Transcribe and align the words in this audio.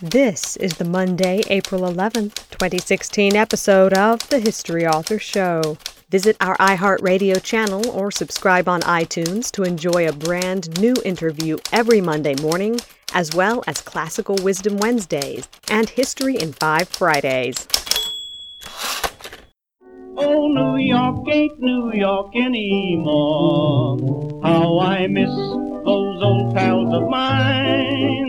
This 0.00 0.56
is 0.58 0.74
the 0.74 0.84
Monday, 0.84 1.42
April 1.48 1.80
11th, 1.80 2.50
2016 2.50 3.34
episode 3.34 3.92
of 3.94 4.20
The 4.28 4.38
History 4.38 4.86
Author 4.86 5.18
Show. 5.18 5.76
Visit 6.08 6.36
our 6.38 6.56
iHeartRadio 6.58 7.42
channel 7.42 7.90
or 7.90 8.12
subscribe 8.12 8.68
on 8.68 8.80
iTunes 8.82 9.50
to 9.50 9.64
enjoy 9.64 10.06
a 10.06 10.12
brand 10.12 10.80
new 10.80 10.94
interview 11.04 11.56
every 11.72 12.00
Monday 12.00 12.36
morning, 12.40 12.78
as 13.12 13.34
well 13.34 13.64
as 13.66 13.80
Classical 13.80 14.36
Wisdom 14.36 14.76
Wednesdays 14.76 15.48
and 15.68 15.90
History 15.90 16.36
in 16.36 16.52
Five 16.52 16.88
Fridays. 16.88 17.66
Oh, 20.16 20.46
New 20.46 20.76
York 20.76 21.26
ain't 21.28 21.58
New 21.58 21.92
York 21.92 22.36
anymore. 22.36 23.98
How 24.44 24.78
I 24.78 25.08
miss 25.08 25.28
those 25.28 26.22
old 26.22 26.54
pals 26.54 26.94
of 26.94 27.08
mine. 27.08 28.27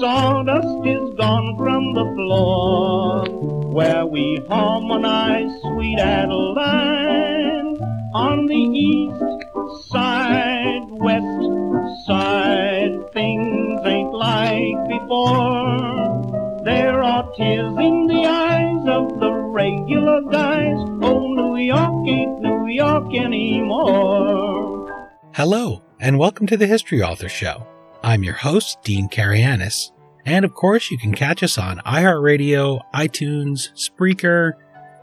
Sawdust 0.00 0.86
is 0.86 1.12
gone 1.16 1.56
from 1.56 1.92
the 1.92 2.04
floor 2.14 3.24
where 3.72 4.06
we 4.06 4.40
harmonize 4.48 5.50
sweet 5.60 5.98
Adeline 5.98 7.76
on 8.14 8.46
the 8.46 8.54
east 8.54 9.90
side, 9.90 10.84
west 10.88 12.06
side. 12.06 13.12
Things 13.12 13.80
ain't 13.84 14.12
like 14.12 14.88
before. 14.88 16.62
There 16.64 17.02
are 17.02 17.28
tears 17.36 17.76
in 17.78 18.06
the 18.06 18.24
eyes 18.24 18.86
of 18.86 19.18
the 19.18 19.32
regular 19.32 20.22
guys. 20.30 20.76
Oh, 21.02 21.26
New 21.26 21.56
York 21.56 22.06
ain't 22.06 22.40
New 22.40 22.68
York 22.68 23.12
anymore. 23.16 25.10
Hello, 25.34 25.82
and 25.98 26.20
welcome 26.20 26.46
to 26.46 26.56
the 26.56 26.68
History 26.68 27.02
Author 27.02 27.28
Show. 27.28 27.66
I'm 28.02 28.22
your 28.22 28.34
host, 28.34 28.78
Dean 28.82 29.08
Karayanis. 29.08 29.90
And 30.24 30.44
of 30.44 30.54
course, 30.54 30.90
you 30.90 30.98
can 30.98 31.14
catch 31.14 31.42
us 31.42 31.58
on 31.58 31.78
iHeartRadio, 31.80 32.80
iTunes, 32.94 33.70
Spreaker, 33.74 34.52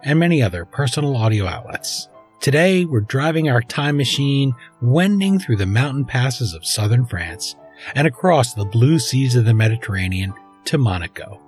and 0.04 0.20
many 0.20 0.42
other 0.42 0.66
personal 0.66 1.18
audio 1.18 1.46
outlets. 1.46 2.08
Today, 2.40 2.86
we're 2.86 3.02
driving 3.02 3.50
our 3.50 3.62
time 3.62 3.98
machine, 3.98 4.54
wending 4.82 5.40
through 5.40 5.58
the 5.58 5.66
mountain 5.66 6.06
passes 6.06 6.54
of 6.54 6.66
southern 6.66 7.06
France 7.06 7.56
and 7.96 8.08
across 8.08 8.54
the 8.54 8.66
blue 8.66 9.00
seas 9.00 9.36
of 9.36 9.46
the 9.46 9.54
Mediterranean 9.54 10.34
to 10.66 10.78
Monaco. 10.78 11.42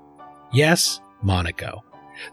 Yes, 0.52 1.00
Monaco. 1.22 1.84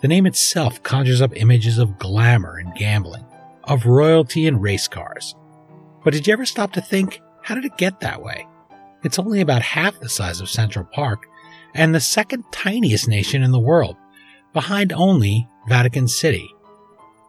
The 0.01 0.09
name 0.09 0.27
itself 0.27 0.83
conjures 0.83 1.21
up 1.21 1.37
images 1.37 1.79
of 1.79 1.99
glamour 1.99 2.57
and 2.57 2.75
gambling, 2.75 3.27
of 3.65 3.87
royalty 3.87 4.47
and 4.47 4.63
race 4.63 4.89
cars. 4.89 5.35
But 6.03 6.15
did 6.15 6.27
you 6.27 6.33
ever 6.33 6.47
stop 6.47 6.73
to 6.73 6.81
think, 6.81 7.21
how 7.43 7.55
did 7.55 7.65
it 7.65 7.77
get 7.77 8.01
that 8.01 8.23
way? 8.23 8.47
It's 9.05 9.19
only 9.19 9.41
about 9.41 9.63
half 9.63 10.01
the 10.01 10.09
size 10.09 10.41
of 10.41 10.49
Central 10.49 10.87
Park 10.87 11.27
and 11.75 11.95
the 11.95 12.01
second 12.01 12.45
tiniest 12.51 13.07
nation 13.07 13.43
in 13.43 13.53
the 13.53 13.61
world, 13.61 13.97
behind 14.53 14.93
only 14.93 15.47
Vatican 15.69 16.09
City. 16.09 16.49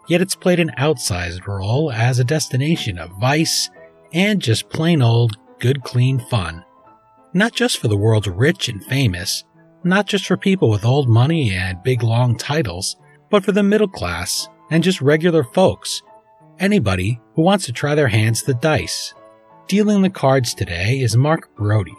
Yet 0.07 0.21
it's 0.21 0.35
played 0.35 0.59
an 0.59 0.71
outsized 0.77 1.47
role 1.47 1.91
as 1.91 2.19
a 2.19 2.23
destination 2.23 2.97
of 2.97 3.19
vice 3.19 3.69
and 4.13 4.41
just 4.41 4.69
plain 4.69 5.01
old 5.01 5.37
good 5.59 5.83
clean 5.83 6.19
fun. 6.19 6.63
Not 7.33 7.53
just 7.53 7.79
for 7.79 7.87
the 7.87 7.97
world's 7.97 8.29
rich 8.29 8.69
and 8.69 8.83
famous, 8.85 9.43
not 9.83 10.05
just 10.05 10.25
for 10.25 10.37
people 10.37 10.69
with 10.69 10.85
old 10.85 11.09
money 11.09 11.53
and 11.53 11.83
big 11.83 12.03
long 12.03 12.37
titles, 12.37 12.95
but 13.29 13.43
for 13.43 13.51
the 13.51 13.63
middle 13.63 13.87
class 13.87 14.47
and 14.71 14.83
just 14.83 15.01
regular 15.01 15.43
folks. 15.43 16.01
Anybody 16.59 17.19
who 17.35 17.41
wants 17.41 17.65
to 17.65 17.73
try 17.73 17.95
their 17.95 18.07
hands 18.07 18.41
at 18.41 18.47
the 18.47 18.53
dice. 18.53 19.13
Dealing 19.67 20.03
the 20.03 20.11
cards 20.11 20.53
today 20.53 20.99
is 20.99 21.17
Mark 21.17 21.49
Braude. 21.55 21.89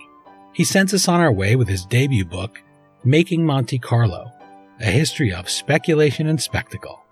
He 0.52 0.62
sends 0.62 0.94
us 0.94 1.08
on 1.08 1.18
our 1.18 1.32
way 1.32 1.56
with 1.56 1.66
his 1.66 1.84
debut 1.84 2.24
book, 2.24 2.62
Making 3.02 3.44
Monte 3.44 3.80
Carlo, 3.80 4.30
a 4.78 4.84
history 4.84 5.32
of 5.32 5.50
speculation 5.50 6.28
and 6.28 6.40
spectacle. 6.40 7.02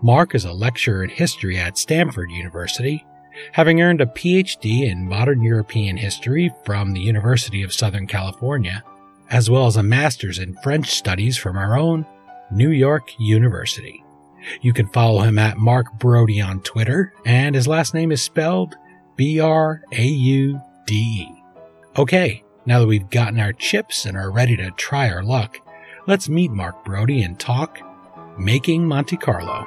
Mark 0.00 0.34
is 0.34 0.46
a 0.46 0.52
lecturer 0.54 1.04
in 1.04 1.10
history 1.10 1.58
at 1.58 1.76
Stanford 1.76 2.30
University, 2.30 3.04
having 3.52 3.82
earned 3.82 4.00
a 4.00 4.06
PhD 4.06 4.90
in 4.90 5.06
modern 5.06 5.42
European 5.42 5.98
history 5.98 6.50
from 6.64 6.94
the 6.94 7.00
University 7.00 7.62
of 7.62 7.74
Southern 7.74 8.06
California, 8.06 8.82
as 9.28 9.50
well 9.50 9.66
as 9.66 9.76
a 9.76 9.82
master's 9.82 10.38
in 10.38 10.56
French 10.62 10.88
studies 10.88 11.36
from 11.36 11.58
our 11.58 11.78
own 11.78 12.06
New 12.50 12.70
York 12.70 13.10
University. 13.18 14.02
You 14.62 14.72
can 14.72 14.88
follow 14.88 15.20
him 15.20 15.38
at 15.38 15.58
Mark 15.58 15.98
Braude 15.98 16.40
on 16.40 16.60
Twitter, 16.62 17.12
and 17.26 17.54
his 17.54 17.68
last 17.68 17.92
name 17.92 18.10
is 18.10 18.22
spelled 18.22 18.74
B 19.16 19.40
R 19.40 19.82
A 19.92 20.04
U 20.04 20.60
D 20.86 20.94
E. 20.94 21.42
Okay, 21.98 22.44
now 22.66 22.80
that 22.80 22.86
we've 22.86 23.08
gotten 23.10 23.40
our 23.40 23.52
chips 23.52 24.04
and 24.04 24.16
are 24.16 24.30
ready 24.30 24.56
to 24.56 24.70
try 24.72 25.08
our 25.08 25.22
luck, 25.22 25.58
let's 26.06 26.28
meet 26.28 26.50
Mark 26.50 26.84
Braude 26.84 27.24
and 27.24 27.38
talk 27.40 27.78
Making 28.38 28.86
Monte 28.86 29.16
Carlo. 29.16 29.64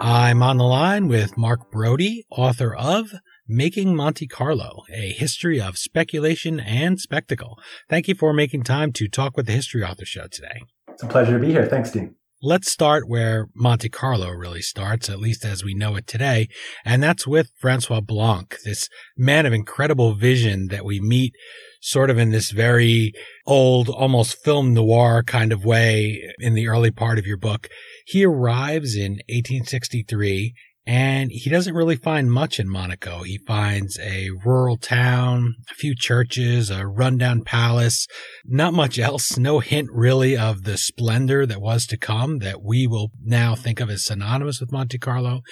I'm 0.00 0.42
on 0.42 0.56
the 0.56 0.64
line 0.64 1.08
with 1.08 1.36
Mark 1.36 1.70
Braude, 1.70 2.22
author 2.30 2.74
of 2.74 3.12
Making 3.46 3.94
Monte 3.94 4.26
Carlo, 4.26 4.84
a 4.90 5.12
history 5.12 5.60
of 5.60 5.76
speculation 5.76 6.60
and 6.60 6.98
spectacle. 7.00 7.58
Thank 7.88 8.08
you 8.08 8.14
for 8.14 8.32
making 8.32 8.62
time 8.62 8.92
to 8.92 9.08
talk 9.08 9.36
with 9.36 9.46
the 9.46 9.52
History 9.52 9.82
Author 9.82 10.04
Show 10.04 10.26
today. 10.30 10.62
It's 10.88 11.02
a 11.02 11.06
pleasure 11.06 11.38
to 11.38 11.38
be 11.38 11.52
here. 11.52 11.66
Thanks, 11.66 11.90
Dean. 11.90 12.14
Let's 12.40 12.70
start 12.70 13.08
where 13.08 13.48
Monte 13.52 13.88
Carlo 13.88 14.30
really 14.30 14.62
starts, 14.62 15.10
at 15.10 15.18
least 15.18 15.44
as 15.44 15.64
we 15.64 15.74
know 15.74 15.96
it 15.96 16.06
today, 16.06 16.46
and 16.84 17.02
that's 17.02 17.26
with 17.26 17.50
Francois 17.58 18.00
Blanc, 18.00 18.56
this 18.64 18.88
man 19.16 19.44
of 19.44 19.52
incredible 19.52 20.14
vision 20.14 20.68
that 20.68 20.84
we 20.84 21.00
meet 21.00 21.32
sort 21.80 22.10
of 22.10 22.16
in 22.16 22.30
this 22.30 22.52
very 22.52 23.12
old, 23.44 23.88
almost 23.88 24.38
film 24.44 24.72
noir 24.72 25.24
kind 25.24 25.50
of 25.50 25.64
way 25.64 26.22
in 26.38 26.54
the 26.54 26.68
early 26.68 26.92
part 26.92 27.18
of 27.18 27.26
your 27.26 27.38
book. 27.38 27.66
He 28.06 28.24
arrives 28.24 28.94
in 28.94 29.14
1863 29.28 30.54
and 30.88 31.30
he 31.30 31.50
doesn't 31.50 31.74
really 31.74 31.96
find 31.96 32.32
much 32.32 32.58
in 32.58 32.66
Monaco. 32.66 33.22
He 33.22 33.36
finds 33.36 33.98
a 33.98 34.30
rural 34.42 34.78
town, 34.78 35.56
a 35.70 35.74
few 35.74 35.94
churches, 35.94 36.70
a 36.70 36.86
rundown 36.86 37.42
palace, 37.44 38.06
not 38.46 38.72
much 38.72 38.98
else, 38.98 39.36
no 39.36 39.58
hint 39.58 39.90
really 39.92 40.34
of 40.34 40.62
the 40.62 40.78
splendor 40.78 41.44
that 41.44 41.60
was 41.60 41.84
to 41.88 41.98
come 41.98 42.38
that 42.38 42.62
we 42.62 42.86
will 42.86 43.10
now 43.22 43.54
think 43.54 43.80
of 43.80 43.90
as 43.90 44.06
synonymous 44.06 44.60
with 44.60 44.72
Monte 44.72 44.96
Carlo. 44.96 45.42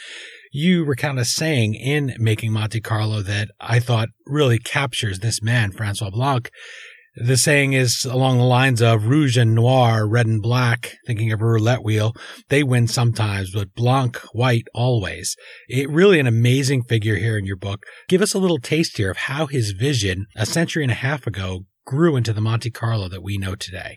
You 0.52 0.86
recount 0.86 1.19
a 1.19 1.24
saying 1.26 1.74
in 1.74 2.14
Making 2.18 2.53
Monte 2.53 2.80
Carlo 2.80 3.20
that 3.20 3.50
I 3.60 3.78
thought 3.78 4.08
really 4.24 4.58
captures 4.58 5.18
this 5.18 5.42
man, 5.42 5.70
Francois 5.70 6.08
Blanc. 6.08 6.48
The 7.19 7.38
saying 7.38 7.72
is 7.72 8.04
along 8.04 8.37
the 8.37 8.44
lines 8.44 8.82
of 8.82 9.06
rouge 9.06 9.38
and 9.38 9.54
noir, 9.54 10.06
red 10.06 10.27
and 10.27 10.43
black, 10.43 10.99
thinking 11.06 11.32
of 11.32 11.41
a 11.41 11.47
roulette 11.47 11.82
wheel. 11.82 12.15
They 12.50 12.62
win 12.62 12.88
sometimes, 12.88 13.53
but 13.53 13.75
Blanc, 13.75 14.19
white, 14.34 14.66
always. 14.75 15.34
It 15.66 15.88
really 15.88 16.21
an 16.21 16.27
amazing 16.27 16.82
figure 16.82 17.16
here 17.16 17.38
in 17.38 17.47
your 17.47 17.56
book. 17.56 17.84
Give 18.09 18.21
us 18.21 18.34
a 18.34 18.38
little 18.38 18.59
taste 18.59 18.99
here 18.99 19.10
of 19.10 19.16
how 19.16 19.47
his 19.47 19.71
vision 19.71 20.27
a 20.37 20.44
century 20.44 20.82
and 20.82 20.93
a 20.93 20.97
half 20.97 21.27
ago 21.27 21.65
grew 21.87 22.16
into 22.16 22.34
the 22.34 22.43
Monte 22.43 22.71
Carlo 22.71 23.09
that 23.09 23.22
we 23.22 23.38
know 23.38 23.54
today. 23.54 23.97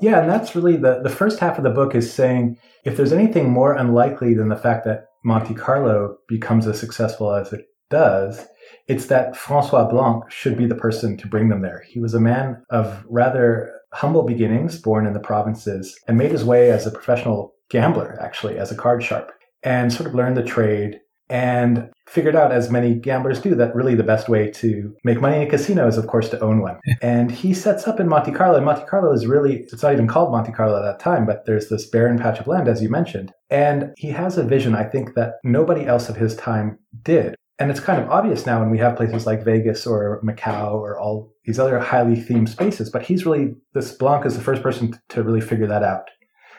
Yeah, 0.00 0.20
and 0.20 0.28
that's 0.28 0.56
really 0.56 0.76
the, 0.76 1.00
the 1.02 1.10
first 1.10 1.38
half 1.38 1.58
of 1.58 1.64
the 1.64 1.70
book 1.70 1.94
is 1.94 2.12
saying 2.12 2.58
if 2.84 2.96
there's 2.96 3.12
anything 3.12 3.50
more 3.50 3.74
unlikely 3.74 4.34
than 4.34 4.48
the 4.48 4.56
fact 4.56 4.84
that 4.84 5.06
Monte 5.24 5.54
Carlo 5.54 6.16
becomes 6.28 6.66
as 6.66 6.80
successful 6.80 7.32
as 7.32 7.52
it 7.52 7.66
does, 7.88 8.46
it's 8.86 9.06
that 9.06 9.36
Francois 9.36 9.88
Blanc 9.88 10.30
should 10.30 10.56
be 10.56 10.66
the 10.66 10.74
person 10.74 11.16
to 11.16 11.28
bring 11.28 11.48
them 11.48 11.62
there. 11.62 11.84
He 11.86 12.00
was 12.00 12.14
a 12.14 12.20
man 12.20 12.62
of 12.70 13.04
rather 13.08 13.72
humble 13.92 14.22
beginnings, 14.22 14.78
born 14.78 15.06
in 15.06 15.12
the 15.12 15.20
provinces, 15.20 15.98
and 16.06 16.18
made 16.18 16.32
his 16.32 16.44
way 16.44 16.70
as 16.70 16.86
a 16.86 16.90
professional 16.90 17.54
gambler, 17.70 18.18
actually, 18.20 18.58
as 18.58 18.70
a 18.70 18.76
card 18.76 19.02
sharp, 19.02 19.30
and 19.62 19.92
sort 19.92 20.08
of 20.08 20.14
learned 20.14 20.36
the 20.36 20.42
trade 20.42 21.00
and 21.30 21.90
figured 22.06 22.34
out, 22.34 22.52
as 22.52 22.70
many 22.70 22.94
gamblers 22.94 23.40
do, 23.40 23.54
that 23.54 23.74
really 23.74 23.94
the 23.94 24.02
best 24.02 24.28
way 24.28 24.50
to 24.50 24.94
make 25.04 25.20
money 25.20 25.36
in 25.36 25.42
a 25.42 25.50
casino 25.50 25.86
is, 25.86 25.98
of 25.98 26.06
course, 26.06 26.30
to 26.30 26.40
own 26.40 26.62
one. 26.62 26.78
and 27.02 27.30
he 27.30 27.52
sets 27.52 27.86
up 27.86 28.00
in 28.00 28.08
Monte 28.08 28.32
Carlo. 28.32 28.56
And 28.56 28.64
Monte 28.64 28.86
Carlo 28.86 29.12
is 29.12 29.26
really, 29.26 29.58
it's 29.70 29.82
not 29.82 29.92
even 29.92 30.08
called 30.08 30.32
Monte 30.32 30.52
Carlo 30.52 30.78
at 30.78 30.82
that 30.82 31.00
time, 31.00 31.26
but 31.26 31.44
there's 31.44 31.68
this 31.68 31.86
barren 31.86 32.18
patch 32.18 32.40
of 32.40 32.46
land, 32.46 32.66
as 32.66 32.82
you 32.82 32.88
mentioned. 32.88 33.32
And 33.50 33.92
he 33.96 34.08
has 34.08 34.38
a 34.38 34.42
vision, 34.42 34.74
I 34.74 34.84
think, 34.84 35.14
that 35.14 35.34
nobody 35.44 35.84
else 35.84 36.08
of 36.08 36.16
his 36.16 36.34
time 36.34 36.78
did. 37.02 37.34
And 37.58 37.70
it's 37.70 37.80
kind 37.80 38.00
of 38.00 38.08
obvious 38.08 38.46
now 38.46 38.60
when 38.60 38.70
we 38.70 38.78
have 38.78 38.96
places 38.96 39.26
like 39.26 39.44
Vegas 39.44 39.84
or 39.86 40.20
Macau 40.22 40.74
or 40.74 40.98
all 40.98 41.32
these 41.44 41.58
other 41.58 41.78
highly 41.80 42.14
themed 42.14 42.48
spaces. 42.48 42.88
But 42.88 43.02
he's 43.02 43.26
really, 43.26 43.56
this 43.74 43.92
Blanc 43.92 44.24
is 44.24 44.36
the 44.36 44.44
first 44.44 44.62
person 44.62 44.98
to 45.08 45.22
really 45.24 45.40
figure 45.40 45.66
that 45.66 45.82
out. 45.82 46.08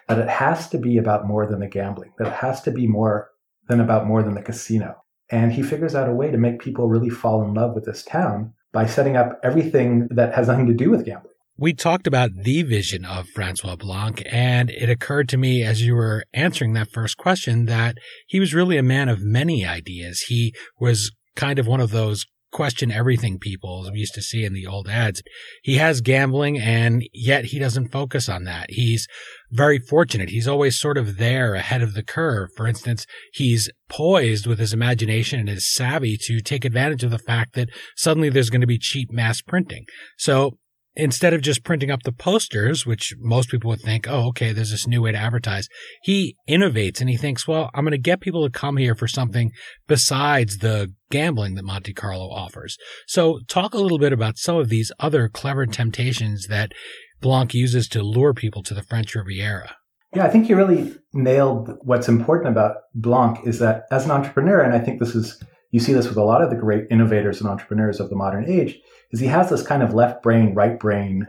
That 0.09 0.19
it 0.19 0.27
has 0.27 0.67
to 0.69 0.77
be 0.77 0.97
about 0.97 1.25
more 1.25 1.45
than 1.45 1.59
the 1.59 1.67
gambling, 1.67 2.11
that 2.17 2.27
it 2.27 2.33
has 2.33 2.61
to 2.63 2.71
be 2.71 2.87
more 2.87 3.29
than 3.69 3.79
about 3.79 4.07
more 4.07 4.23
than 4.23 4.33
the 4.33 4.41
casino. 4.41 4.95
And 5.31 5.53
he 5.53 5.61
figures 5.61 5.95
out 5.95 6.09
a 6.09 6.13
way 6.13 6.31
to 6.31 6.37
make 6.37 6.59
people 6.59 6.89
really 6.89 7.09
fall 7.09 7.43
in 7.43 7.53
love 7.53 7.75
with 7.75 7.85
this 7.85 8.03
town 8.03 8.53
by 8.73 8.85
setting 8.85 9.15
up 9.15 9.39
everything 9.43 10.07
that 10.11 10.33
has 10.33 10.47
nothing 10.47 10.65
to 10.67 10.73
do 10.73 10.89
with 10.89 11.05
gambling. 11.05 11.33
We 11.61 11.73
talked 11.73 12.07
about 12.07 12.31
the 12.43 12.63
vision 12.63 13.03
of 13.03 13.27
Francois 13.27 13.75
Blanc, 13.75 14.23
and 14.31 14.69
it 14.69 14.89
occurred 14.89 15.27
to 15.27 15.37
me 15.37 15.61
as 15.61 15.81
you 15.81 15.93
were 15.93 16.23
answering 16.33 16.71
that 16.73 16.89
first 16.89 17.17
question 17.17 17.65
that 17.65 17.97
he 18.27 18.39
was 18.39 18.53
really 18.53 18.77
a 18.77 18.83
man 18.83 19.09
of 19.09 19.21
many 19.21 19.65
ideas. 19.65 20.21
He 20.29 20.55
was 20.79 21.11
kind 21.35 21.59
of 21.59 21.67
one 21.67 21.81
of 21.81 21.91
those 21.91 22.25
question 22.53 22.93
everything 22.93 23.39
people, 23.39 23.83
as 23.83 23.91
we 23.91 23.99
used 23.99 24.13
to 24.13 24.21
see 24.21 24.45
in 24.45 24.53
the 24.53 24.65
old 24.65 24.87
ads. 24.87 25.21
He 25.61 25.75
has 25.75 25.99
gambling 25.99 26.57
and 26.57 27.03
yet 27.13 27.45
he 27.45 27.59
doesn't 27.59 27.91
focus 27.91 28.29
on 28.29 28.45
that. 28.45 28.67
He's 28.69 29.05
very 29.51 29.79
fortunate. 29.79 30.29
He's 30.29 30.47
always 30.47 30.79
sort 30.79 30.97
of 30.97 31.17
there 31.17 31.55
ahead 31.55 31.81
of 31.81 31.93
the 31.93 32.03
curve. 32.03 32.51
For 32.55 32.67
instance, 32.67 33.05
he's 33.33 33.69
poised 33.89 34.47
with 34.47 34.59
his 34.59 34.71
imagination 34.71 35.41
and 35.41 35.49
his 35.49 35.69
savvy 35.69 36.17
to 36.21 36.39
take 36.39 36.63
advantage 36.63 37.03
of 37.03 37.11
the 37.11 37.19
fact 37.19 37.53
that 37.55 37.67
suddenly 37.97 38.29
there's 38.29 38.49
going 38.49 38.61
to 38.61 38.67
be 38.67 38.79
cheap 38.79 39.11
mass 39.11 39.41
printing. 39.41 39.83
So 40.17 40.57
instead 40.99 41.33
of 41.33 41.41
just 41.41 41.63
printing 41.63 41.89
up 41.89 42.03
the 42.03 42.11
posters, 42.11 42.85
which 42.85 43.13
most 43.19 43.49
people 43.49 43.69
would 43.69 43.81
think, 43.81 44.07
oh, 44.07 44.27
okay, 44.27 44.51
there's 44.51 44.71
this 44.71 44.85
new 44.85 45.01
way 45.01 45.11
to 45.11 45.17
advertise, 45.17 45.67
he 46.03 46.35
innovates 46.47 46.99
and 46.99 47.09
he 47.09 47.17
thinks, 47.17 47.47
well, 47.47 47.69
I'm 47.73 47.85
going 47.85 47.91
to 47.91 47.97
get 47.97 48.19
people 48.19 48.43
to 48.43 48.51
come 48.51 48.77
here 48.77 48.95
for 48.95 49.07
something 49.07 49.51
besides 49.87 50.57
the 50.57 50.93
gambling 51.09 51.55
that 51.55 51.63
Monte 51.63 51.93
Carlo 51.93 52.29
offers. 52.29 52.77
So 53.07 53.39
talk 53.47 53.73
a 53.73 53.79
little 53.79 53.97
bit 53.97 54.13
about 54.13 54.37
some 54.37 54.57
of 54.57 54.69
these 54.69 54.91
other 54.99 55.29
clever 55.29 55.65
temptations 55.65 56.47
that 56.47 56.73
Blanc 57.21 57.53
uses 57.53 57.87
to 57.89 58.03
lure 58.03 58.33
people 58.33 58.61
to 58.63 58.73
the 58.73 58.83
French 58.83 59.15
Riviera. 59.15 59.77
Yeah, 60.13 60.25
I 60.25 60.29
think 60.29 60.49
you 60.49 60.55
really 60.55 60.95
nailed 61.13 61.77
what's 61.81 62.07
important 62.07 62.49
about 62.49 62.77
Blanc 62.95 63.45
is 63.45 63.59
that 63.59 63.83
as 63.91 64.05
an 64.05 64.11
entrepreneur, 64.11 64.61
and 64.61 64.73
I 64.73 64.79
think 64.79 64.99
this 64.99 65.15
is, 65.15 65.41
you 65.71 65.79
see 65.79 65.93
this 65.93 66.07
with 66.07 66.17
a 66.17 66.23
lot 66.23 66.41
of 66.41 66.49
the 66.49 66.55
great 66.55 66.85
innovators 66.89 67.39
and 67.39 67.49
entrepreneurs 67.49 67.99
of 67.99 68.09
the 68.09 68.15
modern 68.15 68.49
age, 68.49 68.79
is 69.11 69.19
he 69.19 69.27
has 69.27 69.49
this 69.49 69.65
kind 69.65 69.83
of 69.83 69.93
left 69.93 70.21
brain, 70.23 70.53
right 70.53 70.79
brain 70.79 71.27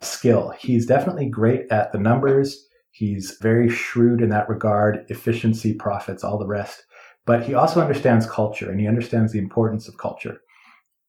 skill. 0.00 0.54
He's 0.58 0.86
definitely 0.86 1.26
great 1.26 1.70
at 1.70 1.92
the 1.92 1.98
numbers. 1.98 2.66
He's 2.90 3.36
very 3.40 3.68
shrewd 3.68 4.22
in 4.22 4.30
that 4.30 4.48
regard, 4.48 5.04
efficiency, 5.08 5.74
profits, 5.74 6.24
all 6.24 6.38
the 6.38 6.46
rest. 6.46 6.84
But 7.26 7.42
he 7.42 7.54
also 7.54 7.80
understands 7.80 8.26
culture 8.26 8.70
and 8.70 8.80
he 8.80 8.86
understands 8.86 9.32
the 9.32 9.38
importance 9.38 9.88
of 9.88 9.98
culture. 9.98 10.40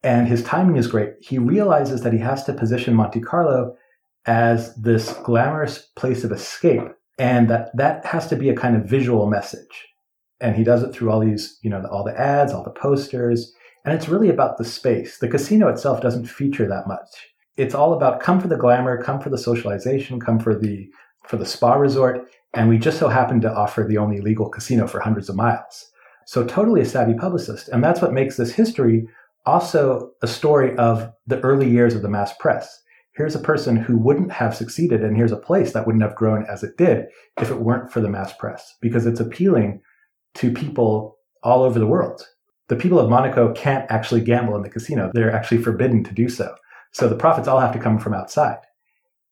And 0.03 0.27
his 0.27 0.43
timing 0.43 0.77
is 0.77 0.87
great. 0.87 1.13
He 1.21 1.37
realizes 1.37 2.01
that 2.01 2.13
he 2.13 2.19
has 2.19 2.43
to 2.45 2.53
position 2.53 2.93
Monte 2.93 3.21
Carlo 3.21 3.75
as 4.25 4.75
this 4.75 5.13
glamorous 5.23 5.89
place 5.95 6.23
of 6.23 6.31
escape 6.31 6.83
and 7.17 7.49
that 7.49 7.75
that 7.75 8.05
has 8.05 8.27
to 8.27 8.35
be 8.35 8.49
a 8.49 8.55
kind 8.55 8.75
of 8.75 8.89
visual 8.89 9.27
message. 9.27 9.87
And 10.39 10.55
he 10.55 10.63
does 10.63 10.83
it 10.83 10.93
through 10.93 11.09
all 11.09 11.19
these, 11.19 11.57
you 11.61 11.69
know, 11.69 11.83
all 11.91 12.03
the 12.03 12.19
ads, 12.19 12.53
all 12.53 12.63
the 12.63 12.69
posters, 12.69 13.53
and 13.87 13.95
it's 13.95 14.09
really 14.09 14.27
about 14.27 14.57
the 14.57 14.65
space. 14.65 15.17
The 15.17 15.29
casino 15.29 15.69
itself 15.69 16.01
doesn't 16.01 16.25
feature 16.25 16.67
that 16.67 16.89
much. 16.89 17.07
It's 17.55 17.73
all 17.73 17.93
about 17.93 18.19
come 18.19 18.41
for 18.41 18.49
the 18.49 18.57
glamour, 18.57 19.01
come 19.01 19.21
for 19.21 19.29
the 19.29 19.37
socialization, 19.37 20.19
come 20.19 20.39
for 20.39 20.59
the 20.59 20.89
for 21.23 21.37
the 21.37 21.45
spa 21.45 21.75
resort, 21.75 22.29
and 22.53 22.67
we 22.67 22.79
just 22.79 22.99
so 22.99 23.07
happen 23.07 23.39
to 23.39 23.53
offer 23.53 23.85
the 23.85 23.97
only 23.97 24.19
legal 24.19 24.49
casino 24.49 24.87
for 24.87 24.99
hundreds 24.99 25.29
of 25.29 25.37
miles. 25.37 25.89
So 26.25 26.43
totally 26.43 26.81
a 26.81 26.85
savvy 26.85 27.13
publicist. 27.13 27.69
And 27.69 27.81
that's 27.81 28.01
what 28.01 28.11
makes 28.11 28.35
this 28.35 28.51
history 28.51 29.07
also 29.45 30.11
a 30.21 30.27
story 30.27 30.75
of 30.75 31.09
the 31.25 31.39
early 31.39 31.69
years 31.69 31.95
of 31.95 32.01
the 32.01 32.09
mass 32.09 32.33
press. 32.41 32.83
Here's 33.13 33.35
a 33.35 33.39
person 33.39 33.77
who 33.77 33.97
wouldn't 33.97 34.33
have 34.33 34.53
succeeded, 34.53 35.01
and 35.01 35.15
here's 35.15 35.31
a 35.31 35.37
place 35.37 35.71
that 35.71 35.85
wouldn't 35.85 36.03
have 36.03 36.15
grown 36.15 36.45
as 36.49 36.61
it 36.61 36.75
did 36.75 37.05
if 37.39 37.49
it 37.49 37.61
weren't 37.61 37.89
for 37.89 38.01
the 38.01 38.09
mass 38.09 38.33
press, 38.33 38.75
because 38.81 39.05
it's 39.05 39.21
appealing 39.21 39.79
to 40.35 40.51
people 40.51 41.19
all 41.41 41.63
over 41.63 41.79
the 41.79 41.87
world 41.87 42.27
the 42.67 42.75
people 42.75 42.99
of 42.99 43.09
Monaco 43.09 43.53
can't 43.53 43.89
actually 43.89 44.21
gamble 44.21 44.55
in 44.55 44.61
the 44.61 44.69
casino. 44.69 45.11
They're 45.13 45.31
actually 45.31 45.61
forbidden 45.61 46.03
to 46.03 46.13
do 46.13 46.29
so. 46.29 46.55
So 46.91 47.07
the 47.07 47.15
profits 47.15 47.47
all 47.47 47.59
have 47.59 47.73
to 47.73 47.79
come 47.79 47.99
from 47.99 48.13
outside. 48.13 48.59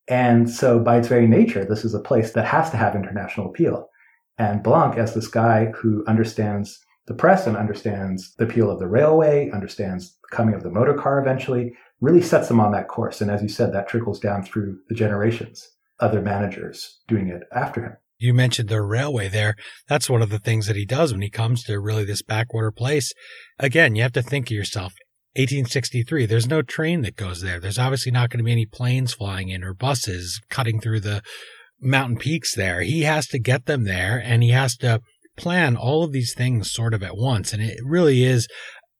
And 0.08 0.50
so 0.50 0.80
by 0.80 0.98
its 0.98 1.08
very 1.08 1.28
nature, 1.28 1.66
this 1.66 1.84
is 1.84 1.94
a 1.94 2.00
place 2.00 2.32
that 2.32 2.46
has 2.46 2.70
to 2.72 2.78
have 2.78 2.96
international 2.96 3.50
appeal. 3.50 3.90
And 4.38 4.64
Blanc, 4.64 4.98
as 4.98 5.14
this 5.14 5.28
guy 5.28 5.72
who 5.76 6.04
understands 6.08 6.80
the 7.08 7.14
press 7.14 7.48
and 7.48 7.58
understands 7.58 8.34
the 8.36 8.46
appeal 8.46 8.70
of 8.70 8.80
the 8.80 8.88
railway, 8.88 9.50
understands 9.52 10.18
the 10.30 10.36
coming 10.36 10.54
of 10.54 10.64
the 10.64 10.70
motor 10.70 10.94
car 10.94 11.20
eventually, 11.20 11.76
really 12.02 12.22
sets 12.22 12.48
them 12.48 12.60
on 12.60 12.72
that 12.74 12.88
course. 12.88 13.22
And 13.22 13.32
as 13.32 13.42
you 13.42 13.50
said, 13.50 13.74
that 13.74 13.88
trickles 13.88 14.20
down 14.20 14.44
through 14.44 14.78
the 14.90 14.96
generations, 14.96 15.68
other 16.00 16.22
managers 16.22 17.00
doing 17.08 17.30
it 17.30 17.44
after 17.52 17.82
him 17.82 17.98
you 18.18 18.34
mentioned 18.34 18.70
the 18.70 18.82
railway 18.82 19.28
there. 19.28 19.56
That's 19.88 20.10
one 20.10 20.22
of 20.22 20.30
the 20.30 20.40
things 20.40 20.68
that 20.68 20.76
he 20.76 20.86
does 20.86 21.12
when 21.12 21.22
he 21.22 21.30
comes 21.30 21.64
to 21.64 21.80
really 21.80 22.06
this 22.06 22.22
backwater 22.22 22.72
place. 22.72 23.12
Again, 23.60 23.96
you 23.96 24.02
have 24.02 24.14
to 24.14 24.22
think 24.22 24.48
of 24.48 24.52
yourself. 24.52 24.94
1863, 25.36 26.26
there's 26.26 26.48
no 26.48 26.62
train 26.62 27.02
that 27.02 27.18
goes 27.18 27.42
there. 27.42 27.60
There's 27.60 27.78
obviously 27.78 28.12
not 28.12 28.30
going 28.30 28.38
to 28.38 28.44
be 28.46 28.54
any 28.54 28.66
planes 28.66 29.14
flying 29.14 29.50
in 29.50 29.66
or 29.66 29.74
buses 29.74 30.42
cutting 30.50 30.80
through 30.80 31.02
the 31.02 31.22
mountain 31.82 32.18
peaks 32.18 32.56
there. 32.56 32.82
He 32.82 33.02
has 33.02 33.28
to 33.28 33.40
get 33.40 33.66
them 33.66 33.84
there 33.84 34.22
and 34.24 34.42
he 34.42 34.52
has 34.52 34.78
to 34.78 35.02
plan 35.36 35.76
all 35.76 36.06
of 36.06 36.14
these 36.14 36.34
things 36.34 36.72
sort 36.72 36.94
of 36.94 37.04
at 37.04 37.18
once. 37.18 37.52
And 37.52 37.62
it 37.62 37.78
really 37.84 38.24
is 38.24 38.48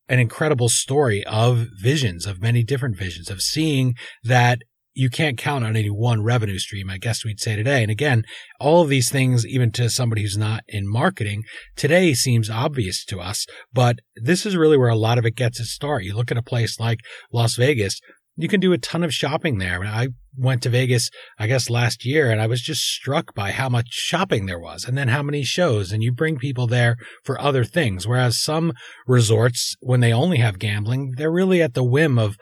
an 0.08 0.18
incredible 0.18 0.68
story 0.68 1.24
of 1.24 1.68
visions, 1.80 2.26
of 2.26 2.42
many 2.42 2.62
different 2.62 2.98
visions, 2.98 3.30
of 3.30 3.40
seeing 3.40 3.94
that 4.22 4.60
you 4.96 5.10
can't 5.10 5.36
count 5.36 5.62
on 5.62 5.76
any 5.76 5.90
one 5.90 6.22
revenue 6.22 6.58
stream, 6.58 6.88
I 6.88 6.96
guess 6.96 7.22
we'd 7.22 7.38
say 7.38 7.54
today. 7.54 7.82
And 7.82 7.90
again, 7.90 8.24
all 8.58 8.80
of 8.80 8.88
these 8.88 9.10
things, 9.10 9.46
even 9.46 9.70
to 9.72 9.90
somebody 9.90 10.22
who's 10.22 10.38
not 10.38 10.64
in 10.68 10.88
marketing, 10.88 11.42
today 11.76 12.14
seems 12.14 12.48
obvious 12.48 13.04
to 13.06 13.20
us, 13.20 13.44
but 13.74 13.98
this 14.16 14.46
is 14.46 14.56
really 14.56 14.78
where 14.78 14.88
a 14.88 14.96
lot 14.96 15.18
of 15.18 15.26
it 15.26 15.36
gets 15.36 15.60
its 15.60 15.70
start. 15.70 16.04
You 16.04 16.14
look 16.14 16.30
at 16.30 16.38
a 16.38 16.42
place 16.42 16.80
like 16.80 17.00
Las 17.30 17.56
Vegas, 17.56 18.00
you 18.36 18.48
can 18.48 18.58
do 18.58 18.72
a 18.72 18.78
ton 18.78 19.04
of 19.04 19.12
shopping 19.12 19.58
there. 19.58 19.84
I 19.84 20.08
went 20.36 20.62
to 20.62 20.70
Vegas, 20.70 21.10
I 21.38 21.46
guess 21.46 21.68
last 21.68 22.06
year, 22.06 22.30
and 22.30 22.40
I 22.40 22.46
was 22.46 22.62
just 22.62 22.82
struck 22.82 23.34
by 23.34 23.50
how 23.50 23.68
much 23.68 23.88
shopping 23.90 24.46
there 24.46 24.60
was 24.60 24.84
and 24.84 24.96
then 24.96 25.08
how 25.08 25.22
many 25.22 25.42
shows. 25.42 25.92
And 25.92 26.02
you 26.02 26.10
bring 26.10 26.38
people 26.38 26.66
there 26.66 26.96
for 27.22 27.40
other 27.40 27.64
things. 27.64 28.06
Whereas 28.06 28.42
some 28.42 28.72
resorts, 29.06 29.76
when 29.80 30.00
they 30.00 30.12
only 30.12 30.38
have 30.38 30.58
gambling, 30.58 31.14
they're 31.16 31.30
really 31.30 31.60
at 31.60 31.74
the 31.74 31.84
whim 31.84 32.18
of 32.18 32.36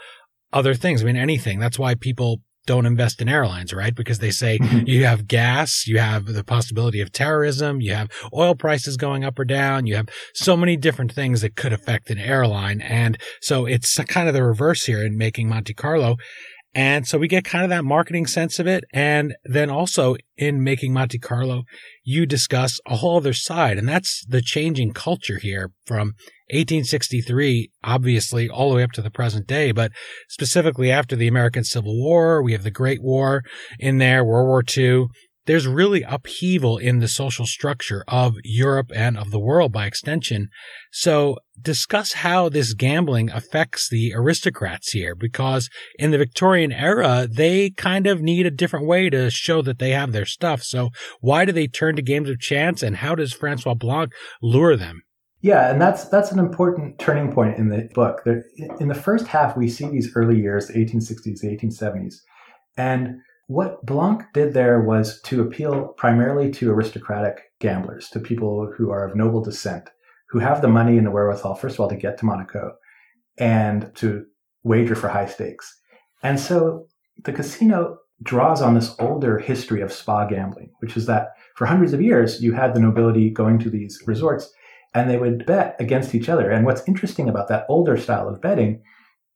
other 0.54 0.74
things. 0.74 1.02
I 1.02 1.06
mean, 1.06 1.16
anything. 1.16 1.58
That's 1.58 1.78
why 1.78 1.94
people 1.94 2.40
don't 2.66 2.86
invest 2.86 3.20
in 3.20 3.28
airlines, 3.28 3.74
right? 3.74 3.94
Because 3.94 4.20
they 4.20 4.30
say 4.30 4.58
mm-hmm. 4.58 4.86
you 4.86 5.04
have 5.04 5.28
gas, 5.28 5.86
you 5.86 5.98
have 5.98 6.26
the 6.26 6.44
possibility 6.44 7.00
of 7.00 7.12
terrorism, 7.12 7.80
you 7.80 7.92
have 7.92 8.10
oil 8.32 8.54
prices 8.54 8.96
going 8.96 9.22
up 9.22 9.38
or 9.38 9.44
down, 9.44 9.86
you 9.86 9.96
have 9.96 10.08
so 10.32 10.56
many 10.56 10.76
different 10.76 11.12
things 11.12 11.42
that 11.42 11.56
could 11.56 11.72
affect 11.72 12.08
an 12.10 12.18
airline. 12.18 12.80
And 12.80 13.18
so 13.42 13.66
it's 13.66 13.94
kind 14.04 14.28
of 14.28 14.34
the 14.34 14.42
reverse 14.42 14.86
here 14.86 15.04
in 15.04 15.18
making 15.18 15.48
Monte 15.48 15.74
Carlo. 15.74 16.16
And 16.74 17.06
so 17.06 17.18
we 17.18 17.28
get 17.28 17.44
kind 17.44 17.64
of 17.64 17.70
that 17.70 17.84
marketing 17.84 18.26
sense 18.26 18.58
of 18.58 18.66
it. 18.66 18.84
And 18.92 19.36
then 19.44 19.70
also 19.70 20.16
in 20.36 20.64
making 20.64 20.92
Monte 20.92 21.18
Carlo, 21.18 21.64
you 22.02 22.26
discuss 22.26 22.80
a 22.86 22.96
whole 22.96 23.18
other 23.18 23.32
side. 23.32 23.78
And 23.78 23.88
that's 23.88 24.24
the 24.26 24.40
changing 24.40 24.92
culture 24.92 25.38
here 25.38 25.70
from 25.86 26.14
1863, 26.50 27.70
obviously 27.82 28.48
all 28.48 28.70
the 28.70 28.76
way 28.76 28.82
up 28.82 28.92
to 28.92 29.02
the 29.02 29.10
present 29.10 29.46
day, 29.46 29.72
but 29.72 29.92
specifically 30.28 30.90
after 30.90 31.16
the 31.16 31.28
American 31.28 31.64
Civil 31.64 31.96
War, 32.02 32.42
we 32.42 32.52
have 32.52 32.62
the 32.62 32.70
Great 32.70 33.02
War 33.02 33.42
in 33.78 33.98
there, 33.98 34.24
World 34.24 34.46
War 34.46 34.62
II 34.76 35.06
there's 35.46 35.66
really 35.66 36.02
upheaval 36.02 36.78
in 36.78 37.00
the 37.00 37.08
social 37.08 37.46
structure 37.46 38.04
of 38.08 38.36
Europe 38.44 38.90
and 38.94 39.18
of 39.18 39.30
the 39.30 39.38
world 39.38 39.72
by 39.72 39.86
extension. 39.86 40.48
So 40.90 41.36
discuss 41.60 42.14
how 42.14 42.48
this 42.48 42.72
gambling 42.72 43.30
affects 43.30 43.88
the 43.88 44.12
aristocrats 44.14 44.92
here, 44.92 45.14
because 45.14 45.68
in 45.98 46.10
the 46.10 46.18
Victorian 46.18 46.72
era, 46.72 47.28
they 47.30 47.70
kind 47.70 48.06
of 48.06 48.22
need 48.22 48.46
a 48.46 48.50
different 48.50 48.86
way 48.86 49.10
to 49.10 49.30
show 49.30 49.60
that 49.62 49.78
they 49.78 49.90
have 49.90 50.12
their 50.12 50.26
stuff. 50.26 50.62
So 50.62 50.90
why 51.20 51.44
do 51.44 51.52
they 51.52 51.66
turn 51.66 51.96
to 51.96 52.02
games 52.02 52.30
of 52.30 52.38
chance 52.38 52.82
and 52.82 52.96
how 52.96 53.14
does 53.14 53.32
Francois 53.32 53.74
Blanc 53.74 54.12
lure 54.40 54.76
them? 54.76 55.02
Yeah, 55.44 55.70
and 55.70 55.78
that's 55.78 56.06
that's 56.06 56.32
an 56.32 56.38
important 56.38 56.98
turning 56.98 57.30
point 57.30 57.58
in 57.58 57.68
the 57.68 57.86
book. 57.92 58.22
There, 58.24 58.46
in 58.80 58.88
the 58.88 58.94
first 58.94 59.26
half, 59.26 59.58
we 59.58 59.68
see 59.68 59.86
these 59.86 60.10
early 60.16 60.40
years, 60.40 60.68
the 60.68 60.72
1860s, 60.72 61.40
the 61.40 61.54
1870s, 61.54 62.14
and 62.78 63.18
what 63.48 63.84
Blanc 63.84 64.22
did 64.32 64.54
there 64.54 64.80
was 64.80 65.20
to 65.24 65.42
appeal 65.42 65.88
primarily 65.98 66.50
to 66.52 66.70
aristocratic 66.70 67.52
gamblers, 67.60 68.08
to 68.08 68.20
people 68.20 68.72
who 68.74 68.90
are 68.90 69.06
of 69.06 69.16
noble 69.16 69.42
descent, 69.42 69.90
who 70.30 70.38
have 70.38 70.62
the 70.62 70.68
money 70.68 70.96
and 70.96 71.06
the 71.06 71.10
wherewithal, 71.10 71.56
first 71.56 71.74
of 71.74 71.80
all, 71.80 71.90
to 71.90 71.96
get 71.96 72.16
to 72.16 72.24
Monaco 72.24 72.72
and 73.36 73.94
to 73.96 74.24
wager 74.62 74.94
for 74.94 75.08
high 75.08 75.26
stakes. 75.26 75.78
And 76.22 76.40
so 76.40 76.86
the 77.22 77.34
casino 77.34 77.98
draws 78.22 78.62
on 78.62 78.72
this 78.72 78.96
older 78.98 79.38
history 79.38 79.82
of 79.82 79.92
spa 79.92 80.24
gambling, 80.24 80.70
which 80.78 80.96
is 80.96 81.04
that 81.04 81.32
for 81.54 81.66
hundreds 81.66 81.92
of 81.92 82.00
years, 82.00 82.42
you 82.42 82.54
had 82.54 82.72
the 82.72 82.80
nobility 82.80 83.28
going 83.28 83.58
to 83.58 83.68
these 83.68 84.02
resorts 84.06 84.50
and 84.94 85.10
they 85.10 85.18
would 85.18 85.44
bet 85.44 85.76
against 85.80 86.14
each 86.14 86.28
other. 86.28 86.50
And 86.50 86.64
what's 86.64 86.86
interesting 86.86 87.28
about 87.28 87.48
that 87.48 87.66
older 87.68 87.96
style 87.96 88.28
of 88.28 88.40
betting 88.40 88.82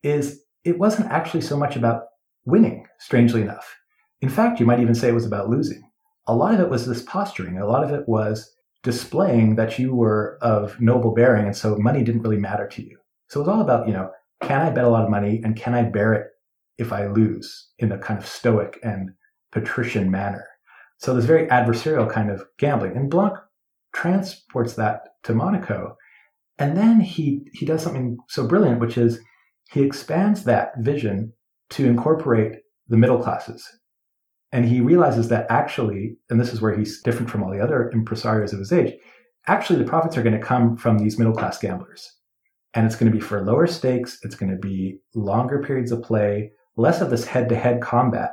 is 0.03 0.41
it 0.63 0.79
wasn't 0.79 1.11
actually 1.11 1.41
so 1.41 1.57
much 1.57 1.75
about 1.75 2.03
winning, 2.45 2.87
strangely 2.99 3.41
enough. 3.41 3.75
In 4.21 4.29
fact, 4.29 4.59
you 4.59 4.65
might 4.65 4.79
even 4.79 4.95
say 4.95 5.09
it 5.09 5.13
was 5.13 5.25
about 5.25 5.49
losing. 5.49 5.83
A 6.27 6.35
lot 6.35 6.53
of 6.53 6.59
it 6.59 6.69
was 6.69 6.85
this 6.85 7.01
posturing. 7.03 7.57
A 7.57 7.67
lot 7.67 7.83
of 7.83 7.91
it 7.91 8.07
was 8.07 8.53
displaying 8.83 9.55
that 9.55 9.77
you 9.77 9.93
were 9.93 10.37
of 10.41 10.79
noble 10.79 11.13
bearing, 11.13 11.45
and 11.45 11.55
so 11.55 11.75
money 11.77 12.03
didn't 12.03 12.21
really 12.21 12.37
matter 12.37 12.67
to 12.67 12.81
you. 12.81 12.97
So 13.27 13.39
it 13.39 13.43
was 13.43 13.49
all 13.49 13.61
about, 13.61 13.87
you 13.87 13.93
know, 13.93 14.11
can 14.41 14.61
I 14.61 14.69
bet 14.69 14.85
a 14.85 14.89
lot 14.89 15.03
of 15.03 15.09
money 15.09 15.41
and 15.43 15.55
can 15.55 15.73
I 15.73 15.83
bear 15.83 16.13
it 16.13 16.27
if 16.77 16.93
I 16.93 17.07
lose 17.07 17.69
in 17.77 17.91
a 17.91 17.97
kind 17.97 18.19
of 18.19 18.25
stoic 18.25 18.79
and 18.83 19.11
patrician 19.51 20.09
manner? 20.09 20.47
So 20.97 21.13
this 21.13 21.25
very 21.25 21.47
adversarial 21.47 22.09
kind 22.09 22.29
of 22.31 22.43
gambling. 22.57 22.95
And 22.95 23.09
Blanc 23.09 23.37
transports 23.93 24.73
that 24.75 25.01
to 25.23 25.33
Monaco. 25.33 25.95
And 26.57 26.75
then 26.75 26.99
he, 26.99 27.47
he 27.53 27.65
does 27.65 27.83
something 27.83 28.17
so 28.27 28.45
brilliant, 28.45 28.79
which 28.79 28.97
is 28.97 29.19
he 29.71 29.81
expands 29.81 30.43
that 30.43 30.73
vision 30.79 31.33
to 31.71 31.85
incorporate 31.85 32.57
the 32.87 32.97
middle 32.97 33.21
classes. 33.21 33.67
And 34.51 34.65
he 34.65 34.81
realizes 34.81 35.29
that 35.29 35.45
actually, 35.49 36.17
and 36.29 36.39
this 36.39 36.51
is 36.51 36.61
where 36.61 36.75
he's 36.75 37.01
different 37.01 37.29
from 37.29 37.43
all 37.43 37.51
the 37.51 37.63
other 37.63 37.91
impresarios 37.93 38.51
of 38.51 38.59
his 38.59 38.73
age, 38.73 38.93
actually 39.47 39.79
the 39.79 39.89
profits 39.89 40.17
are 40.17 40.23
going 40.23 40.37
to 40.37 40.45
come 40.45 40.75
from 40.75 40.97
these 40.97 41.17
middle 41.19 41.33
class 41.33 41.59
gamblers. 41.59 42.11
And 42.73 42.85
it's 42.85 42.95
going 42.95 43.11
to 43.11 43.17
be 43.17 43.23
for 43.23 43.43
lower 43.43 43.67
stakes. 43.67 44.19
It's 44.23 44.35
going 44.35 44.51
to 44.51 44.57
be 44.57 44.99
longer 45.15 45.63
periods 45.63 45.91
of 45.91 46.03
play, 46.03 46.51
less 46.77 47.01
of 47.01 47.09
this 47.09 47.25
head 47.25 47.49
to 47.49 47.55
head 47.55 47.81
combat 47.81 48.31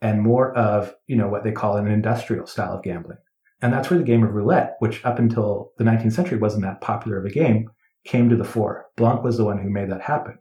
and 0.00 0.20
more 0.20 0.56
of, 0.56 0.94
you 1.06 1.16
know, 1.16 1.28
what 1.28 1.44
they 1.44 1.52
call 1.52 1.76
an 1.76 1.86
industrial 1.86 2.46
style 2.46 2.74
of 2.74 2.82
gambling. 2.82 3.18
And 3.62 3.72
that's 3.72 3.88
where 3.88 3.98
the 3.98 4.04
game 4.04 4.24
of 4.24 4.34
roulette, 4.34 4.76
which 4.80 5.04
up 5.04 5.20
until 5.20 5.72
the 5.78 5.84
19th 5.84 6.12
century 6.12 6.38
wasn't 6.38 6.64
that 6.64 6.80
popular 6.80 7.18
of 7.18 7.24
a 7.24 7.30
game, 7.30 7.70
came 8.04 8.28
to 8.28 8.36
the 8.36 8.44
fore. 8.44 8.86
Blanc 8.96 9.22
was 9.22 9.36
the 9.36 9.44
one 9.44 9.58
who 9.58 9.70
made 9.70 9.90
that 9.90 10.02
happen. 10.02 10.36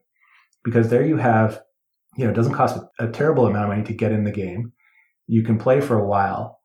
Because 0.64 0.90
there 0.90 1.06
you 1.06 1.18
have, 1.18 1.62
you 2.18 2.26
know, 2.26 2.32
it 2.32 2.36
doesn't 2.36 2.54
cost 2.54 2.84
a, 3.00 3.08
terrible 3.08 3.46
amount 3.46 3.66
of 3.66 3.70
money 3.70 3.84
to 3.84 3.94
get 3.94 4.12
in 4.12 4.24
the 4.24 4.32
game. 4.32 4.74
You 5.28 5.44
can 5.44 5.58
play 5.58 5.82
for 5.82 5.98
a 5.98 6.06
while 6.06 6.60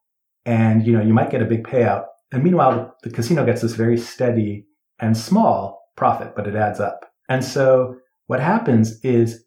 and, 0.45 0.87
you 0.87 0.93
know, 0.93 1.03
you 1.03 1.13
might 1.13 1.31
get 1.31 1.43
a 1.43 1.47
big 1.47 1.65
payout. 1.65 2.07
And 2.33 2.43
meanwhile, 2.43 2.97
the 3.03 3.11
casino 3.11 3.45
gets 3.45 3.63
this 3.63 3.75
very 3.75 3.99
steady 3.99 4.67
and 4.99 5.17
small 5.17 5.91
profit, 5.97 6.35
but 6.35 6.47
it 6.47 6.55
adds 6.55 6.81
up. 6.81 7.07
And 7.29 7.45
so 7.45 7.97
what 8.27 8.41
happens 8.41 9.01
is 9.03 9.45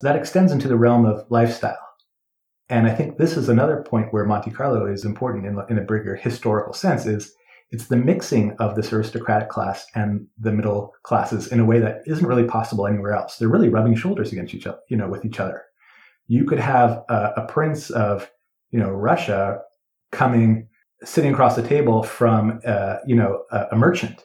that 0.00 0.16
extends 0.16 0.52
into 0.52 0.68
the 0.68 0.76
realm 0.76 1.04
of 1.04 1.24
lifestyle. 1.30 1.78
And 2.70 2.86
I 2.86 2.94
think 2.94 3.18
this 3.18 3.36
is 3.36 3.48
another 3.48 3.82
point 3.82 4.12
where 4.12 4.24
Monte 4.24 4.52
Carlo 4.52 4.86
is 4.86 5.04
important 5.04 5.44
in, 5.44 5.58
in 5.68 5.76
a 5.76 5.82
bigger 5.82 6.14
historical 6.14 6.72
sense 6.72 7.04
is 7.04 7.34
it's 7.72 7.88
the 7.88 7.96
mixing 7.96 8.52
of 8.58 8.76
this 8.76 8.92
aristocratic 8.92 9.48
class 9.48 9.86
and 9.96 10.26
the 10.38 10.52
middle 10.52 10.92
classes 11.02 11.48
in 11.48 11.58
a 11.60 11.64
way 11.64 11.80
that 11.80 12.02
isn't 12.06 12.26
really 12.26 12.44
possible 12.44 12.86
anywhere 12.86 13.12
else. 13.12 13.36
They're 13.36 13.48
really 13.48 13.68
rubbing 13.68 13.96
shoulders 13.96 14.32
against 14.32 14.54
each 14.54 14.66
other, 14.66 14.78
you 14.88 14.96
know, 14.96 15.08
with 15.08 15.24
each 15.24 15.40
other. 15.40 15.62
You 16.28 16.44
could 16.44 16.60
have 16.60 17.02
a, 17.08 17.32
a 17.38 17.46
prince 17.46 17.90
of, 17.90 18.30
you 18.70 18.78
know, 18.78 18.90
Russia 18.90 19.58
coming, 20.12 20.68
sitting 21.02 21.32
across 21.32 21.56
the 21.56 21.66
table 21.66 22.04
from, 22.04 22.60
uh, 22.64 22.96
you 23.04 23.16
know, 23.16 23.42
a, 23.50 23.66
a 23.72 23.76
merchant. 23.76 24.22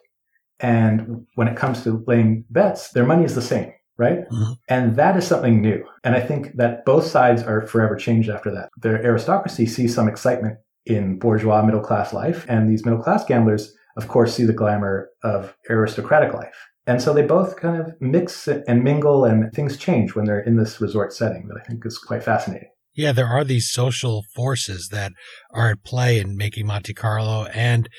And 0.59 1.25
when 1.33 1.47
it 1.47 1.57
comes 1.57 1.83
to 1.83 2.03
laying 2.07 2.45
bets, 2.51 2.89
their 2.91 3.05
money 3.05 3.25
is 3.25 3.33
the 3.33 3.41
same 3.41 3.73
right? 3.97 4.29
Mm-hmm. 4.29 4.53
And 4.67 4.95
that 4.95 5.17
is 5.17 5.27
something 5.27 5.61
new. 5.61 5.83
And 6.03 6.15
I 6.15 6.21
think 6.21 6.55
that 6.55 6.85
both 6.85 7.05
sides 7.05 7.43
are 7.43 7.65
forever 7.65 7.95
changed 7.95 8.29
after 8.29 8.51
that. 8.51 8.69
The 8.77 8.89
aristocracy 8.89 9.65
sees 9.65 9.95
some 9.95 10.07
excitement 10.07 10.57
in 10.85 11.17
bourgeois 11.17 11.63
middle 11.63 11.81
class 11.81 12.13
life, 12.13 12.45
and 12.47 12.69
these 12.69 12.85
middle 12.85 13.01
class 13.01 13.25
gamblers, 13.25 13.73
of 13.97 14.07
course, 14.07 14.35
see 14.35 14.43
the 14.43 14.53
glamour 14.53 15.09
of 15.23 15.55
aristocratic 15.69 16.33
life. 16.33 16.55
And 16.87 17.01
so 17.01 17.13
they 17.13 17.23
both 17.23 17.55
kind 17.55 17.81
of 17.81 17.93
mix 17.99 18.47
and 18.47 18.83
mingle, 18.83 19.25
and 19.25 19.51
things 19.53 19.77
change 19.77 20.13
when 20.13 20.25
they're 20.25 20.39
in 20.39 20.57
this 20.57 20.79
resort 20.79 21.13
setting 21.13 21.47
that 21.47 21.59
I 21.59 21.63
think 21.63 21.85
is 21.85 21.97
quite 21.97 22.23
fascinating. 22.23 22.69
Yeah, 22.93 23.11
there 23.11 23.27
are 23.27 23.43
these 23.43 23.71
social 23.71 24.23
forces 24.35 24.89
that 24.91 25.11
are 25.51 25.71
at 25.71 25.83
play 25.83 26.19
in 26.19 26.37
making 26.37 26.67
Monte 26.67 26.93
Carlo 26.93 27.45
and 27.45 27.89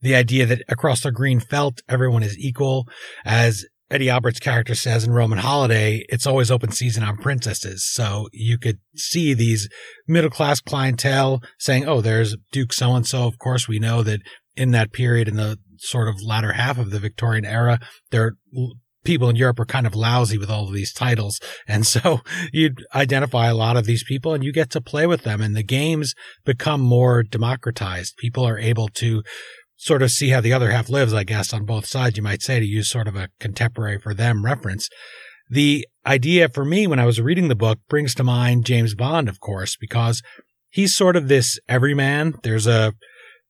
the 0.00 0.14
idea 0.14 0.46
that 0.46 0.62
across 0.68 1.02
the 1.02 1.10
green 1.10 1.40
felt 1.40 1.82
everyone 1.88 2.22
is 2.22 2.38
equal 2.38 2.86
as 3.24 3.66
Eddie 3.90 4.10
Albert's 4.10 4.40
character 4.40 4.74
says 4.74 5.04
in 5.04 5.12
Roman 5.12 5.38
Holiday, 5.38 6.04
it's 6.08 6.26
always 6.26 6.50
open 6.50 6.72
season 6.72 7.04
on 7.04 7.16
princesses. 7.16 7.88
So 7.88 8.28
you 8.32 8.58
could 8.58 8.78
see 8.96 9.32
these 9.32 9.68
middle 10.08 10.30
class 10.30 10.60
clientele 10.60 11.40
saying, 11.58 11.86
Oh, 11.86 12.00
there's 12.00 12.36
Duke 12.50 12.72
so 12.72 12.94
and 12.94 13.06
so. 13.06 13.26
Of 13.26 13.38
course, 13.38 13.68
we 13.68 13.78
know 13.78 14.02
that 14.02 14.20
in 14.56 14.72
that 14.72 14.92
period, 14.92 15.28
in 15.28 15.36
the 15.36 15.58
sort 15.78 16.08
of 16.08 16.16
latter 16.22 16.54
half 16.54 16.78
of 16.78 16.90
the 16.90 16.98
Victorian 16.98 17.44
era, 17.44 17.78
there 18.10 18.32
people 19.04 19.28
in 19.28 19.36
Europe 19.36 19.60
are 19.60 19.66
kind 19.66 19.86
of 19.86 19.94
lousy 19.94 20.36
with 20.36 20.50
all 20.50 20.66
of 20.66 20.74
these 20.74 20.92
titles. 20.92 21.40
And 21.68 21.86
so 21.86 22.20
you'd 22.52 22.84
identify 22.94 23.48
a 23.48 23.54
lot 23.54 23.76
of 23.76 23.86
these 23.86 24.04
people 24.04 24.34
and 24.34 24.44
you 24.44 24.52
get 24.52 24.70
to 24.70 24.80
play 24.80 25.06
with 25.06 25.22
them 25.22 25.40
and 25.40 25.54
the 25.54 25.62
games 25.62 26.14
become 26.44 26.80
more 26.80 27.22
democratized. 27.22 28.16
People 28.18 28.46
are 28.46 28.58
able 28.58 28.88
to 28.88 29.22
sort 29.76 30.02
of 30.02 30.10
see 30.10 30.30
how 30.30 30.40
the 30.40 30.52
other 30.52 30.70
half 30.70 30.88
lives, 30.88 31.12
I 31.12 31.24
guess, 31.24 31.52
on 31.52 31.64
both 31.64 31.86
sides, 31.86 32.16
you 32.16 32.22
might 32.22 32.42
say, 32.42 32.60
to 32.60 32.66
use 32.66 32.90
sort 32.90 33.08
of 33.08 33.16
a 33.16 33.28
contemporary 33.38 33.98
for 33.98 34.14
them 34.14 34.44
reference. 34.44 34.88
The 35.48 35.86
idea 36.04 36.48
for 36.48 36.64
me 36.64 36.86
when 36.86 36.98
I 36.98 37.06
was 37.06 37.20
reading 37.20 37.48
the 37.48 37.54
book 37.54 37.78
brings 37.88 38.14
to 38.16 38.24
mind 38.24 38.64
James 38.64 38.94
Bond, 38.94 39.28
of 39.28 39.38
course, 39.40 39.76
because 39.76 40.22
he's 40.70 40.96
sort 40.96 41.16
of 41.16 41.28
this 41.28 41.58
everyman. 41.68 42.34
There's 42.42 42.66
a 42.66 42.94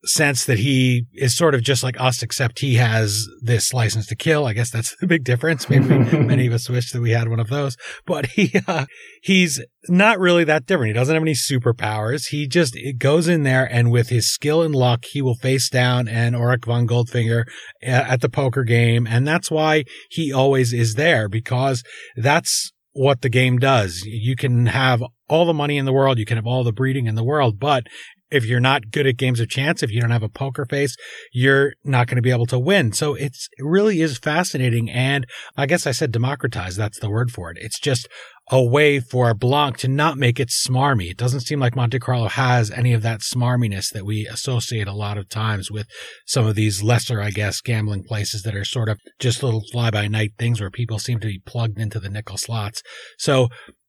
sense 0.04 0.44
that 0.44 0.58
he 0.58 1.04
is 1.14 1.36
sort 1.36 1.54
of 1.54 1.62
just 1.62 1.82
like 1.82 1.98
us, 2.00 2.22
except 2.22 2.60
he 2.60 2.74
has 2.74 3.26
this 3.42 3.72
license 3.72 4.06
to 4.06 4.16
kill. 4.16 4.46
I 4.46 4.52
guess 4.52 4.70
that's 4.70 4.94
the 5.00 5.06
big 5.06 5.24
difference. 5.24 5.68
Maybe 5.68 5.86
many 6.18 6.46
of 6.46 6.52
us 6.52 6.68
wish 6.68 6.92
that 6.92 7.00
we 7.00 7.10
had 7.10 7.28
one 7.28 7.40
of 7.40 7.48
those, 7.48 7.76
but 8.06 8.26
he, 8.26 8.60
uh, 8.66 8.86
he's 9.22 9.62
not 9.88 10.18
really 10.18 10.44
that 10.44 10.66
different. 10.66 10.88
He 10.88 10.94
doesn't 10.94 11.14
have 11.14 11.22
any 11.22 11.32
superpowers. 11.32 12.28
He 12.28 12.46
just 12.46 12.76
goes 12.98 13.28
in 13.28 13.42
there 13.42 13.68
and 13.70 13.90
with 13.90 14.08
his 14.08 14.32
skill 14.32 14.62
and 14.62 14.74
luck, 14.74 15.04
he 15.04 15.22
will 15.22 15.36
face 15.36 15.68
down 15.68 16.08
an 16.08 16.34
Auric 16.34 16.64
von 16.64 16.86
Goldfinger 16.86 17.44
uh, 17.82 17.86
at 17.86 18.20
the 18.20 18.28
poker 18.28 18.64
game. 18.64 19.06
And 19.06 19.26
that's 19.26 19.50
why 19.50 19.84
he 20.10 20.32
always 20.32 20.72
is 20.72 20.94
there 20.94 21.28
because 21.28 21.82
that's 22.16 22.72
what 22.92 23.20
the 23.20 23.28
game 23.28 23.58
does. 23.58 24.02
You 24.06 24.36
can 24.36 24.66
have 24.66 25.02
all 25.28 25.44
the 25.44 25.52
money 25.52 25.76
in 25.76 25.84
the 25.84 25.92
world. 25.92 26.18
You 26.18 26.24
can 26.24 26.36
have 26.36 26.46
all 26.46 26.64
the 26.64 26.72
breeding 26.72 27.06
in 27.06 27.14
the 27.14 27.24
world, 27.24 27.58
but 27.58 27.86
if 28.30 28.44
you're 28.44 28.60
not 28.60 28.90
good 28.90 29.06
at 29.06 29.16
games 29.16 29.40
of 29.40 29.48
chance, 29.48 29.82
if 29.82 29.90
you 29.90 30.00
don't 30.00 30.10
have 30.10 30.22
a 30.22 30.28
poker 30.28 30.64
face, 30.64 30.96
you're 31.32 31.74
not 31.84 32.06
going 32.06 32.16
to 32.16 32.22
be 32.22 32.30
able 32.30 32.46
to 32.46 32.58
win. 32.58 32.92
So 32.92 33.14
it's, 33.14 33.48
it 33.56 33.64
really 33.64 34.00
is 34.00 34.18
fascinating. 34.18 34.90
And 34.90 35.26
I 35.56 35.66
guess 35.66 35.86
I 35.86 35.92
said 35.92 36.12
democratize. 36.12 36.76
That's 36.76 36.98
the 36.98 37.10
word 37.10 37.30
for 37.30 37.50
it. 37.50 37.58
It's 37.60 37.78
just 37.78 38.08
a 38.50 38.62
way 38.62 39.00
for 39.00 39.34
Blanc 39.34 39.76
to 39.78 39.88
not 39.88 40.16
make 40.16 40.38
it 40.38 40.50
smarmy. 40.50 41.10
It 41.10 41.16
doesn't 41.16 41.40
seem 41.40 41.58
like 41.58 41.74
Monte 41.74 41.98
Carlo 41.98 42.28
has 42.28 42.70
any 42.70 42.92
of 42.92 43.02
that 43.02 43.20
smarminess 43.20 43.92
that 43.92 44.06
we 44.06 44.26
associate 44.26 44.86
a 44.86 44.92
lot 44.92 45.18
of 45.18 45.28
times 45.28 45.70
with 45.70 45.88
some 46.26 46.46
of 46.46 46.54
these 46.54 46.82
lesser, 46.82 47.20
I 47.20 47.30
guess, 47.30 47.60
gambling 47.60 48.04
places 48.04 48.42
that 48.42 48.54
are 48.54 48.64
sort 48.64 48.88
of 48.88 49.00
just 49.18 49.42
little 49.42 49.62
fly 49.72 49.90
by 49.90 50.06
night 50.06 50.32
things 50.38 50.60
where 50.60 50.70
people 50.70 51.00
seem 51.00 51.18
to 51.20 51.26
be 51.26 51.42
plugged 51.44 51.80
into 51.80 51.98
the 51.98 52.08
nickel 52.08 52.36
slots. 52.36 52.82
So 53.18 53.48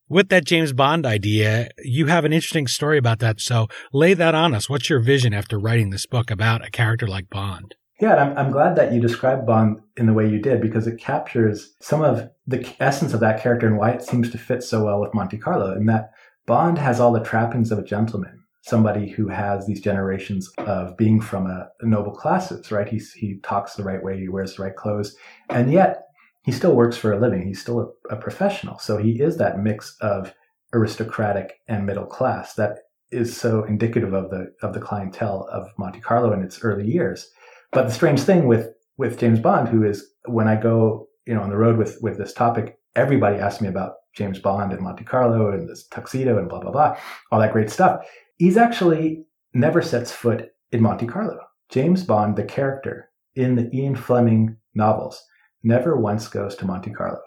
with 0.10 0.30
that 0.30 0.46
James 0.46 0.74
Bond 0.74 1.06
idea, 1.06 1.70
you 1.80 2.08
have 2.08 2.26
an 2.26 2.34
interesting 2.34 2.68
story 2.68 2.98
about 2.98 3.20
that. 3.20 3.40
So 3.40 3.68
lay 3.92 4.14
that 4.14 4.36
on 4.36 4.54
us. 4.54 4.70
What's 4.70 4.90
your 4.90 5.00
vision 5.00 5.34
after 5.34 5.60
writing 5.60 5.90
this 5.90 6.06
book 6.06 6.32
about 6.32 6.66
a 6.66 6.72
character 6.72 7.08
like 7.08 7.30
Bond? 7.30 7.76
Yeah, 8.00 8.16
I'm, 8.16 8.38
I'm 8.38 8.52
glad 8.52 8.76
that 8.76 8.94
you 8.94 9.02
described 9.02 9.46
Bond 9.46 9.82
in 9.98 10.06
the 10.06 10.14
way 10.14 10.30
you 10.30 10.40
did 10.40 10.62
because 10.62 10.86
it 10.86 11.00
captures 11.00 11.74
some 11.82 12.04
of 12.04 12.30
the 12.46 12.68
essence 12.80 13.14
of 13.14 13.20
that 13.22 13.42
character 13.42 13.68
and 13.68 13.78
why 13.78 13.92
it 13.92 14.04
seems 14.04 14.30
to 14.32 14.38
fit 14.38 14.64
so 14.64 14.86
well 14.86 15.02
with 15.02 15.14
Monte 15.16 15.38
Carlo. 15.38 15.72
And 15.72 15.90
that 15.90 16.12
Bond 16.46 16.78
has 16.78 17.00
all 17.00 17.12
the 17.12 17.24
trappings 17.24 17.72
of 17.72 17.80
a 17.80 17.84
gentleman, 17.84 18.44
somebody 18.62 19.10
who 19.10 19.28
has 19.30 19.66
these 19.66 19.82
generations 19.82 20.50
of 20.60 20.96
being 20.96 21.20
from 21.20 21.48
a, 21.48 21.70
a 21.82 21.88
noble 21.88 22.12
classes, 22.12 22.72
right? 22.72 22.88
He's, 22.88 23.14
he 23.14 23.40
talks 23.42 23.74
the 23.74 23.84
right 23.84 24.04
way, 24.04 24.20
he 24.20 24.30
wears 24.30 24.56
the 24.56 24.64
right 24.64 24.76
clothes, 24.76 25.16
and 25.50 25.72
yet 25.72 26.07
he 26.48 26.54
still 26.54 26.74
works 26.74 26.96
for 26.96 27.12
a 27.12 27.20
living. 27.20 27.46
He's 27.46 27.60
still 27.60 27.94
a, 28.10 28.16
a 28.16 28.18
professional. 28.18 28.80
So 28.80 28.96
he 28.96 29.22
is 29.22 29.36
that 29.36 29.60
mix 29.60 29.98
of 30.00 30.34
aristocratic 30.74 31.60
and 31.68 31.86
middle 31.86 32.06
class 32.06 32.54
that 32.54 32.80
is 33.12 33.36
so 33.36 33.66
indicative 33.66 34.14
of 34.14 34.30
the 34.30 34.54
of 34.62 34.74
the 34.74 34.80
clientele 34.80 35.50
of 35.52 35.68
Monte 35.78 36.00
Carlo 36.00 36.32
in 36.32 36.42
its 36.42 36.64
early 36.64 36.90
years. 36.90 37.30
But 37.74 37.88
the 37.88 37.94
strange 37.94 38.22
thing 38.22 38.48
with 38.48 38.70
with 38.98 39.20
James 39.20 39.42
Bond, 39.42 39.68
who 39.68 39.84
is 39.84 40.10
when 40.26 40.48
I 40.48 40.56
go 40.56 41.10
you 41.26 41.36
know 41.36 41.42
on 41.42 41.50
the 41.50 41.58
road 41.58 41.78
with 41.78 41.98
with 42.02 42.18
this 42.18 42.32
topic, 42.32 42.78
everybody 42.96 43.36
asks 43.36 43.60
me 43.60 43.68
about 43.68 43.96
James 44.16 44.40
Bond 44.40 44.72
and 44.72 44.82
Monte 44.82 45.04
Carlo 45.04 45.52
and 45.52 45.68
this 45.68 45.86
tuxedo 45.88 46.38
and 46.38 46.48
blah 46.48 46.62
blah 46.62 46.72
blah, 46.72 46.98
all 47.30 47.42
that 47.42 47.52
great 47.52 47.70
stuff. 47.70 48.06
He's 48.38 48.56
actually 48.56 49.26
never 49.54 49.82
sets 49.82 50.14
foot 50.14 50.52
in 50.72 50.82
Monte 50.82 51.08
Carlo. 51.08 51.40
James 51.68 52.04
Bond, 52.04 52.38
the 52.38 52.46
character 52.46 53.10
in 53.36 53.56
the 53.56 53.70
Ian 53.76 53.98
Fleming 53.98 54.56
novels, 54.76 55.22
never 55.64 55.98
once 55.98 56.28
goes 56.28 56.56
to 56.58 56.66
Monte 56.66 56.92
Carlo. 56.92 57.20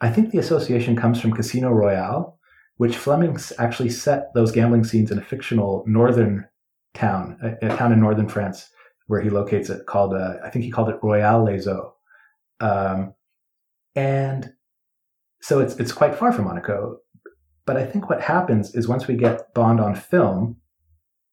I 0.00 0.10
think 0.10 0.30
the 0.30 0.38
association 0.38 0.96
comes 0.96 1.20
from 1.20 1.32
Casino 1.32 1.70
Royale, 1.70 2.38
which 2.76 2.96
Fleming 2.96 3.38
actually 3.58 3.90
set 3.90 4.32
those 4.34 4.52
gambling 4.52 4.84
scenes 4.84 5.10
in 5.10 5.18
a 5.18 5.24
fictional 5.24 5.84
northern 5.86 6.46
town, 6.94 7.38
a, 7.42 7.66
a 7.66 7.76
town 7.76 7.92
in 7.92 8.00
northern 8.00 8.28
France, 8.28 8.68
where 9.06 9.20
he 9.20 9.30
locates 9.30 9.70
it 9.70 9.86
called, 9.86 10.14
uh, 10.14 10.34
I 10.44 10.50
think 10.50 10.64
he 10.64 10.70
called 10.70 10.88
it 10.88 10.98
Royale 11.02 11.44
les 11.44 11.68
Eaux. 11.68 11.94
Um, 12.60 13.14
and 13.94 14.52
so 15.40 15.60
it's, 15.60 15.76
it's 15.76 15.92
quite 15.92 16.14
far 16.14 16.32
from 16.32 16.46
Monaco. 16.46 16.98
But 17.66 17.76
I 17.76 17.86
think 17.86 18.08
what 18.08 18.20
happens 18.20 18.74
is 18.74 18.88
once 18.88 19.06
we 19.06 19.14
get 19.14 19.54
Bond 19.54 19.80
on 19.80 19.94
film, 19.94 20.56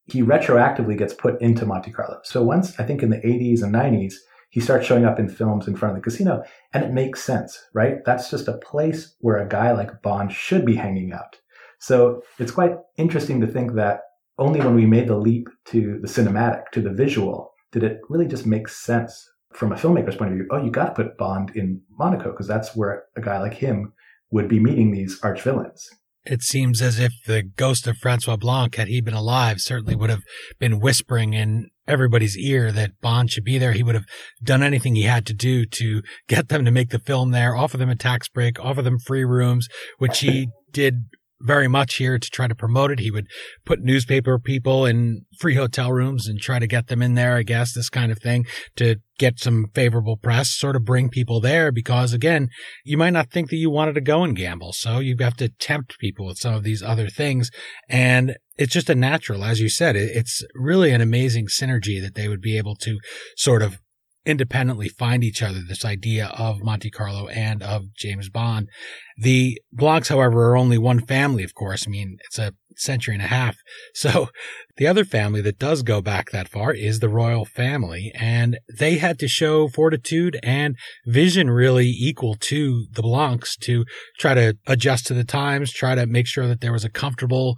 he 0.06 0.22
retroactively 0.22 0.98
gets 0.98 1.14
put 1.14 1.42
into 1.42 1.66
Monte 1.66 1.92
Carlo. 1.92 2.20
So 2.24 2.44
once, 2.44 2.80
I 2.80 2.84
think 2.84 3.04
in 3.04 3.10
the 3.10 3.18
80s 3.18 3.64
and 3.64 3.74
90s, 3.74 4.16
he 4.52 4.60
starts 4.60 4.86
showing 4.86 5.06
up 5.06 5.18
in 5.18 5.30
films 5.30 5.68
in 5.68 5.76
front 5.76 5.96
of 5.96 6.02
the 6.02 6.04
casino 6.04 6.44
and 6.74 6.84
it 6.84 6.92
makes 6.92 7.24
sense, 7.24 7.58
right? 7.74 8.04
That's 8.06 8.30
just 8.30 8.48
a 8.48 8.58
place 8.58 9.16
where 9.20 9.38
a 9.38 9.48
guy 9.48 9.72
like 9.72 10.02
Bond 10.02 10.32
should 10.32 10.66
be 10.66 10.76
hanging 10.76 11.14
out. 11.14 11.38
So 11.80 12.22
it's 12.38 12.52
quite 12.52 12.76
interesting 12.98 13.42
to 13.42 13.48
think 13.48 13.74
that 13.74 14.02
only 14.38 14.60
when 14.60 14.76
we 14.76 14.86
made 14.86 15.08
the 15.08 15.16
leap 15.16 15.48
to 15.66 16.00
the 16.02 16.08
cinematic, 16.08 16.70
to 16.74 16.82
the 16.82 16.92
visual, 16.92 17.54
did 17.72 17.84
it 17.84 18.02
really 18.10 18.28
just 18.28 18.46
make 18.46 18.68
sense 18.68 19.28
from 19.54 19.72
a 19.72 19.76
filmmaker's 19.76 20.16
point 20.16 20.32
of 20.32 20.38
view. 20.38 20.48
Oh, 20.52 20.64
you 20.64 20.70
got 20.70 20.96
to 20.96 21.04
put 21.04 21.18
Bond 21.18 21.52
in 21.56 21.82
Monaco 21.90 22.32
because 22.32 22.48
that's 22.48 22.76
where 22.76 23.06
a 23.16 23.22
guy 23.22 23.40
like 23.40 23.54
him 23.54 23.94
would 24.32 24.48
be 24.50 24.60
meeting 24.60 24.92
these 24.92 25.20
arch 25.24 25.42
villains. 25.42 25.90
It 26.24 26.44
seems 26.44 26.82
as 26.82 27.00
if 27.00 27.14
the 27.26 27.42
ghost 27.42 27.88
of 27.88 27.98
Francois 27.98 28.36
Blanc, 28.36 28.76
had 28.76 28.88
he 28.88 29.02
been 29.02 29.16
alive, 29.16 29.60
certainly 29.60 29.96
would 29.96 30.12
have 30.12 30.22
been 30.60 30.80
whispering 30.80 31.34
in 31.34 31.70
everybody's 31.88 32.38
ear 32.38 32.72
that 32.72 33.02
Bond 33.02 33.32
should 33.32 33.44
be 33.44 33.58
there. 33.58 33.72
He 33.72 33.82
would 33.82 33.96
have 33.96 34.06
done 34.44 34.62
anything 34.62 34.96
he 34.96 35.04
had 35.04 35.26
to 35.28 35.34
do 35.34 35.66
to 35.66 36.04
get 36.28 36.50
them 36.50 36.64
to 36.64 36.72
make 36.72 36.90
the 36.90 37.00
film 37.00 37.32
there, 37.32 37.56
offer 37.56 37.78
them 37.78 37.90
a 37.90 37.96
tax 37.96 38.30
break, 38.30 38.60
offer 38.60 38.84
them 38.84 39.00
free 39.00 39.26
rooms, 39.26 39.68
which 39.98 40.20
he 40.20 40.50
did 40.72 41.06
very 41.44 41.68
much 41.68 41.96
here 41.96 42.18
to 42.18 42.30
try 42.30 42.48
to 42.48 42.56
promote 42.56 42.92
it. 42.92 43.00
He 43.00 43.12
would 43.12 43.28
put 43.66 43.82
newspaper 43.82 44.40
people 44.40 44.86
in 44.86 45.26
free 45.40 45.56
hotel 45.56 45.92
rooms 45.92 46.28
and 46.28 46.40
try 46.40 46.60
to 46.60 46.68
get 46.68 46.88
them 46.88 47.02
in 47.02 47.16
there, 47.16 47.36
I 47.36 47.44
guess, 47.44 47.74
this 47.74 47.90
kind 47.90 48.12
of 48.12 48.20
thing 48.20 48.46
to 48.76 48.98
get 49.18 49.40
some 49.40 49.68
favorable 49.74 50.18
press, 50.18 50.50
sort 50.50 50.76
of 50.76 50.86
bring 50.86 51.10
people 51.10 51.40
there 51.40 51.72
because 51.72 52.14
again, 52.14 52.50
you 52.84 52.98
might 52.98 53.12
not 53.12 53.30
think 53.30 53.50
that 53.50 53.58
you 53.58 53.70
wanted 53.70 53.94
to 53.94 54.02
go 54.02 54.24
and 54.24 54.36
gamble. 54.36 54.74
So 54.74 55.00
you 55.00 55.16
have 55.20 55.38
to 55.38 55.50
tempt 55.50 56.00
people 56.00 56.26
with 56.26 56.38
some 56.38 56.54
of 56.54 56.64
these 56.64 56.82
other 56.82 57.08
things. 57.08 57.52
And 57.88 58.36
it's 58.58 58.74
just 58.74 58.90
a 58.90 58.96
natural, 58.96 59.44
as 59.44 59.60
you 59.60 59.70
said, 59.70 59.96
it's 59.96 60.44
really 60.56 60.92
an 60.92 61.02
amazing 61.02 61.48
synergy 61.48 62.02
that 62.02 62.16
they 62.16 62.28
would 62.28 62.42
be 62.42 62.58
able 62.58 62.76
to 62.78 63.00
sort 63.36 63.62
of 63.62 63.80
independently 64.26 64.88
find 64.88 65.24
each 65.24 65.42
other, 65.42 65.60
this 65.68 65.84
idea 65.84 66.28
of 66.38 66.64
Monte 66.64 66.92
Carlo 66.92 67.28
and 67.28 67.64
of 67.64 67.94
James 67.96 68.30
Bond. 68.30 68.70
The 69.18 69.60
Blancs, 69.72 70.10
however, 70.10 70.50
are 70.50 70.58
only 70.58 70.78
one 70.78 71.00
family, 71.00 71.44
of 71.44 71.56
course. 71.56 71.86
I 71.88 71.90
mean, 71.90 72.18
it's 72.26 72.38
a 72.38 72.54
century 72.76 73.16
and 73.16 73.24
a 73.24 73.28
half. 73.28 73.58
So 73.94 74.30
the 74.78 74.88
other 74.88 75.04
family 75.04 75.42
that 75.42 75.60
does 75.60 75.84
go 75.84 76.02
back 76.02 76.32
that 76.32 76.48
far 76.48 76.74
is 76.74 77.00
the 77.00 77.10
royal 77.10 77.46
family, 77.46 78.12
and 78.16 78.58
they 78.74 78.98
had 78.98 79.20
to 79.20 79.28
show 79.28 79.68
fortitude 79.68 80.40
and 80.42 80.76
vision 81.06 81.50
really 81.50 81.88
equal 81.90 82.36
to 82.36 82.88
the 82.92 83.02
Blancs 83.02 83.58
to 83.58 83.86
try 84.18 84.34
to 84.34 84.58
adjust 84.66 85.08
to 85.08 85.14
the 85.14 85.26
times, 85.26 85.72
try 85.72 85.94
to 85.94 86.06
make 86.06 86.26
sure 86.26 86.48
that 86.48 86.62
there 86.62 86.72
was 86.72 86.86
a 86.86 86.90
comfortable 86.90 87.58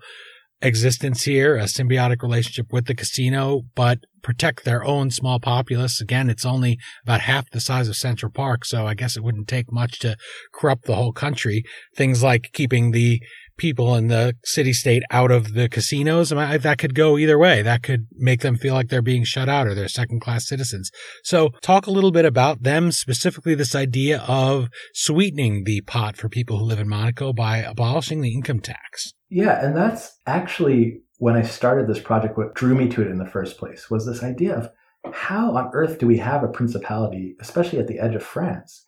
existence 0.64 1.24
here, 1.24 1.58
a 1.58 1.64
symbiotic 1.64 2.24
relationship 2.24 2.72
with 2.72 2.86
the 2.86 2.96
casino, 2.96 3.62
but 3.76 4.00
protect 4.24 4.64
their 4.64 4.84
own 4.84 5.12
small 5.12 5.40
populace. 5.40 6.02
Again, 6.02 6.30
it's 6.30 6.46
only 6.46 6.80
about 7.04 7.22
half 7.22 7.50
the 7.52 7.60
size 7.60 7.90
of 7.90 7.96
Central 7.96 8.32
Park, 8.32 8.66
so 8.66 8.88
I 8.88 8.94
guess 8.94 9.18
it 9.18 9.24
wouldn't 9.24 9.48
take 9.48 9.72
much 9.72 10.00
to 10.00 10.16
corrupt 10.54 10.86
the 10.86 10.96
whole 10.96 11.12
country. 11.12 11.64
Things 11.96 12.24
like 12.24 12.50
keeping 12.54 12.92
the 12.92 13.22
people 13.58 13.96
in 13.96 14.08
the 14.08 14.34
city 14.44 14.74
state 14.74 15.04
out 15.12 15.30
of 15.30 15.54
the 15.54 15.70
casinos. 15.70 16.32
I 16.32 16.52
mean, 16.52 16.62
that 16.62 16.78
could 16.80 16.96
go 16.96 17.18
either 17.18 17.38
way. 17.38 17.62
That 17.62 17.84
could 17.84 18.08
make 18.14 18.42
them 18.42 18.58
feel 18.58 18.74
like 18.74 18.90
they're 18.90 19.02
being 19.02 19.24
shut 19.24 19.48
out 19.48 19.68
or 19.68 19.76
they're 19.76 19.88
second 19.88 20.22
class 20.22 20.48
citizens. 20.48 20.90
So 21.24 21.52
talk 21.62 21.86
a 21.86 21.92
little 21.92 22.12
bit 22.12 22.26
about 22.26 22.64
them, 22.64 22.92
specifically 22.92 23.54
this 23.54 23.76
idea 23.76 24.24
of 24.28 24.70
sweetening 24.94 25.66
the 25.66 25.82
pot 25.82 26.18
for 26.18 26.30
people 26.30 26.58
who 26.58 26.66
live 26.66 26.80
in 26.80 26.90
Monaco 26.90 27.32
by 27.32 27.58
abolishing 27.58 28.22
the 28.22 28.34
income 28.34 28.60
tax. 28.60 29.14
Yeah. 29.34 29.66
And 29.66 29.76
that's 29.76 30.20
actually 30.28 31.02
when 31.18 31.36
I 31.36 31.42
started 31.42 31.88
this 31.88 32.00
project, 32.00 32.38
what 32.38 32.54
drew 32.54 32.76
me 32.76 32.88
to 32.90 33.02
it 33.02 33.08
in 33.08 33.18
the 33.18 33.26
first 33.26 33.58
place 33.58 33.90
was 33.90 34.06
this 34.06 34.22
idea 34.22 34.56
of 34.56 34.70
how 35.12 35.58
on 35.58 35.72
earth 35.74 35.98
do 35.98 36.06
we 36.06 36.18
have 36.18 36.44
a 36.44 36.48
principality, 36.48 37.36
especially 37.40 37.80
at 37.80 37.88
the 37.88 38.00
edge 38.00 38.14
of 38.14 38.22
France, 38.22 38.86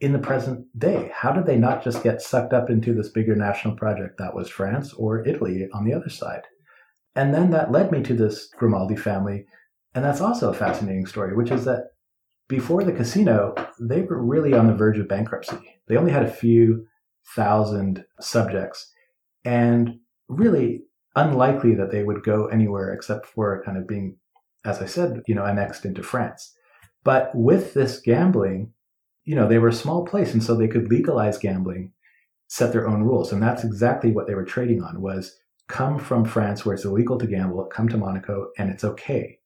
in 0.00 0.12
the 0.12 0.20
present 0.20 0.66
day? 0.78 1.10
How 1.12 1.32
did 1.32 1.46
they 1.46 1.56
not 1.56 1.82
just 1.82 2.04
get 2.04 2.22
sucked 2.22 2.52
up 2.52 2.70
into 2.70 2.94
this 2.94 3.08
bigger 3.08 3.34
national 3.34 3.74
project 3.74 4.18
that 4.18 4.36
was 4.36 4.48
France 4.48 4.92
or 4.92 5.26
Italy 5.26 5.68
on 5.74 5.84
the 5.84 5.94
other 5.94 6.08
side? 6.08 6.42
And 7.16 7.34
then 7.34 7.50
that 7.50 7.72
led 7.72 7.90
me 7.90 8.00
to 8.04 8.14
this 8.14 8.48
Grimaldi 8.56 8.94
family. 8.94 9.46
And 9.96 10.04
that's 10.04 10.20
also 10.20 10.50
a 10.50 10.54
fascinating 10.54 11.06
story, 11.06 11.34
which 11.34 11.50
is 11.50 11.64
that 11.64 11.88
before 12.48 12.84
the 12.84 12.92
casino, 12.92 13.52
they 13.80 14.02
were 14.02 14.22
really 14.22 14.54
on 14.54 14.68
the 14.68 14.74
verge 14.74 14.98
of 14.98 15.08
bankruptcy. 15.08 15.80
They 15.88 15.96
only 15.96 16.12
had 16.12 16.22
a 16.22 16.30
few 16.30 16.86
thousand 17.34 18.04
subjects. 18.20 18.92
And 19.44 20.00
really, 20.28 20.84
unlikely 21.16 21.74
that 21.74 21.90
they 21.90 22.04
would 22.04 22.22
go 22.22 22.46
anywhere 22.46 22.92
except 22.92 23.26
for 23.26 23.62
kind 23.64 23.76
of 23.76 23.88
being, 23.88 24.16
as 24.64 24.80
I 24.80 24.86
said, 24.86 25.22
you 25.26 25.34
know, 25.34 25.44
annexed 25.44 25.84
into 25.84 26.02
France. 26.02 26.54
But 27.04 27.30
with 27.34 27.74
this 27.74 28.00
gambling, 28.00 28.72
you 29.24 29.34
know, 29.34 29.48
they 29.48 29.58
were 29.58 29.68
a 29.68 29.72
small 29.72 30.04
place, 30.04 30.32
and 30.32 30.42
so 30.42 30.54
they 30.54 30.68
could 30.68 30.90
legalize 30.90 31.38
gambling, 31.38 31.92
set 32.48 32.72
their 32.72 32.88
own 32.88 33.02
rules, 33.02 33.32
and 33.32 33.42
that's 33.42 33.64
exactly 33.64 34.10
what 34.10 34.26
they 34.26 34.34
were 34.34 34.44
trading 34.44 34.82
on: 34.82 35.00
was 35.00 35.36
come 35.68 35.98
from 35.98 36.24
France 36.24 36.64
where 36.64 36.74
it's 36.74 36.84
illegal 36.84 37.18
to 37.18 37.26
gamble, 37.26 37.64
come 37.66 37.88
to 37.88 37.96
Monaco, 37.96 38.48
and 38.58 38.70
it's 38.70 38.84
okay. 38.84 39.38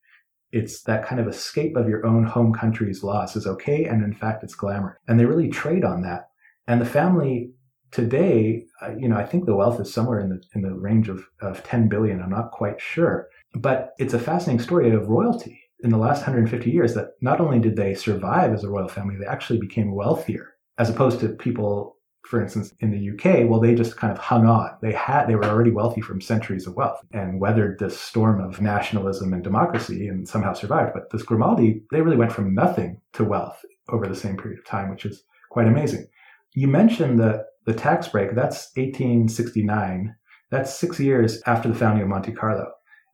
It's 0.53 0.83
that 0.83 1.07
kind 1.07 1.21
of 1.21 1.27
escape 1.29 1.77
of 1.77 1.89
your 1.89 2.07
own 2.07 2.25
home 2.25 2.53
country's 2.53 3.03
laws 3.03 3.37
is 3.37 3.47
okay, 3.47 3.85
and 3.85 4.05
in 4.05 4.15
fact, 4.15 4.45
it's 4.45 4.55
glamour. 4.55 5.01
And 5.09 5.19
they 5.19 5.25
really 5.25 5.49
trade 5.49 5.85
on 5.85 6.03
that. 6.03 6.29
And 6.67 6.81
the 6.81 6.87
family 6.87 7.53
today, 7.93 8.65
uh, 8.81 8.91
you 8.99 9.09
know, 9.09 9.17
I 9.17 9.25
think 9.25 9.45
the 9.45 9.55
wealth 9.55 9.81
is 9.81 9.93
somewhere 9.93 10.19
in 10.19 10.31
the 10.31 10.43
in 10.55 10.63
the 10.63 10.75
range 10.75 11.09
of 11.09 11.27
of 11.41 11.63
10 11.63 11.89
billion. 11.89 12.21
I'm 12.21 12.31
not 12.31 12.51
quite 12.51 12.81
sure, 12.81 13.29
but 13.55 13.93
it's 13.99 14.15
a 14.15 14.19
fascinating 14.19 14.65
story 14.65 14.91
of 14.91 15.09
royalty 15.09 15.61
in 15.85 15.91
the 15.91 15.99
last 15.99 16.21
150 16.21 16.71
years. 16.71 16.95
That 16.95 17.11
not 17.21 17.41
only 17.41 17.61
did 17.61 17.77
they 17.77 17.95
survive 17.95 18.53
as 18.53 18.65
a 18.65 18.71
royal 18.71 18.89
family, 18.89 19.17
they 19.17 19.27
actually 19.27 19.61
became 19.61 19.95
wealthier, 19.95 20.55
as 20.79 20.91
opposed 20.91 21.21
to 21.21 21.29
people, 21.29 21.99
for 22.23 22.43
instance, 22.43 22.73
in 22.81 22.91
the 22.91 23.11
UK. 23.11 23.49
Well, 23.49 23.61
they 23.61 23.75
just 23.75 23.97
kind 23.97 24.11
of 24.11 24.19
hung 24.19 24.47
on. 24.47 24.71
They 24.81 24.93
had 24.93 25.27
they 25.27 25.37
were 25.37 25.45
already 25.45 25.71
wealthy 25.71 26.01
from 26.01 26.21
centuries 26.21 26.67
of 26.67 26.75
wealth 26.75 27.01
and 27.13 27.41
weathered 27.41 27.79
this 27.79 28.01
storm 28.01 28.41
of 28.41 28.61
nationalism 28.61 29.33
and 29.35 29.45
democracy 29.45 30.09
and 30.09 30.27
somehow 30.27 30.55
survived. 30.55 30.93
But 30.95 31.11
this 31.11 31.23
Grimaldi, 31.23 31.83
they 31.91 32.01
really 32.01 32.17
went 32.17 32.33
from 32.33 32.55
nothing 32.55 33.01
to 33.13 33.25
wealth 33.25 33.61
over 33.91 34.07
the 34.07 34.17
same 34.17 34.39
period 34.39 34.59
of 34.59 34.65
time, 34.65 34.91
which 34.91 35.05
is 35.05 35.25
quite 35.51 35.67
amazing. 35.67 36.07
You 36.55 36.69
mentioned 36.69 37.19
the 37.19 37.45
the 37.65 37.75
tax 37.75 38.09
break, 38.09 38.35
that's 38.35 38.71
1869. 38.77 40.15
That's 40.51 40.75
six 40.75 41.01
years 41.01 41.41
after 41.47 41.69
the 41.69 41.75
founding 41.75 42.03
of 42.03 42.09
Monte 42.09 42.33
Carlo. 42.33 42.67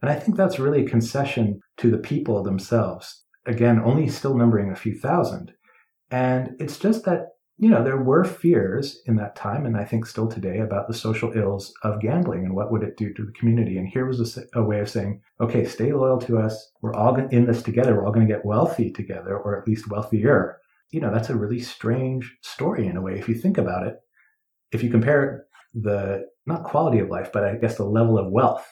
And 0.03 0.11
I 0.11 0.15
think 0.15 0.37
that's 0.37 0.59
really 0.59 0.85
a 0.85 0.89
concession 0.89 1.61
to 1.79 1.91
the 1.91 1.99
people 1.99 2.43
themselves. 2.43 3.25
Again, 3.47 3.81
only 3.85 4.09
still 4.09 4.37
numbering 4.37 4.71
a 4.71 4.77
few 4.77 4.95
thousand. 4.95 5.53
And 6.11 6.57
it's 6.59 6.79
just 6.79 7.05
that, 7.05 7.27
you 7.59 7.69
know, 7.69 7.83
there 7.83 8.03
were 8.03 8.25
fears 8.25 9.01
in 9.07 9.17
that 9.17 9.35
time, 9.35 9.67
and 9.67 9.77
I 9.77 9.85
think 9.85 10.07
still 10.07 10.29
today, 10.29 10.61
about 10.61 10.87
the 10.87 10.95
social 10.95 11.33
ills 11.37 11.73
of 11.83 12.01
gambling 12.01 12.45
and 12.45 12.55
what 12.55 12.71
would 12.71 12.83
it 12.83 12.97
do 12.97 13.13
to 13.15 13.25
the 13.25 13.33
community. 13.33 13.77
And 13.77 13.89
here 13.89 14.07
was 14.07 14.37
a, 14.37 14.43
a 14.55 14.63
way 14.63 14.81
of 14.81 14.89
saying, 14.89 15.21
okay, 15.41 15.65
stay 15.65 15.93
loyal 15.93 16.19
to 16.19 16.39
us. 16.39 16.71
We're 16.81 16.95
all 16.95 17.17
in 17.17 17.47
this 17.47 17.63
together. 17.63 17.95
We're 17.95 18.07
all 18.07 18.13
going 18.13 18.27
to 18.27 18.33
get 18.33 18.45
wealthy 18.45 18.93
together, 18.93 19.37
or 19.37 19.61
at 19.61 19.67
least 19.67 19.91
wealthier. 19.91 20.59
You 20.91 21.01
know, 21.01 21.13
that's 21.13 21.31
a 21.31 21.37
really 21.37 21.61
strange 21.61 22.37
story 22.43 22.87
in 22.87 22.97
a 22.97 23.03
way, 23.03 23.19
if 23.19 23.29
you 23.29 23.35
think 23.35 23.59
about 23.59 23.87
it 23.87 23.97
if 24.73 24.83
you 24.83 24.91
compare 24.91 25.47
the 25.75 26.27
not 26.47 26.65
quality 26.65 26.99
of 26.99 27.09
life, 27.09 27.31
but 27.33 27.45
I 27.45 27.57
guess 27.57 27.77
the 27.77 27.85
level 27.85 28.19
of 28.19 28.33
wealth 28.33 28.67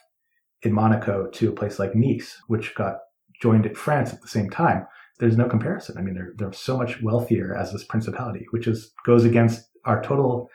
in 0.63 0.73
Monaco 0.73 1.29
to 1.31 1.49
a 1.51 1.53
place 1.53 1.79
like 1.79 1.95
Nice, 1.95 2.37
which 2.49 2.75
got 2.75 2.97
joined 3.41 3.67
at 3.67 3.77
France 3.77 4.13
at 4.13 4.23
the 4.23 4.29
same 4.29 4.49
time, 4.49 4.87
there's 5.19 5.37
no 5.37 5.49
comparison. 5.49 5.97
I 5.99 6.03
mean, 6.03 6.15
they're 6.15 6.33
they're 6.37 6.53
so 6.53 6.77
much 6.77 7.03
wealthier 7.03 7.57
as 7.57 7.73
this 7.73 7.85
principality, 7.85 8.47
which 8.51 8.67
is 8.67 8.93
goes 9.05 9.25
against 9.25 9.69
our 9.85 10.03
total, 10.03 10.51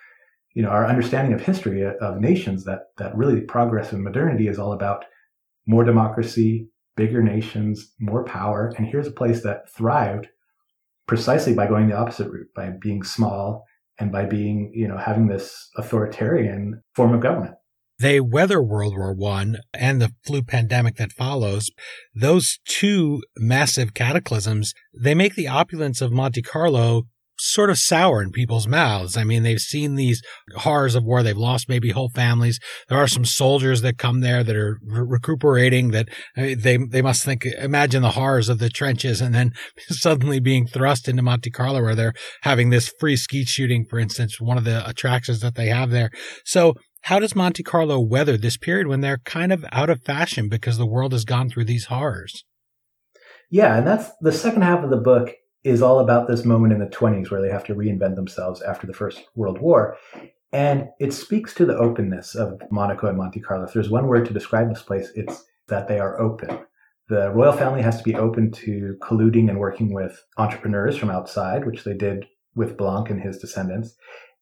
you 0.53 0.61
know, 0.61 0.69
our 0.69 0.85
understanding 0.85 1.33
of 1.33 1.41
history 1.41 1.85
uh, 1.85 1.93
of 2.01 2.19
nations 2.19 2.65
that 2.65 2.87
that 2.97 3.15
really 3.15 3.41
progress 3.41 3.91
and 3.91 4.03
modernity 4.03 4.47
is 4.47 4.59
all 4.59 4.73
about 4.73 5.05
more 5.67 5.83
democracy, 5.83 6.67
bigger 6.95 7.23
nations, 7.23 7.93
more 7.99 8.23
power. 8.23 8.73
And 8.77 8.87
here's 8.87 9.07
a 9.07 9.11
place 9.11 9.43
that 9.43 9.69
thrived 9.69 10.27
precisely 11.07 11.53
by 11.53 11.67
going 11.67 11.87
the 11.87 11.97
opposite 11.97 12.31
route, 12.31 12.47
by 12.55 12.69
being 12.69 13.03
small 13.03 13.65
and 14.01 14.11
by 14.11 14.25
being, 14.25 14.71
you 14.73 14.87
know, 14.87 14.97
having 14.97 15.27
this 15.27 15.69
authoritarian 15.77 16.81
form 16.95 17.13
of 17.13 17.21
government. 17.21 17.53
They 17.99 18.19
weather 18.19 18.63
World 18.63 18.95
War 18.97 19.13
One 19.13 19.59
and 19.75 20.01
the 20.01 20.11
flu 20.25 20.41
pandemic 20.41 20.95
that 20.95 21.11
follows. 21.11 21.69
Those 22.15 22.59
two 22.67 23.21
massive 23.37 23.93
cataclysms, 23.93 24.73
they 24.91 25.13
make 25.13 25.35
the 25.35 25.47
opulence 25.47 26.01
of 26.01 26.11
Monte 26.11 26.41
Carlo 26.41 27.03
sort 27.41 27.71
of 27.71 27.77
sour 27.79 28.21
in 28.21 28.31
people's 28.31 28.67
mouths. 28.67 29.17
I 29.17 29.23
mean, 29.23 29.41
they've 29.41 29.59
seen 29.59 29.95
these 29.95 30.21
horrors 30.57 30.93
of 30.93 31.03
war. 31.03 31.23
They've 31.23 31.35
lost 31.35 31.67
maybe 31.67 31.89
whole 31.89 32.09
families. 32.09 32.59
There 32.87 32.99
are 32.99 33.07
some 33.07 33.25
soldiers 33.25 33.81
that 33.81 33.97
come 33.97 34.19
there 34.19 34.43
that 34.43 34.55
are 34.55 34.77
re- 34.85 35.03
recuperating 35.07 35.89
that 35.89 36.07
uh, 36.37 36.53
they, 36.55 36.77
they 36.77 37.01
must 37.01 37.25
think, 37.25 37.45
imagine 37.45 38.03
the 38.03 38.11
horrors 38.11 38.47
of 38.47 38.59
the 38.59 38.69
trenches 38.69 39.21
and 39.21 39.33
then 39.33 39.53
suddenly 39.89 40.39
being 40.39 40.67
thrust 40.67 41.07
into 41.07 41.23
Monte 41.23 41.49
Carlo 41.49 41.81
where 41.81 41.95
they're 41.95 42.13
having 42.43 42.69
this 42.69 42.93
free 42.99 43.15
skeet 43.15 43.47
shooting, 43.47 43.85
for 43.89 43.97
instance, 43.97 44.39
one 44.39 44.59
of 44.59 44.63
the 44.63 44.87
attractions 44.87 45.39
that 45.39 45.55
they 45.55 45.67
have 45.67 45.89
there. 45.89 46.11
So 46.45 46.75
how 47.05 47.19
does 47.19 47.35
Monte 47.35 47.63
Carlo 47.63 47.99
weather 47.99 48.37
this 48.37 48.57
period 48.57 48.85
when 48.85 49.01
they're 49.01 49.17
kind 49.25 49.51
of 49.51 49.65
out 49.71 49.89
of 49.89 50.03
fashion 50.03 50.47
because 50.47 50.77
the 50.77 50.85
world 50.85 51.11
has 51.11 51.25
gone 51.25 51.49
through 51.49 51.65
these 51.65 51.85
horrors? 51.85 52.43
Yeah, 53.49 53.79
and 53.79 53.87
that's 53.87 54.11
the 54.21 54.31
second 54.31 54.61
half 54.61 54.83
of 54.83 54.91
the 54.91 54.97
book 54.97 55.31
is 55.63 55.81
all 55.81 55.99
about 55.99 56.27
this 56.27 56.43
moment 56.43 56.73
in 56.73 56.79
the 56.79 56.87
20s 56.87 57.29
where 57.29 57.41
they 57.41 57.51
have 57.51 57.65
to 57.65 57.75
reinvent 57.75 58.15
themselves 58.15 58.61
after 58.61 58.87
the 58.87 58.93
First 58.93 59.23
World 59.35 59.59
War. 59.59 59.97
And 60.51 60.89
it 60.99 61.13
speaks 61.13 61.53
to 61.55 61.65
the 61.65 61.77
openness 61.77 62.35
of 62.35 62.61
Monaco 62.71 63.07
and 63.07 63.17
Monte 63.17 63.39
Carlo. 63.39 63.65
If 63.65 63.73
there's 63.73 63.89
one 63.89 64.07
word 64.07 64.25
to 64.25 64.33
describe 64.33 64.69
this 64.69 64.81
place, 64.81 65.11
it's 65.15 65.45
that 65.67 65.87
they 65.87 65.99
are 65.99 66.19
open. 66.19 66.59
The 67.09 67.31
royal 67.31 67.53
family 67.53 67.81
has 67.81 67.97
to 67.97 68.03
be 68.03 68.15
open 68.15 68.51
to 68.51 68.97
colluding 69.01 69.49
and 69.49 69.59
working 69.59 69.93
with 69.93 70.23
entrepreneurs 70.37 70.97
from 70.97 71.09
outside, 71.09 71.65
which 71.65 71.83
they 71.83 71.93
did 71.93 72.25
with 72.55 72.77
Blanc 72.77 73.09
and 73.09 73.21
his 73.21 73.37
descendants. 73.37 73.95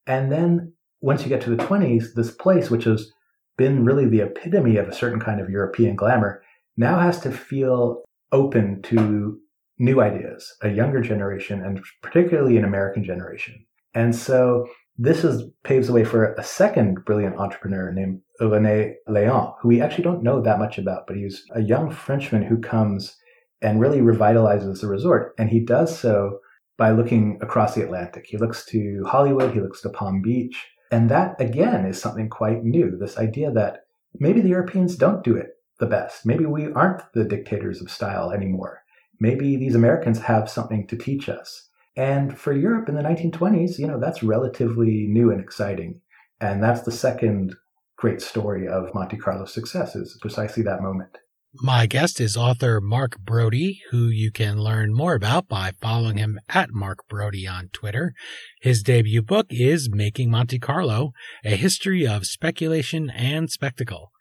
And 0.08 0.32
then 0.32 0.74
once 1.02 1.24
you 1.24 1.30
get 1.30 1.42
to 1.42 1.50
the 1.50 1.64
20s, 1.64 2.14
this 2.16 2.32
place, 2.32 2.70
which 2.70 2.86
has 2.86 3.12
been 3.58 3.86
really 3.86 4.06
the 4.06 4.22
epitome 4.22 4.78
of 4.78 4.88
a 4.88 4.94
certain 4.94 5.20
kind 5.20 5.42
of 5.42 5.50
European 5.50 5.96
glamour, 5.96 6.42
now 6.78 7.00
has 7.00 7.20
to 7.22 7.32
feel 7.32 8.04
open 8.32 8.82
to 8.84 9.40
new 9.80 10.02
ideas, 10.02 10.54
a 10.62 10.70
younger 10.70 11.02
generation, 11.02 11.64
and 11.64 11.82
particularly 12.02 12.58
an 12.58 12.66
American 12.66 13.04
generation. 13.04 13.66
And 13.96 14.16
so 14.16 14.68
this 14.98 15.24
is 15.24 15.44
paves 15.64 15.88
the 15.88 15.94
way 15.94 16.04
for 16.04 16.34
a 16.34 16.44
second 16.44 17.06
brilliant 17.06 17.38
entrepreneur 17.38 17.92
named 17.92 18.22
René 18.42 18.96
Léon, 19.08 19.56
who 19.62 19.70
we 19.70 19.82
actually 19.82 20.04
don't 20.04 20.24
know 20.24 20.42
that 20.42 20.60
much 20.60 20.78
about, 20.78 21.08
but 21.08 21.16
he's 21.16 21.46
a 21.56 21.62
young 21.62 21.90
Frenchman 21.90 22.44
who 22.44 22.60
comes 22.60 23.16
and 23.62 23.80
really 23.80 24.00
revitalizes 24.00 24.82
the 24.82 24.88
resort. 24.88 25.34
And 25.38 25.50
he 25.50 25.62
does 25.62 25.98
so 25.98 26.40
by 26.78 26.92
looking 26.92 27.40
across 27.42 27.76
the 27.76 27.84
Atlantic. 27.84 28.26
He 28.28 28.38
looks 28.38 28.66
to 28.68 29.04
Hollywood, 29.08 29.54
he 29.54 29.62
looks 29.62 29.82
to 29.82 29.90
Palm 29.90 30.22
Beach. 30.22 30.68
And 30.92 31.10
that, 31.10 31.40
again, 31.40 31.86
is 31.86 32.02
something 32.02 32.30
quite 32.30 32.64
new. 32.64 32.98
This 32.98 33.18
idea 33.18 33.52
that 33.52 33.82
maybe 34.18 34.42
the 34.42 34.50
Europeans 34.50 34.96
don't 34.96 35.24
do 35.24 35.36
it 35.36 35.52
the 35.80 35.86
best. 35.86 36.26
Maybe 36.26 36.46
we 36.46 36.72
aren't 36.74 37.02
the 37.14 37.24
dictators 37.24 37.82
of 37.82 37.92
style 37.92 38.32
anymore. 38.32 38.79
Maybe 39.20 39.58
these 39.58 39.76
Americans 39.76 40.20
have 40.20 40.50
something 40.50 40.88
to 40.88 40.98
teach 40.98 41.30
us. 41.30 41.70
And 41.96 42.38
for 42.38 42.54
Europe 42.54 42.88
in 42.88 42.96
the 42.96 43.02
1920s, 43.02 43.78
you 43.78 43.88
know, 43.88 44.00
that's 44.00 44.24
relatively 44.24 45.08
new 45.08 45.32
and 45.32 45.42
exciting. 45.42 46.02
And 46.40 46.64
that's 46.64 46.82
the 46.82 46.92
second 46.92 47.56
great 47.98 48.22
story 48.22 48.68
of 48.68 48.94
Monte 48.94 49.18
Carlo's 49.18 49.54
success 49.54 49.96
is 49.96 50.18
precisely 50.22 50.64
that 50.64 50.82
moment. 50.82 51.18
My 51.56 51.88
guest 51.88 52.22
is 52.22 52.38
author 52.38 52.80
Mark 52.80 53.20
Braude, 53.20 53.78
who 53.90 54.08
you 54.08 54.32
can 54.32 54.60
learn 54.60 54.94
more 54.94 55.16
about 55.16 55.48
by 55.48 55.72
following 55.82 56.18
him 56.18 56.40
at 56.48 56.70
Mark 56.72 57.00
Braude 57.10 57.48
on 57.50 57.70
Twitter. 57.74 58.14
His 58.62 58.84
debut 58.84 59.24
book 59.24 59.48
is 59.50 59.90
Making 59.92 60.30
Monte 60.30 60.60
Carlo, 60.60 61.12
a 61.44 61.56
history 61.56 62.06
of 62.06 62.28
speculation 62.28 63.10
and 63.10 63.50
spectacle. 63.50 64.12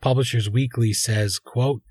Publishers 0.00 0.50
Weekly 0.50 0.92
says, 0.92 1.38
quote, 1.38 1.82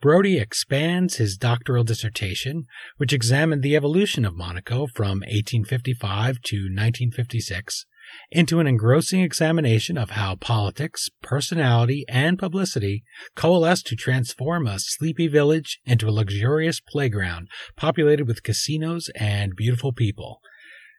Braude 0.00 0.40
expands 0.40 1.16
his 1.16 1.36
doctoral 1.36 1.84
dissertation, 1.84 2.66
which 2.96 3.12
examined 3.12 3.62
the 3.62 3.76
evolution 3.76 4.24
of 4.24 4.34
Monaco 4.34 4.86
from 4.86 5.20
1855 5.20 6.40
to 6.44 6.56
1956, 6.56 7.84
into 8.30 8.60
an 8.60 8.66
engrossing 8.66 9.20
examination 9.20 9.98
of 9.98 10.10
how 10.10 10.36
politics, 10.36 11.10
personality, 11.22 12.06
and 12.08 12.38
publicity 12.38 13.04
coalesce 13.36 13.82
to 13.82 13.94
transform 13.94 14.66
a 14.66 14.78
sleepy 14.78 15.28
village 15.28 15.78
into 15.84 16.08
a 16.08 16.10
luxurious 16.10 16.80
playground 16.80 17.48
populated 17.76 18.26
with 18.26 18.42
casinos 18.42 19.10
and 19.16 19.54
beautiful 19.54 19.92
people. 19.92 20.40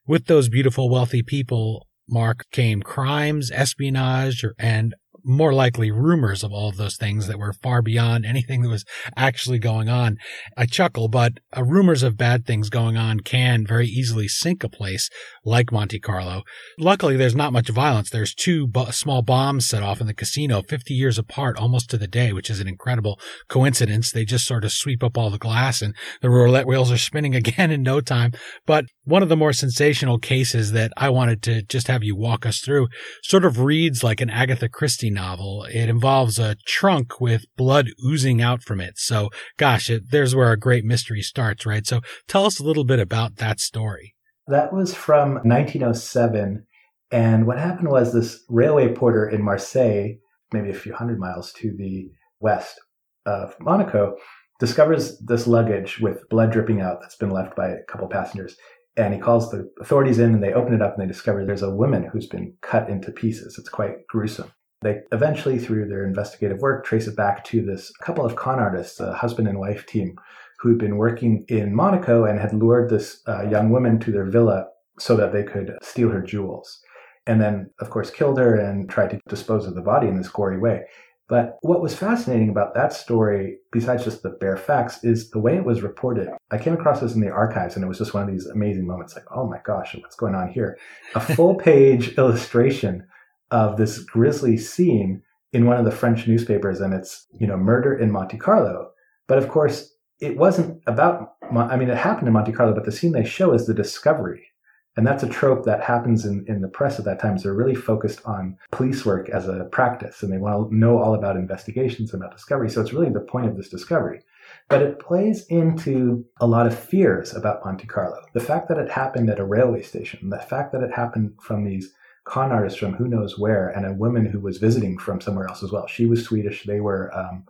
With 0.05 0.25
those 0.25 0.47
beautiful, 0.47 0.91
wealthy 0.91 1.23
people, 1.23 1.87
Mark, 2.07 2.45
came 2.51 2.81
crimes, 2.83 3.49
espionage, 3.51 4.45
and 4.59 4.93
more 5.23 5.53
likely 5.53 5.91
rumors 5.91 6.43
of 6.43 6.51
all 6.51 6.69
of 6.69 6.77
those 6.77 6.97
things 6.97 7.27
that 7.27 7.39
were 7.39 7.53
far 7.53 7.81
beyond 7.81 8.25
anything 8.25 8.61
that 8.61 8.69
was 8.69 8.85
actually 9.15 9.59
going 9.59 9.89
on. 9.89 10.17
I 10.57 10.65
chuckle, 10.65 11.07
but 11.07 11.33
uh, 11.55 11.63
rumors 11.63 12.03
of 12.03 12.17
bad 12.17 12.45
things 12.45 12.69
going 12.69 12.97
on 12.97 13.19
can 13.19 13.65
very 13.65 13.87
easily 13.87 14.27
sink 14.27 14.63
a 14.63 14.69
place 14.69 15.09
like 15.45 15.71
Monte 15.71 15.99
Carlo. 15.99 16.43
Luckily, 16.79 17.15
there's 17.15 17.35
not 17.35 17.53
much 17.53 17.69
violence. 17.69 18.09
There's 18.09 18.33
two 18.33 18.67
b- 18.67 18.91
small 18.91 19.21
bombs 19.21 19.67
set 19.67 19.83
off 19.83 20.01
in 20.01 20.07
the 20.07 20.13
casino 20.13 20.61
50 20.61 20.93
years 20.93 21.17
apart 21.17 21.57
almost 21.57 21.89
to 21.91 21.97
the 21.97 22.07
day, 22.07 22.33
which 22.33 22.49
is 22.49 22.59
an 22.59 22.67
incredible 22.67 23.19
coincidence. 23.47 24.11
They 24.11 24.25
just 24.25 24.45
sort 24.45 24.65
of 24.65 24.71
sweep 24.71 25.03
up 25.03 25.17
all 25.17 25.29
the 25.29 25.37
glass 25.37 25.81
and 25.81 25.95
the 26.21 26.29
roulette 26.29 26.67
wheels 26.67 26.91
are 26.91 26.97
spinning 26.97 27.35
again 27.41 27.71
in 27.71 27.83
no 27.83 28.01
time. 28.01 28.31
But 28.65 28.85
one 29.03 29.23
of 29.23 29.29
the 29.29 29.37
more 29.37 29.53
sensational 29.53 30.19
cases 30.19 30.71
that 30.71 30.91
I 30.97 31.09
wanted 31.09 31.41
to 31.43 31.61
just 31.63 31.87
have 31.87 32.03
you 32.03 32.15
walk 32.15 32.45
us 32.45 32.59
through 32.59 32.87
sort 33.23 33.45
of 33.45 33.59
reads 33.59 34.03
like 34.03 34.21
an 34.21 34.29
Agatha 34.29 34.69
Christie 34.69 35.10
novel. 35.13 35.65
It 35.65 35.89
involves 35.89 36.39
a 36.39 36.55
trunk 36.65 37.19
with 37.19 37.45
blood 37.55 37.89
oozing 38.05 38.41
out 38.41 38.63
from 38.63 38.81
it. 38.81 38.97
So, 38.97 39.29
gosh, 39.57 39.89
it, 39.89 40.11
there's 40.11 40.35
where 40.35 40.51
a 40.51 40.57
great 40.57 40.85
mystery 40.85 41.21
starts, 41.21 41.65
right? 41.65 41.85
So, 41.85 42.01
tell 42.27 42.45
us 42.45 42.59
a 42.59 42.63
little 42.63 42.83
bit 42.85 42.99
about 42.99 43.37
that 43.37 43.59
story. 43.59 44.15
That 44.47 44.73
was 44.73 44.93
from 44.93 45.35
1907. 45.43 46.65
And 47.11 47.45
what 47.45 47.59
happened 47.59 47.89
was 47.89 48.13
this 48.13 48.43
railway 48.49 48.93
porter 48.93 49.27
in 49.27 49.43
Marseille, 49.43 50.15
maybe 50.53 50.69
a 50.69 50.73
few 50.73 50.93
hundred 50.93 51.19
miles 51.19 51.51
to 51.53 51.75
the 51.77 52.09
west 52.39 52.79
of 53.25 53.55
Monaco, 53.59 54.15
discovers 54.59 55.19
this 55.19 55.47
luggage 55.47 55.99
with 55.99 56.27
blood 56.29 56.51
dripping 56.51 56.81
out 56.81 57.01
that's 57.01 57.15
been 57.15 57.31
left 57.31 57.55
by 57.55 57.69
a 57.69 57.83
couple 57.87 58.07
passengers. 58.07 58.55
And 58.97 59.13
he 59.13 59.19
calls 59.19 59.49
the 59.49 59.69
authorities 59.81 60.19
in 60.19 60.33
and 60.33 60.43
they 60.43 60.53
open 60.53 60.73
it 60.73 60.81
up 60.81 60.93
and 60.97 61.03
they 61.03 61.11
discover 61.11 61.45
there's 61.45 61.61
a 61.61 61.75
woman 61.75 62.09
who's 62.11 62.27
been 62.27 62.53
cut 62.61 62.89
into 62.89 63.11
pieces. 63.11 63.57
It's 63.57 63.69
quite 63.69 64.05
gruesome. 64.07 64.51
They 64.81 65.01
eventually, 65.11 65.59
through 65.59 65.87
their 65.87 66.05
investigative 66.05 66.59
work, 66.59 66.85
trace 66.85 67.07
it 67.07 67.15
back 67.15 67.43
to 67.45 67.63
this 67.63 67.91
couple 68.01 68.25
of 68.25 68.35
con 68.35 68.59
artists, 68.59 68.99
a 68.99 69.13
husband 69.13 69.47
and 69.47 69.59
wife 69.59 69.85
team, 69.85 70.15
who'd 70.59 70.79
been 70.79 70.97
working 70.97 71.45
in 71.47 71.75
Monaco 71.75 72.25
and 72.25 72.39
had 72.39 72.53
lured 72.53 72.89
this 72.89 73.21
uh, 73.27 73.47
young 73.49 73.69
woman 73.69 73.99
to 73.99 74.11
their 74.11 74.25
villa 74.25 74.67
so 74.99 75.15
that 75.15 75.33
they 75.33 75.43
could 75.43 75.77
steal 75.81 76.09
her 76.09 76.21
jewels. 76.21 76.81
And 77.27 77.39
then, 77.39 77.69
of 77.79 77.89
course, 77.89 78.09
killed 78.09 78.39
her 78.39 78.55
and 78.55 78.89
tried 78.89 79.11
to 79.11 79.19
dispose 79.27 79.67
of 79.67 79.75
the 79.75 79.81
body 79.81 80.07
in 80.07 80.17
this 80.17 80.29
gory 80.29 80.59
way. 80.59 80.85
But 81.27 81.57
what 81.61 81.81
was 81.81 81.95
fascinating 81.95 82.49
about 82.49 82.73
that 82.73 82.91
story, 82.91 83.59
besides 83.71 84.03
just 84.03 84.21
the 84.21 84.31
bare 84.31 84.57
facts, 84.57 85.03
is 85.03 85.29
the 85.29 85.39
way 85.39 85.55
it 85.55 85.63
was 85.63 85.81
reported. 85.81 86.27
I 86.51 86.57
came 86.57 86.73
across 86.73 86.99
this 86.99 87.15
in 87.15 87.21
the 87.21 87.29
archives 87.29 87.75
and 87.75 87.85
it 87.85 87.87
was 87.87 87.99
just 87.99 88.13
one 88.13 88.23
of 88.23 88.29
these 88.29 88.47
amazing 88.47 88.85
moments 88.85 89.15
like, 89.15 89.23
oh 89.33 89.47
my 89.47 89.59
gosh, 89.63 89.95
what's 89.95 90.17
going 90.17 90.35
on 90.35 90.49
here? 90.49 90.77
A 91.15 91.21
full 91.21 91.55
page 91.55 92.09
illustration 92.17 93.07
of 93.51 93.77
this 93.77 93.99
grisly 93.99 94.57
scene 94.57 95.21
in 95.53 95.65
one 95.65 95.77
of 95.77 95.85
the 95.85 95.91
French 95.91 96.27
newspapers, 96.27 96.79
and 96.79 96.93
it's 96.93 97.27
you 97.39 97.45
know 97.45 97.57
murder 97.57 97.93
in 97.93 98.11
Monte 98.11 98.37
Carlo. 98.37 98.89
But 99.27 99.37
of 99.37 99.49
course, 99.49 99.93
it 100.19 100.37
wasn't 100.37 100.81
about. 100.87 101.33
I 101.53 101.75
mean, 101.75 101.89
it 101.89 101.97
happened 101.97 102.27
in 102.27 102.33
Monte 102.33 102.53
Carlo, 102.53 102.73
but 102.73 102.85
the 102.85 102.91
scene 102.91 103.11
they 103.11 103.25
show 103.25 103.53
is 103.53 103.67
the 103.67 103.73
discovery, 103.73 104.47
and 104.95 105.05
that's 105.05 105.23
a 105.23 105.29
trope 105.29 105.65
that 105.65 105.83
happens 105.83 106.25
in 106.25 106.45
in 106.47 106.61
the 106.61 106.69
press 106.69 106.97
at 106.97 107.05
that 107.05 107.19
time. 107.19 107.37
So 107.37 107.49
they're 107.49 107.53
really 107.53 107.75
focused 107.75 108.21
on 108.25 108.57
police 108.71 109.05
work 109.05 109.29
as 109.29 109.47
a 109.47 109.67
practice, 109.71 110.23
and 110.23 110.31
they 110.31 110.37
want 110.37 110.69
to 110.69 110.75
know 110.75 110.97
all 110.97 111.13
about 111.13 111.35
investigations 111.35 112.13
and 112.13 112.21
about 112.21 112.35
discovery. 112.35 112.69
So 112.69 112.81
it's 112.81 112.93
really 112.93 113.09
the 113.09 113.19
point 113.19 113.47
of 113.47 113.57
this 113.57 113.69
discovery. 113.69 114.21
But 114.69 114.81
it 114.81 114.99
plays 114.99 115.45
into 115.47 116.25
a 116.39 116.47
lot 116.47 116.67
of 116.67 116.77
fears 116.77 117.33
about 117.33 117.63
Monte 117.65 117.87
Carlo. 117.87 118.21
The 118.33 118.39
fact 118.39 118.69
that 118.69 118.77
it 118.77 118.89
happened 118.89 119.29
at 119.29 119.39
a 119.39 119.45
railway 119.45 119.81
station, 119.81 120.29
the 120.29 120.39
fact 120.39 120.71
that 120.71 120.83
it 120.83 120.93
happened 120.93 121.33
from 121.41 121.65
these 121.65 121.93
con 122.23 122.51
artist 122.51 122.79
from 122.79 122.93
who 122.93 123.07
knows 123.07 123.37
where, 123.37 123.69
and 123.69 123.85
a 123.85 123.93
woman 123.93 124.25
who 124.25 124.39
was 124.39 124.57
visiting 124.57 124.97
from 124.97 125.21
somewhere 125.21 125.47
else 125.47 125.63
as 125.63 125.71
well. 125.71 125.87
She 125.87 126.05
was 126.05 126.23
Swedish. 126.23 126.63
They 126.65 126.79
were, 126.79 127.13
um, 127.17 127.45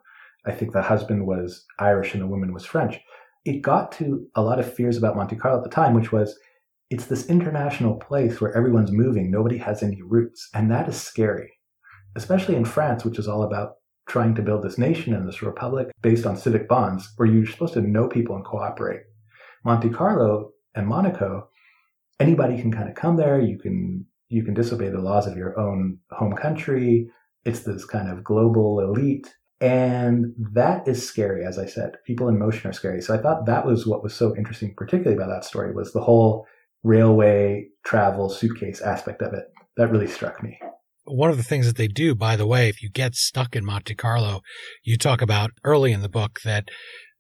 I 0.46 0.52
think 0.52 0.72
the 0.72 0.82
husband 0.82 1.28
was 1.28 1.66
Irish 1.80 2.14
and 2.14 2.22
the 2.22 2.28
woman 2.28 2.54
was 2.54 2.66
French. 2.66 3.00
It 3.44 3.62
got 3.62 3.92
to 3.94 4.26
a 4.36 4.42
lot 4.42 4.60
of 4.60 4.72
fears 4.72 4.98
about 4.98 5.16
Monte 5.16 5.36
Carlo 5.36 5.58
at 5.58 5.64
the 5.64 5.70
time, 5.70 5.94
which 5.94 6.12
was 6.12 6.38
it's 6.90 7.06
this 7.06 7.28
international 7.28 7.96
place 7.96 8.42
where 8.42 8.56
everyone's 8.56 8.92
moving, 8.92 9.32
nobody 9.32 9.58
has 9.58 9.82
any 9.82 10.02
roots. 10.02 10.50
And 10.54 10.70
that 10.72 10.90
is 10.90 11.02
scary, 11.02 11.54
especially 12.16 12.56
in 12.56 12.66
France, 12.66 13.06
which 13.06 13.18
is 13.18 13.28
all 13.28 13.44
about 13.44 13.76
trying 14.08 14.36
to 14.36 14.42
build 14.42 14.62
this 14.62 14.78
nation 14.78 15.14
and 15.14 15.26
this 15.26 15.42
republic 15.42 15.88
based 16.02 16.26
on 16.26 16.36
civic 16.36 16.68
bonds 16.68 17.14
where 17.16 17.28
you're 17.28 17.46
supposed 17.46 17.74
to 17.74 17.82
know 17.82 18.10
people 18.10 18.36
and 18.36 18.44
cooperate. 18.44 19.04
Monte 19.64 19.90
Carlo 19.90 20.52
and 20.76 20.86
Monaco, 20.86 21.48
anybody 22.20 22.60
can 22.60 22.72
kind 22.72 22.90
of 22.90 22.96
come 22.96 23.16
there. 23.16 23.40
You 23.40 23.58
can 23.58 24.06
you 24.32 24.44
can 24.44 24.54
disobey 24.54 24.90
the 24.90 25.00
laws 25.00 25.28
of 25.28 25.36
your 25.36 25.60
own 25.60 26.00
home 26.12 26.34
country. 26.34 27.10
It's 27.44 27.62
this 27.62 27.86
kind 27.86 28.10
of 28.10 28.24
global 28.24 28.80
elite. 28.80 29.36
And 29.60 30.34
that 30.54 30.88
is 30.88 31.06
scary, 31.08 31.46
as 31.46 31.60
I 31.60 31.66
said. 31.66 31.98
People 32.08 32.30
in 32.30 32.40
motion 32.40 32.70
are 32.70 32.74
scary. 32.74 33.02
So 33.02 33.14
I 33.14 33.18
thought 33.18 33.46
that 33.46 33.66
was 33.66 33.86
what 33.86 34.02
was 34.02 34.16
so 34.16 34.36
interesting, 34.36 34.74
particularly 34.76 35.16
about 35.16 35.30
that 35.30 35.46
story, 35.46 35.74
was 35.74 35.92
the 35.92 36.02
whole 36.02 36.48
railway 36.84 37.68
travel 37.86 38.30
suitcase 38.30 38.82
aspect 38.82 39.22
of 39.22 39.34
it. 39.34 39.44
That 39.78 39.92
really 39.92 40.08
struck 40.08 40.42
me. 40.42 40.58
One 41.04 41.30
of 41.30 41.38
the 41.38 41.44
things 41.44 41.68
that 41.68 41.76
they 41.76 41.88
do, 41.88 42.16
by 42.16 42.36
the 42.36 42.48
way, 42.48 42.70
if 42.70 42.82
you 42.82 42.90
get 42.90 43.16
stuck 43.16 43.56
in 43.56 43.66
Monte 43.66 43.96
Carlo, 43.96 44.42
you 44.84 44.98
talk 44.98 45.22
about 45.22 45.52
early 45.64 45.92
in 45.92 46.02
the 46.02 46.10
book 46.10 46.40
that 46.46 46.70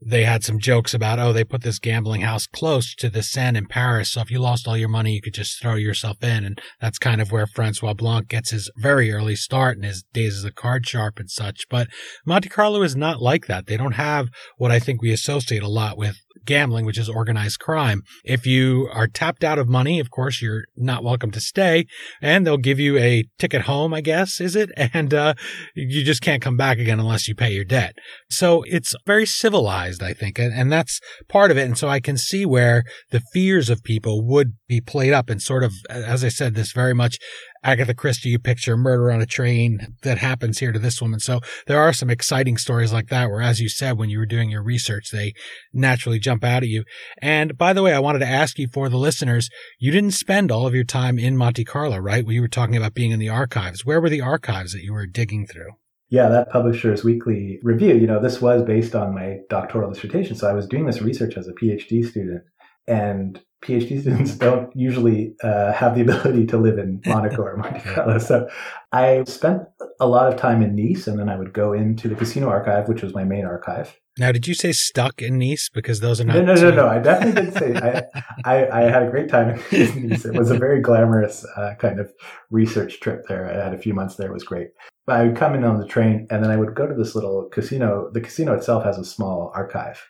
they 0.03 0.23
had 0.23 0.43
some 0.43 0.59
jokes 0.59 0.93
about, 0.93 1.19
oh, 1.19 1.31
they 1.31 1.43
put 1.43 1.61
this 1.61 1.77
gambling 1.77 2.21
house 2.21 2.47
close 2.47 2.95
to 2.95 3.09
the 3.09 3.21
Seine 3.21 3.57
in 3.57 3.67
Paris. 3.67 4.11
So 4.11 4.21
if 4.21 4.31
you 4.31 4.39
lost 4.39 4.67
all 4.67 4.75
your 4.75 4.89
money, 4.89 5.13
you 5.13 5.21
could 5.21 5.33
just 5.33 5.61
throw 5.61 5.75
yourself 5.75 6.23
in. 6.23 6.43
And 6.43 6.59
that's 6.79 6.97
kind 6.97 7.21
of 7.21 7.31
where 7.31 7.45
Francois 7.45 7.93
Blanc 7.93 8.27
gets 8.27 8.49
his 8.49 8.71
very 8.75 9.11
early 9.11 9.35
start 9.35 9.77
in 9.77 9.83
his 9.83 10.03
days 10.13 10.37
as 10.37 10.43
a 10.43 10.51
card 10.51 10.87
sharp 10.87 11.19
and 11.19 11.29
such. 11.29 11.65
But 11.69 11.87
Monte 12.25 12.49
Carlo 12.49 12.81
is 12.81 12.95
not 12.95 13.21
like 13.21 13.45
that. 13.45 13.67
They 13.67 13.77
don't 13.77 13.93
have 13.93 14.29
what 14.57 14.71
I 14.71 14.79
think 14.79 15.01
we 15.01 15.11
associate 15.11 15.63
a 15.63 15.67
lot 15.67 15.97
with 15.97 16.17
gambling, 16.45 16.85
which 16.85 16.97
is 16.97 17.09
organized 17.09 17.59
crime. 17.59 18.01
If 18.23 18.45
you 18.45 18.89
are 18.93 19.07
tapped 19.07 19.43
out 19.43 19.59
of 19.59 19.67
money, 19.67 19.99
of 19.99 20.09
course, 20.11 20.41
you're 20.41 20.63
not 20.75 21.03
welcome 21.03 21.31
to 21.31 21.39
stay 21.39 21.85
and 22.21 22.45
they'll 22.45 22.57
give 22.57 22.79
you 22.79 22.97
a 22.97 23.23
ticket 23.37 23.63
home, 23.63 23.93
I 23.93 24.01
guess, 24.01 24.39
is 24.39 24.55
it? 24.55 24.69
And, 24.93 25.13
uh, 25.13 25.35
you 25.73 26.03
just 26.03 26.21
can't 26.21 26.41
come 26.41 26.57
back 26.57 26.77
again 26.77 26.99
unless 26.99 27.27
you 27.27 27.33
pay 27.33 27.51
your 27.51 27.63
debt. 27.63 27.95
So 28.29 28.63
it's 28.63 28.93
very 29.05 29.25
civilized, 29.25 30.03
I 30.03 30.11
think. 30.11 30.37
And, 30.37 30.53
and 30.53 30.71
that's 30.71 30.99
part 31.29 31.49
of 31.49 31.57
it. 31.57 31.65
And 31.65 31.77
so 31.77 31.87
I 31.87 32.01
can 32.01 32.17
see 32.17 32.45
where 32.45 32.83
the 33.11 33.21
fears 33.31 33.69
of 33.69 33.83
people 33.83 34.25
would 34.25 34.53
be 34.67 34.81
played 34.81 35.13
up 35.13 35.29
and 35.29 35.41
sort 35.41 35.63
of, 35.63 35.73
as 35.89 36.25
I 36.25 36.29
said, 36.29 36.55
this 36.55 36.73
very 36.73 36.93
much 36.93 37.19
Agatha 37.63 37.93
Christie, 37.93 38.29
you 38.29 38.39
picture 38.39 38.75
murder 38.75 39.11
on 39.11 39.21
a 39.21 39.25
train 39.25 39.95
that 40.01 40.17
happens 40.17 40.59
here 40.59 40.71
to 40.71 40.79
this 40.79 41.01
woman. 41.01 41.19
So 41.19 41.41
there 41.67 41.79
are 41.79 41.93
some 41.93 42.09
exciting 42.09 42.57
stories 42.57 42.91
like 42.91 43.09
that 43.09 43.29
where, 43.29 43.41
as 43.41 43.59
you 43.59 43.69
said, 43.69 43.97
when 43.97 44.09
you 44.09 44.17
were 44.17 44.25
doing 44.25 44.49
your 44.49 44.63
research, 44.63 45.09
they 45.11 45.33
naturally 45.71 46.19
jump 46.19 46.43
out 46.43 46.63
at 46.63 46.69
you. 46.69 46.83
And 47.21 47.57
by 47.57 47.73
the 47.73 47.83
way, 47.83 47.93
I 47.93 47.99
wanted 47.99 48.19
to 48.19 48.27
ask 48.27 48.57
you 48.57 48.67
for 48.73 48.89
the 48.89 48.97
listeners, 48.97 49.49
you 49.79 49.91
didn't 49.91 50.11
spend 50.11 50.51
all 50.51 50.65
of 50.65 50.73
your 50.73 50.83
time 50.83 51.19
in 51.19 51.37
Monte 51.37 51.63
Carlo, 51.63 51.97
right? 51.97 52.25
When 52.25 52.35
you 52.35 52.41
were 52.41 52.47
talking 52.47 52.77
about 52.77 52.95
being 52.95 53.11
in 53.11 53.19
the 53.19 53.29
archives. 53.29 53.85
Where 53.85 54.01
were 54.01 54.09
the 54.09 54.21
archives 54.21 54.73
that 54.73 54.83
you 54.83 54.93
were 54.93 55.05
digging 55.05 55.45
through? 55.45 55.71
Yeah, 56.09 56.27
that 56.29 56.49
Publishers 56.49 57.05
Weekly 57.05 57.59
review, 57.63 57.95
you 57.95 58.05
know, 58.07 58.21
this 58.21 58.41
was 58.41 58.63
based 58.63 58.95
on 58.95 59.15
my 59.15 59.37
doctoral 59.49 59.91
dissertation. 59.91 60.35
So 60.35 60.49
I 60.49 60.53
was 60.53 60.67
doing 60.67 60.85
this 60.85 61.01
research 61.01 61.37
as 61.37 61.47
a 61.47 61.53
PhD 61.53 62.03
student. 62.03 62.43
And 62.85 63.39
PhD 63.61 64.01
students 64.01 64.35
don't 64.35 64.75
usually 64.75 65.35
uh, 65.43 65.71
have 65.71 65.95
the 65.95 66.01
ability 66.01 66.47
to 66.47 66.57
live 66.57 66.79
in 66.79 67.01
Monaco 67.05 67.43
or 67.43 67.57
Monte 67.57 67.81
Carlo. 67.81 68.17
So 68.17 68.49
I 68.91 69.23
spent 69.25 69.61
a 69.99 70.07
lot 70.07 70.31
of 70.33 70.39
time 70.39 70.63
in 70.63 70.75
Nice 70.75 71.07
and 71.07 71.19
then 71.19 71.29
I 71.29 71.37
would 71.37 71.53
go 71.53 71.73
into 71.73 72.07
the 72.07 72.15
casino 72.15 72.49
archive, 72.49 72.89
which 72.89 73.03
was 73.03 73.13
my 73.13 73.23
main 73.23 73.45
archive. 73.45 73.95
Now, 74.17 74.31
did 74.31 74.47
you 74.47 74.55
say 74.55 74.71
stuck 74.71 75.21
in 75.21 75.37
Nice? 75.37 75.69
Because 75.69 75.99
those 75.99 76.19
are 76.19 76.23
not. 76.23 76.37
No, 76.37 76.41
no, 76.41 76.55
no, 76.55 76.71
no. 76.71 76.87
I 76.87 76.99
definitely 76.99 77.43
did 77.43 77.53
say 77.53 77.75
I, 77.75 78.03
I, 78.43 78.79
I, 78.79 78.81
had 78.89 79.03
a 79.03 79.09
great 79.09 79.29
time 79.29 79.61
in 79.71 80.09
Nice. 80.09 80.25
It 80.25 80.33
was 80.33 80.49
a 80.49 80.57
very 80.57 80.81
glamorous 80.81 81.45
uh, 81.55 81.75
kind 81.79 81.99
of 81.99 82.11
research 82.49 82.99
trip 82.99 83.23
there. 83.29 83.47
I 83.47 83.63
had 83.63 83.73
a 83.73 83.77
few 83.77 83.93
months 83.93 84.15
there. 84.15 84.27
It 84.27 84.33
was 84.33 84.43
great. 84.43 84.69
But 85.05 85.17
I 85.17 85.23
would 85.27 85.37
come 85.37 85.55
in 85.55 85.63
on 85.63 85.79
the 85.79 85.87
train 85.87 86.27
and 86.29 86.43
then 86.43 86.51
I 86.51 86.57
would 86.57 86.75
go 86.75 86.87
to 86.87 86.95
this 86.95 87.15
little 87.15 87.47
casino. 87.51 88.09
The 88.11 88.21
casino 88.21 88.53
itself 88.53 88.83
has 88.83 88.97
a 88.97 89.05
small 89.05 89.51
archive. 89.55 90.03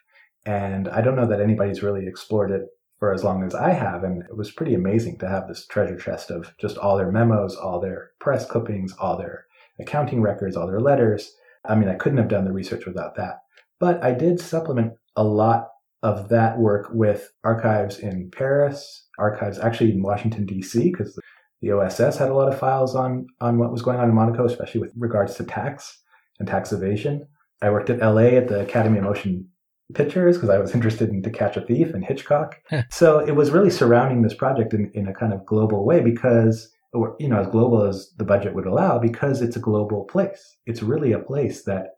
And 0.45 0.87
I 0.87 1.01
don't 1.01 1.15
know 1.15 1.27
that 1.27 1.41
anybody's 1.41 1.83
really 1.83 2.07
explored 2.07 2.51
it 2.51 2.63
for 3.01 3.11
as 3.11 3.23
long 3.23 3.43
as 3.43 3.55
I 3.55 3.71
have. 3.71 4.03
And 4.03 4.21
it 4.21 4.37
was 4.37 4.51
pretty 4.51 4.75
amazing 4.75 5.17
to 5.17 5.27
have 5.27 5.47
this 5.47 5.65
treasure 5.65 5.97
chest 5.97 6.29
of 6.29 6.53
just 6.59 6.77
all 6.77 6.95
their 6.95 7.11
memos, 7.11 7.55
all 7.55 7.81
their 7.81 8.11
press 8.19 8.45
clippings, 8.45 8.93
all 8.99 9.17
their 9.17 9.47
accounting 9.79 10.21
records, 10.21 10.55
all 10.55 10.67
their 10.67 10.79
letters. 10.79 11.33
I 11.65 11.73
mean, 11.73 11.89
I 11.89 11.95
couldn't 11.95 12.19
have 12.19 12.27
done 12.27 12.45
the 12.45 12.51
research 12.51 12.85
without 12.85 13.15
that. 13.15 13.39
But 13.79 14.03
I 14.03 14.11
did 14.11 14.39
supplement 14.39 14.93
a 15.15 15.23
lot 15.23 15.69
of 16.03 16.29
that 16.29 16.59
work 16.59 16.89
with 16.93 17.31
archives 17.43 17.97
in 17.97 18.29
Paris, 18.29 19.07
archives 19.17 19.57
actually 19.57 19.93
in 19.93 20.03
Washington, 20.03 20.45
D.C., 20.45 20.91
because 20.91 21.19
the 21.59 21.71
OSS 21.71 22.17
had 22.17 22.29
a 22.29 22.35
lot 22.35 22.53
of 22.53 22.59
files 22.59 22.95
on, 22.95 23.25
on 23.39 23.57
what 23.57 23.71
was 23.71 23.81
going 23.81 23.97
on 23.97 24.09
in 24.09 24.15
Monaco, 24.15 24.45
especially 24.45 24.81
with 24.81 24.93
regards 24.95 25.33
to 25.35 25.43
tax 25.43 26.03
and 26.37 26.47
tax 26.47 26.71
evasion. 26.71 27.25
I 27.63 27.71
worked 27.71 27.89
at 27.89 27.99
LA 27.99 28.37
at 28.37 28.47
the 28.47 28.61
Academy 28.61 28.99
of 28.99 29.05
Motion 29.05 29.47
pictures 29.93 30.37
because 30.37 30.49
I 30.49 30.57
was 30.57 30.73
interested 30.73 31.09
in 31.09 31.21
To 31.23 31.29
Catch 31.29 31.57
a 31.57 31.61
Thief 31.61 31.93
and 31.93 32.03
Hitchcock. 32.03 32.57
so 32.89 33.19
it 33.19 33.35
was 33.35 33.51
really 33.51 33.69
surrounding 33.69 34.21
this 34.21 34.33
project 34.33 34.73
in, 34.73 34.91
in 34.93 35.07
a 35.07 35.13
kind 35.13 35.33
of 35.33 35.45
global 35.45 35.85
way 35.85 36.01
because, 36.01 36.71
or, 36.93 37.15
you 37.19 37.27
know, 37.27 37.39
as 37.39 37.47
global 37.47 37.83
as 37.83 38.11
the 38.17 38.23
budget 38.23 38.53
would 38.53 38.65
allow, 38.65 38.99
because 38.99 39.41
it's 39.41 39.55
a 39.55 39.61
global 39.61 40.05
place. 40.05 40.57
It's 40.65 40.83
really 40.83 41.11
a 41.11 41.19
place 41.19 41.63
that 41.63 41.91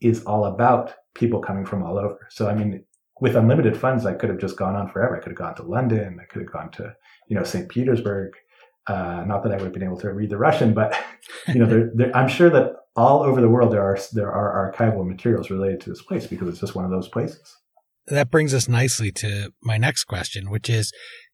is 0.00 0.24
all 0.24 0.44
about 0.44 0.94
people 1.14 1.40
coming 1.40 1.64
from 1.64 1.82
all 1.82 1.98
over. 1.98 2.26
So, 2.30 2.48
I 2.48 2.54
mean, 2.54 2.84
with 3.20 3.36
unlimited 3.36 3.76
funds, 3.76 4.04
I 4.04 4.14
could 4.14 4.30
have 4.30 4.40
just 4.40 4.56
gone 4.56 4.74
on 4.74 4.88
forever. 4.88 5.16
I 5.16 5.20
could 5.20 5.30
have 5.30 5.38
gone 5.38 5.54
to 5.56 5.62
London. 5.62 6.18
I 6.20 6.24
could 6.24 6.42
have 6.42 6.52
gone 6.52 6.70
to, 6.72 6.94
you 7.28 7.36
know, 7.36 7.44
St. 7.44 7.68
Petersburg. 7.68 8.32
Uh, 8.88 9.22
not 9.26 9.44
that 9.44 9.52
I 9.52 9.56
would 9.56 9.64
have 9.66 9.72
been 9.72 9.84
able 9.84 10.00
to 10.00 10.12
read 10.12 10.30
the 10.30 10.38
Russian, 10.38 10.74
but 10.74 10.98
you 11.48 11.60
know, 11.60 11.66
there, 11.66 11.90
there, 11.94 12.16
I'm 12.16 12.28
sure 12.28 12.50
that 12.50 12.72
all 12.94 13.22
over 13.22 13.40
the 13.40 13.48
world 13.48 13.72
there 13.72 13.82
are 13.82 13.98
there 14.12 14.30
are 14.30 14.72
archival 14.72 15.06
materials 15.06 15.50
related 15.50 15.80
to 15.80 15.90
this 15.90 16.02
place 16.02 16.26
because 16.26 16.48
it's 16.48 16.60
just 16.60 16.74
one 16.74 16.84
of 16.84 16.90
those 16.90 17.08
places. 17.08 17.56
That 18.06 18.30
brings 18.30 18.52
us 18.52 18.68
nicely 18.68 19.12
to 19.12 19.52
my 19.62 19.78
next 19.78 20.04
question, 20.04 20.50
which 20.50 20.68
is 20.68 20.92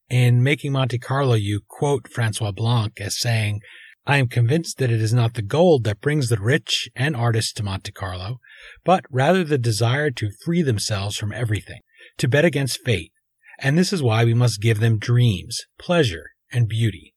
in 0.09 0.43
making 0.43 0.71
Monte 0.71 0.99
Carlo, 0.99 1.33
you 1.33 1.61
quote 1.67 2.07
Francois 2.07 2.51
Blanc 2.51 2.93
as 2.99 3.19
saying, 3.19 3.61
I 4.05 4.17
am 4.17 4.27
convinced 4.27 4.77
that 4.77 4.91
it 4.91 5.01
is 5.01 5.13
not 5.13 5.33
the 5.33 5.41
gold 5.41 5.83
that 5.83 6.01
brings 6.01 6.29
the 6.29 6.39
rich 6.39 6.89
and 6.95 7.15
artists 7.15 7.53
to 7.53 7.63
Monte 7.63 7.91
Carlo, 7.91 8.39
but 8.83 9.05
rather 9.11 9.43
the 9.43 9.57
desire 9.57 10.09
to 10.11 10.31
free 10.43 10.61
themselves 10.61 11.17
from 11.17 11.31
everything, 11.31 11.81
to 12.17 12.27
bet 12.27 12.45
against 12.45 12.83
fate. 12.83 13.11
And 13.59 13.77
this 13.77 13.91
is 13.91 14.01
why 14.01 14.23
we 14.23 14.33
must 14.33 14.61
give 14.61 14.79
them 14.79 14.97
dreams, 14.97 15.59
pleasure, 15.77 16.31
and 16.51 16.67
beauty. 16.67 17.13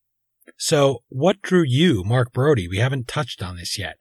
So 0.59 0.99
what 1.09 1.41
drew 1.41 1.63
you, 1.65 2.03
Mark 2.05 2.33
Braude? 2.33 2.69
We 2.69 2.79
haven't 2.79 3.09
touched 3.09 3.43
on 3.43 3.57
this 3.57 3.79
yet 3.79 3.97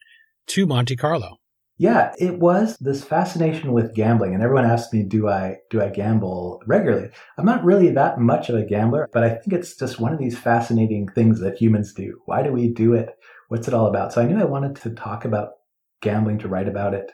to 0.47 0.65
Monte 0.65 0.95
Carlo. 0.95 1.38
Yeah, 1.77 2.13
it 2.19 2.38
was 2.38 2.77
this 2.77 3.04
fascination 3.04 3.71
with 3.71 3.95
gambling. 3.95 4.36
And 4.36 4.43
everyone 4.43 4.65
asks 4.65 4.93
me, 4.93 5.01
do 5.01 5.27
I 5.27 5.58
do 5.71 5.82
I 5.82 5.89
gamble 5.89 6.62
regularly? 6.67 7.10
I'm 7.39 7.45
not 7.45 7.63
really 7.63 7.89
that 7.89 8.19
much 8.19 8.49
of 8.49 8.56
a 8.56 8.63
gambler, 8.63 9.10
but 9.12 9.23
I 9.23 9.30
think 9.30 9.54
it's 9.54 9.75
just 9.75 9.99
one 9.99 10.13
of 10.13 10.19
these 10.19 10.38
fascinating 10.38 11.08
things 11.08 11.39
that 11.39 11.58
humans 11.58 11.93
do. 11.93 12.21
Why 12.25 12.43
do 12.43 12.51
we 12.51 12.67
do 12.67 12.93
it? 12.93 13.10
What's 13.47 13.67
it 13.67 13.73
all 13.73 13.88
about? 13.88 14.13
So 14.13 14.21
I 14.21 14.25
knew 14.25 14.39
I 14.39 14.43
wanted 14.43 14.75
to 14.77 14.91
talk 14.91 15.25
about 15.25 15.54
gambling, 16.01 16.38
to 16.39 16.47
write 16.47 16.67
about 16.67 16.93
it. 16.93 17.12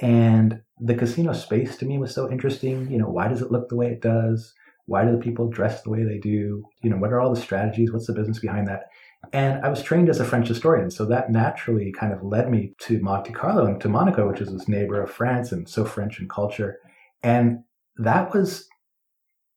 And 0.00 0.62
the 0.80 0.96
casino 0.96 1.32
space 1.32 1.76
to 1.76 1.86
me 1.86 1.98
was 1.98 2.12
so 2.12 2.28
interesting. 2.28 2.90
You 2.90 2.98
know, 2.98 3.08
why 3.08 3.28
does 3.28 3.40
it 3.40 3.52
look 3.52 3.68
the 3.68 3.76
way 3.76 3.86
it 3.86 4.02
does? 4.02 4.52
Why 4.86 5.04
do 5.04 5.12
the 5.12 5.18
people 5.18 5.48
dress 5.48 5.82
the 5.82 5.90
way 5.90 6.02
they 6.02 6.18
do? 6.18 6.64
You 6.82 6.90
know, 6.90 6.96
what 6.96 7.12
are 7.12 7.20
all 7.20 7.32
the 7.32 7.40
strategies? 7.40 7.92
What's 7.92 8.08
the 8.08 8.14
business 8.14 8.40
behind 8.40 8.66
that? 8.66 8.86
And 9.32 9.64
I 9.64 9.68
was 9.68 9.82
trained 9.82 10.08
as 10.08 10.20
a 10.20 10.24
French 10.24 10.48
historian, 10.48 10.90
so 10.90 11.06
that 11.06 11.30
naturally 11.30 11.92
kind 11.92 12.12
of 12.12 12.22
led 12.22 12.50
me 12.50 12.74
to 12.80 13.00
Monte 13.00 13.32
Carlo 13.32 13.66
and 13.66 13.80
to 13.80 13.88
Monaco, 13.88 14.28
which 14.28 14.40
is 14.40 14.52
this 14.52 14.68
neighbor 14.68 15.00
of 15.00 15.10
France 15.10 15.52
and 15.52 15.68
so 15.68 15.84
French 15.84 16.20
in 16.20 16.28
culture. 16.28 16.78
And 17.22 17.60
that 17.96 18.34
was, 18.34 18.68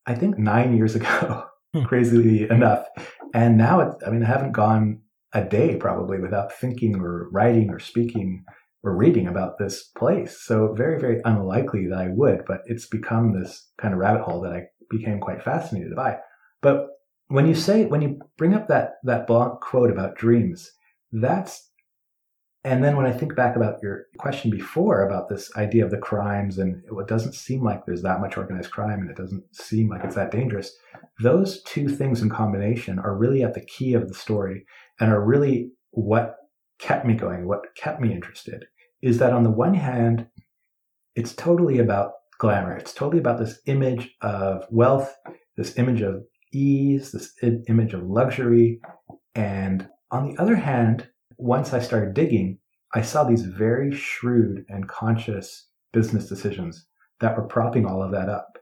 I 0.05 0.15
think, 0.15 0.37
nine 0.37 0.75
years 0.77 0.95
ago, 0.95 1.45
hmm. 1.73 1.83
crazily 1.85 2.49
enough. 2.49 2.85
And 3.33 3.57
now, 3.57 3.81
it, 3.81 3.95
I 4.05 4.11
mean, 4.11 4.23
I 4.23 4.27
haven't 4.27 4.53
gone 4.53 5.01
a 5.33 5.43
day 5.43 5.75
probably 5.75 6.19
without 6.19 6.53
thinking 6.53 6.95
or 6.95 7.29
writing 7.31 7.69
or 7.69 7.79
speaking 7.79 8.45
or 8.83 8.95
reading 8.95 9.27
about 9.27 9.57
this 9.57 9.83
place. 9.83 10.39
So 10.39 10.73
very, 10.73 10.99
very 10.99 11.19
unlikely 11.25 11.87
that 11.87 11.97
I 11.97 12.07
would, 12.09 12.45
but 12.45 12.61
it's 12.67 12.87
become 12.87 13.33
this 13.33 13.67
kind 13.77 13.93
of 13.93 13.99
rabbit 13.99 14.21
hole 14.21 14.41
that 14.41 14.53
I 14.53 14.67
became 14.89 15.19
quite 15.19 15.43
fascinated 15.43 15.95
by. 15.95 16.17
But 16.61 16.87
when 17.27 17.47
you 17.47 17.55
say 17.55 17.85
when 17.85 18.01
you 18.01 18.19
bring 18.37 18.53
up 18.53 18.67
that 18.67 18.93
that 19.03 19.27
quote 19.27 19.91
about 19.91 20.15
dreams, 20.15 20.71
that's 21.11 21.69
and 22.65 22.83
then 22.83 22.95
when 22.95 23.05
I 23.05 23.11
think 23.11 23.35
back 23.35 23.55
about 23.55 23.81
your 23.83 24.05
question 24.17 24.49
before 24.49 25.03
about 25.05 25.29
this 25.29 25.55
idea 25.55 25.85
of 25.85 25.91
the 25.91 25.99
crimes 25.99 26.57
and 26.57 26.81
it 26.83 27.07
doesn't 27.07 27.35
seem 27.35 27.63
like 27.63 27.85
there's 27.85 28.01
that 28.01 28.21
much 28.21 28.37
organized 28.37 28.71
crime 28.71 29.01
and 29.01 29.09
it 29.09 29.15
doesn't 29.15 29.43
seem 29.55 29.87
like 29.87 30.03
it's 30.03 30.15
that 30.15 30.31
dangerous, 30.31 30.75
those 31.21 31.61
two 31.61 31.87
things 31.87 32.23
in 32.23 32.29
combination 32.29 32.97
are 32.97 33.15
really 33.15 33.43
at 33.43 33.53
the 33.53 33.63
key 33.65 33.93
of 33.93 34.07
the 34.07 34.15
story 34.15 34.65
and 34.99 35.11
are 35.11 35.23
really 35.23 35.69
what 35.91 36.37
kept 36.79 37.05
me 37.05 37.13
going, 37.13 37.47
what 37.47 37.75
kept 37.77 38.01
me 38.01 38.11
interested. 38.11 38.65
Is 39.03 39.19
that 39.19 39.31
on 39.31 39.43
the 39.43 39.51
one 39.51 39.75
hand, 39.75 40.25
it's 41.15 41.35
totally 41.35 41.77
about 41.77 42.13
glamour. 42.39 42.75
It's 42.75 42.93
totally 42.93 43.19
about 43.19 43.37
this 43.37 43.59
image 43.67 44.15
of 44.21 44.65
wealth, 44.71 45.15
this 45.55 45.77
image 45.77 46.01
of 46.01 46.23
ease, 46.55 47.11
this 47.11 47.33
image 47.67 47.93
of 47.93 48.03
luxury. 48.03 48.79
And 49.35 49.87
on 50.11 50.29
the 50.29 50.41
other 50.41 50.55
hand, 50.55 51.09
once 51.37 51.73
I 51.73 51.79
started 51.79 52.13
digging, 52.13 52.59
I 52.93 53.01
saw 53.01 53.23
these 53.23 53.43
very 53.43 53.93
shrewd 53.93 54.65
and 54.69 54.87
conscious 54.87 55.67
business 55.91 56.27
decisions 56.27 56.85
that 57.19 57.35
were 57.35 57.47
propping 57.47 57.85
all 57.85 58.01
of 58.01 58.11
that 58.11 58.29
up. 58.29 58.57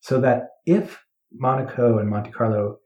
So 0.00 0.20
that 0.20 0.48
if 0.66 1.02
Monaco 1.32 1.98
and 1.98 2.08
Monte 2.08 2.30
Carlo 2.30 2.78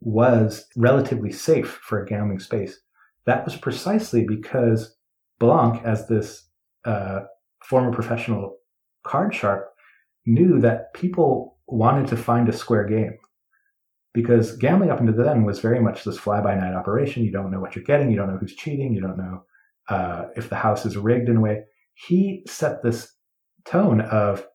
was 0.00 0.66
relatively 0.76 1.32
safe 1.32 1.68
for 1.82 2.02
a 2.02 2.06
gambling 2.06 2.38
space, 2.38 2.80
that 3.26 3.44
was 3.44 3.56
precisely 3.56 4.24
because 4.24 4.96
Blanc, 5.38 5.82
as 5.84 6.06
this 6.08 6.48
uh, 6.84 7.20
former 7.64 7.92
professional 7.92 8.56
card 9.04 9.34
sharp, 9.34 9.68
knew 10.26 10.60
that 10.60 10.94
people 10.94 11.58
wanted 11.66 12.06
to 12.08 12.16
find 12.16 12.48
a 12.48 12.52
square 12.52 12.84
game 12.84 13.16
because 14.12 14.56
gambling 14.56 14.90
up 14.90 15.00
until 15.00 15.24
then 15.24 15.44
was 15.44 15.60
very 15.60 15.80
much 15.80 16.04
this 16.04 16.18
fly 16.18 16.40
by 16.40 16.54
night 16.54 16.74
operation. 16.74 17.24
You 17.24 17.32
don't 17.32 17.50
know 17.50 17.60
what 17.60 17.76
you're 17.76 17.84
getting. 17.84 18.10
You 18.10 18.16
don't 18.16 18.28
know 18.28 18.38
who's 18.38 18.56
cheating. 18.56 18.92
You 18.92 19.00
don't 19.00 19.18
know 19.18 19.44
uh, 19.88 20.24
if 20.36 20.48
the 20.48 20.56
house 20.56 20.84
is 20.84 20.96
rigged 20.96 21.28
in 21.28 21.36
a 21.36 21.40
way. 21.40 21.62
He 21.94 22.42
set 22.46 22.82
this 22.82 23.14
tone 23.64 24.00
of, 24.00 24.46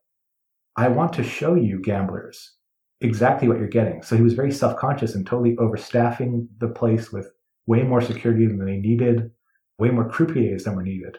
I 0.76 0.90
want 0.90 1.14
to 1.14 1.24
show 1.24 1.56
you 1.56 1.82
gamblers 1.82 2.56
exactly 3.02 3.48
what 3.48 3.58
you're 3.58 3.68
getting. 3.68 4.02
So 4.02 4.16
he 4.16 4.24
was 4.24 4.34
very 4.34 4.52
self 4.52 4.78
conscious 4.78 5.16
and 5.16 5.26
totally 5.26 5.56
overstaffing 5.56 6.48
the 6.60 6.70
place 6.70 7.12
with 7.12 7.32
way 7.68 7.84
more 7.84 8.02
security 8.02 8.46
than 8.46 8.64
they 8.66 8.78
needed, 8.78 9.32
way 9.80 9.90
more 9.90 10.10
croupiers 10.10 10.64
than 10.64 10.76
were 10.76 10.84
needed. 10.84 11.18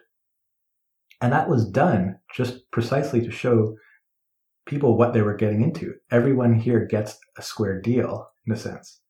And 1.23 1.33
that 1.33 1.49
was 1.49 1.69
done 1.69 2.19
just 2.35 2.71
precisely 2.71 3.23
to 3.23 3.31
show 3.31 3.77
people 4.67 4.97
what 4.97 5.15
they 5.15 5.23
were 5.23 5.35
getting 5.35 5.63
into. 5.63 5.95
Everyone 6.11 6.55
here 6.55 6.85
gets 6.85 7.19
a 7.39 7.43
square 7.43 7.81
deal 7.81 8.29
in 8.47 8.53
a 8.53 8.57
sense. 8.57 9.01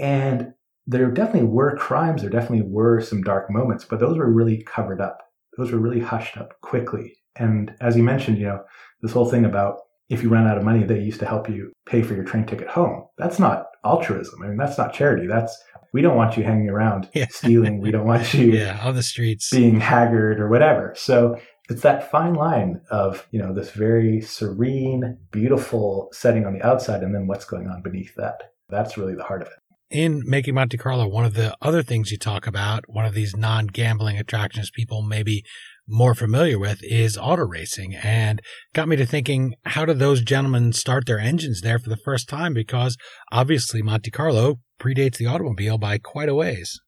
And 0.00 0.52
there 0.86 1.10
definitely 1.10 1.48
were 1.48 1.76
crimes, 1.76 2.22
there 2.22 2.30
definitely 2.30 2.66
were 2.66 3.00
some 3.00 3.22
dark 3.22 3.50
moments, 3.50 3.84
but 3.84 4.00
those 4.00 4.18
were 4.18 4.32
really 4.32 4.62
covered 4.64 5.00
up. 5.00 5.18
Those 5.56 5.70
were 5.70 5.78
really 5.78 6.00
hushed 6.00 6.36
up 6.36 6.60
quickly. 6.62 7.14
And 7.36 7.74
as 7.80 7.96
you 7.96 8.02
mentioned, 8.02 8.38
you 8.38 8.46
know, 8.46 8.64
this 9.00 9.12
whole 9.12 9.30
thing 9.30 9.44
about 9.44 9.78
if 10.08 10.22
you 10.22 10.28
run 10.28 10.46
out 10.46 10.58
of 10.58 10.64
money, 10.64 10.84
they 10.84 11.00
used 11.00 11.20
to 11.20 11.26
help 11.26 11.48
you 11.48 11.72
pay 11.86 12.02
for 12.02 12.14
your 12.14 12.24
train 12.24 12.44
ticket 12.44 12.68
home. 12.68 13.06
That's 13.16 13.38
not 13.38 13.66
altruism. 13.84 14.42
I 14.42 14.48
mean, 14.48 14.56
that's 14.56 14.76
not 14.76 14.92
charity. 14.92 15.26
That's 15.26 15.56
we 15.92 16.02
don't 16.02 16.16
want 16.16 16.36
you 16.36 16.44
hanging 16.44 16.68
around 16.68 17.08
yeah. 17.14 17.26
stealing. 17.30 17.80
We 17.80 17.90
don't 17.90 18.06
want 18.06 18.34
you 18.34 18.52
yeah, 18.52 18.80
on 18.82 18.94
the 18.94 19.02
streets 19.02 19.50
being 19.50 19.80
haggard 19.80 20.40
or 20.40 20.48
whatever. 20.48 20.94
So 20.96 21.38
it's 21.68 21.82
that 21.82 22.10
fine 22.10 22.34
line 22.34 22.80
of, 22.90 23.26
you 23.30 23.40
know, 23.40 23.54
this 23.54 23.70
very 23.70 24.20
serene, 24.20 25.18
beautiful 25.30 26.08
setting 26.12 26.44
on 26.44 26.54
the 26.54 26.62
outside 26.66 27.02
and 27.02 27.14
then 27.14 27.26
what's 27.26 27.44
going 27.44 27.68
on 27.68 27.82
beneath 27.82 28.14
that. 28.16 28.52
That's 28.68 28.96
really 28.96 29.14
the 29.14 29.24
heart 29.24 29.42
of 29.42 29.48
it. 29.48 29.54
In 29.90 30.22
Making 30.24 30.54
Monte 30.54 30.78
Carlo, 30.78 31.06
one 31.06 31.26
of 31.26 31.34
the 31.34 31.54
other 31.60 31.82
things 31.82 32.10
you 32.10 32.16
talk 32.16 32.46
about, 32.46 32.84
one 32.88 33.04
of 33.04 33.12
these 33.12 33.36
non 33.36 33.66
gambling 33.66 34.18
attractions 34.18 34.70
people 34.70 35.02
maybe 35.02 35.44
more 35.86 36.14
familiar 36.14 36.58
with 36.58 36.80
is 36.82 37.18
auto 37.18 37.44
racing 37.44 37.94
and 37.94 38.40
got 38.72 38.88
me 38.88 38.96
to 38.96 39.04
thinking, 39.04 39.54
how 39.66 39.84
did 39.84 39.98
those 39.98 40.22
gentlemen 40.22 40.72
start 40.72 41.04
their 41.06 41.18
engines 41.18 41.60
there 41.60 41.78
for 41.78 41.90
the 41.90 41.98
first 41.98 42.28
time? 42.28 42.54
Because 42.54 42.96
obviously 43.30 43.82
Monte 43.82 44.10
Carlo 44.10 44.60
predates 44.80 45.18
the 45.18 45.26
automobile 45.26 45.76
by 45.76 45.98
quite 45.98 46.28
a 46.28 46.34
ways. 46.34 46.80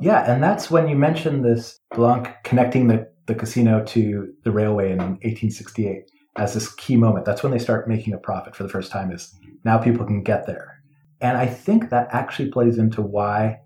Yeah, 0.00 0.30
and 0.30 0.42
that's 0.42 0.70
when 0.70 0.88
you 0.88 0.96
mentioned 0.96 1.44
this 1.44 1.78
Blanc 1.94 2.28
connecting 2.44 2.86
the, 2.86 3.10
the 3.26 3.34
casino 3.34 3.84
to 3.86 4.32
the 4.44 4.52
railway 4.52 4.92
in 4.92 4.98
1868 4.98 6.10
as 6.36 6.54
this 6.54 6.72
key 6.74 6.96
moment. 6.96 7.24
That's 7.24 7.42
when 7.42 7.52
they 7.52 7.58
start 7.58 7.88
making 7.88 8.14
a 8.14 8.18
profit 8.18 8.54
for 8.54 8.62
the 8.62 8.68
first 8.68 8.92
time 8.92 9.10
is 9.10 9.34
now 9.64 9.78
people 9.78 10.06
can 10.06 10.22
get 10.22 10.46
there. 10.46 10.80
And 11.20 11.36
I 11.36 11.46
think 11.46 11.90
that 11.90 12.08
actually 12.12 12.50
plays 12.50 12.78
into 12.78 13.02
why 13.02 13.58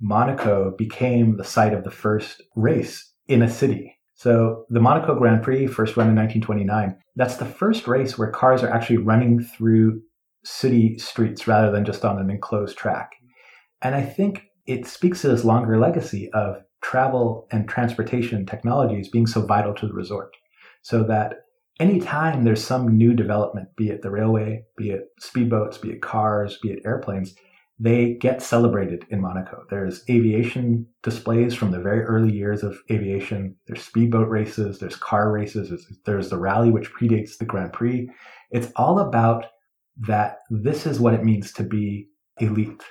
Monaco 0.00 0.74
became 0.76 1.36
the 1.36 1.44
site 1.44 1.74
of 1.74 1.84
the 1.84 1.90
first 1.90 2.42
race 2.54 3.12
in 3.28 3.42
a 3.42 3.50
city 3.50 3.96
so 4.16 4.64
the 4.70 4.80
Monaco 4.80 5.14
Grand 5.14 5.42
Prix, 5.42 5.66
first 5.66 5.94
run 5.94 6.08
in 6.08 6.16
1929, 6.16 6.96
that's 7.16 7.36
the 7.36 7.44
first 7.44 7.86
race 7.86 8.16
where 8.16 8.30
cars 8.30 8.62
are 8.62 8.72
actually 8.72 8.96
running 8.96 9.44
through 9.44 10.00
city 10.42 10.98
streets 10.98 11.46
rather 11.46 11.70
than 11.70 11.84
just 11.84 12.02
on 12.02 12.18
an 12.18 12.30
enclosed 12.30 12.78
track. 12.78 13.12
And 13.82 13.94
I 13.94 14.02
think 14.02 14.44
it 14.66 14.86
speaks 14.86 15.22
to 15.22 15.28
this 15.28 15.44
longer 15.44 15.78
legacy 15.78 16.30
of 16.32 16.62
travel 16.82 17.46
and 17.50 17.68
transportation 17.68 18.46
technologies 18.46 19.08
being 19.08 19.26
so 19.26 19.42
vital 19.42 19.74
to 19.74 19.86
the 19.86 19.92
resort. 19.92 20.36
So 20.82 21.02
that 21.04 21.46
anytime 21.80 22.44
there's 22.44 22.64
some 22.64 22.96
new 22.96 23.14
development, 23.14 23.68
be 23.76 23.90
it 23.90 24.02
the 24.02 24.10
railway, 24.10 24.64
be 24.76 24.90
it 24.90 25.08
speedboats, 25.20 25.80
be 25.80 25.90
it 25.90 26.02
cars, 26.02 26.58
be 26.62 26.70
it 26.70 26.82
airplanes, 26.84 27.34
they 27.78 28.14
get 28.14 28.40
celebrated 28.40 29.04
in 29.10 29.20
Monaco. 29.20 29.64
There's 29.68 30.02
aviation 30.08 30.86
displays 31.02 31.54
from 31.54 31.72
the 31.72 31.80
very 31.80 32.02
early 32.02 32.32
years 32.32 32.62
of 32.62 32.78
aviation. 32.90 33.54
There's 33.66 33.82
speedboat 33.82 34.28
races. 34.28 34.78
There's 34.78 34.96
car 34.96 35.30
races. 35.30 35.68
There's, 35.68 35.86
there's 36.06 36.30
the 36.30 36.38
rally, 36.38 36.70
which 36.70 36.92
predates 36.92 37.36
the 37.36 37.44
Grand 37.44 37.74
Prix. 37.74 38.08
It's 38.50 38.72
all 38.76 39.00
about 39.00 39.46
that 39.98 40.38
this 40.50 40.86
is 40.86 41.00
what 41.00 41.14
it 41.14 41.24
means 41.24 41.52
to 41.54 41.64
be 41.64 42.08
elite, 42.38 42.82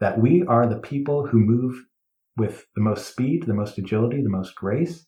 that 0.00 0.18
we 0.18 0.44
are 0.46 0.66
the 0.66 0.78
people 0.78 1.26
who 1.26 1.38
move 1.38 1.76
with 2.36 2.66
the 2.74 2.80
most 2.80 3.06
speed, 3.06 3.44
the 3.46 3.54
most 3.54 3.78
agility, 3.78 4.22
the 4.22 4.30
most 4.30 4.54
grace. 4.54 5.06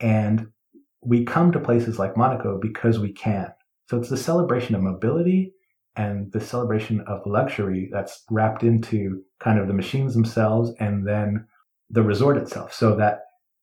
And 0.00 0.48
we 1.02 1.24
come 1.24 1.52
to 1.52 1.60
places 1.60 1.98
like 1.98 2.16
Monaco 2.16 2.58
because 2.60 2.98
we 2.98 3.12
can. 3.12 3.48
So 3.88 3.96
it's 3.96 4.10
the 4.10 4.16
celebration 4.16 4.74
of 4.74 4.82
mobility 4.82 5.52
and 5.94 6.30
the 6.32 6.40
celebration 6.40 7.00
of 7.06 7.22
luxury 7.24 7.88
that's 7.90 8.24
wrapped 8.30 8.62
into 8.62 9.22
kind 9.40 9.58
of 9.58 9.68
the 9.68 9.74
machines 9.74 10.12
themselves 10.12 10.72
and 10.78 11.06
then 11.06 11.46
the 11.88 12.02
resort 12.02 12.36
itself. 12.36 12.74
So 12.74 12.96
that 12.96 13.20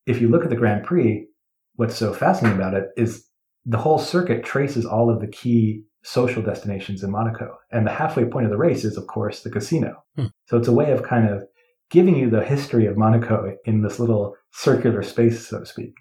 if 0.07 0.19
you 0.19 0.29
look 0.29 0.43
at 0.43 0.49
the 0.49 0.55
Grand 0.55 0.83
Prix, 0.83 1.27
what's 1.75 1.95
so 1.95 2.13
fascinating 2.13 2.59
about 2.59 2.73
it 2.73 2.89
is 2.97 3.25
the 3.65 3.77
whole 3.77 3.99
circuit 3.99 4.43
traces 4.43 4.86
all 4.86 5.09
of 5.09 5.19
the 5.19 5.27
key 5.27 5.83
social 6.03 6.41
destinations 6.41 7.03
in 7.03 7.11
Monaco. 7.11 7.57
And 7.71 7.87
the 7.87 7.91
halfway 7.91 8.25
point 8.25 8.45
of 8.45 8.51
the 8.51 8.57
race 8.57 8.83
is, 8.83 8.97
of 8.97 9.07
course, 9.07 9.41
the 9.41 9.49
casino. 9.49 10.03
Hmm. 10.15 10.27
So 10.47 10.57
it's 10.57 10.67
a 10.67 10.73
way 10.73 10.91
of 10.91 11.03
kind 11.03 11.29
of 11.29 11.43
giving 11.89 12.15
you 12.15 12.29
the 12.29 12.43
history 12.43 12.85
of 12.85 12.97
Monaco 12.97 13.55
in 13.65 13.81
this 13.81 13.99
little 13.99 14.35
circular 14.51 15.03
space, 15.03 15.47
so 15.47 15.59
to 15.59 15.65
speak 15.65 15.93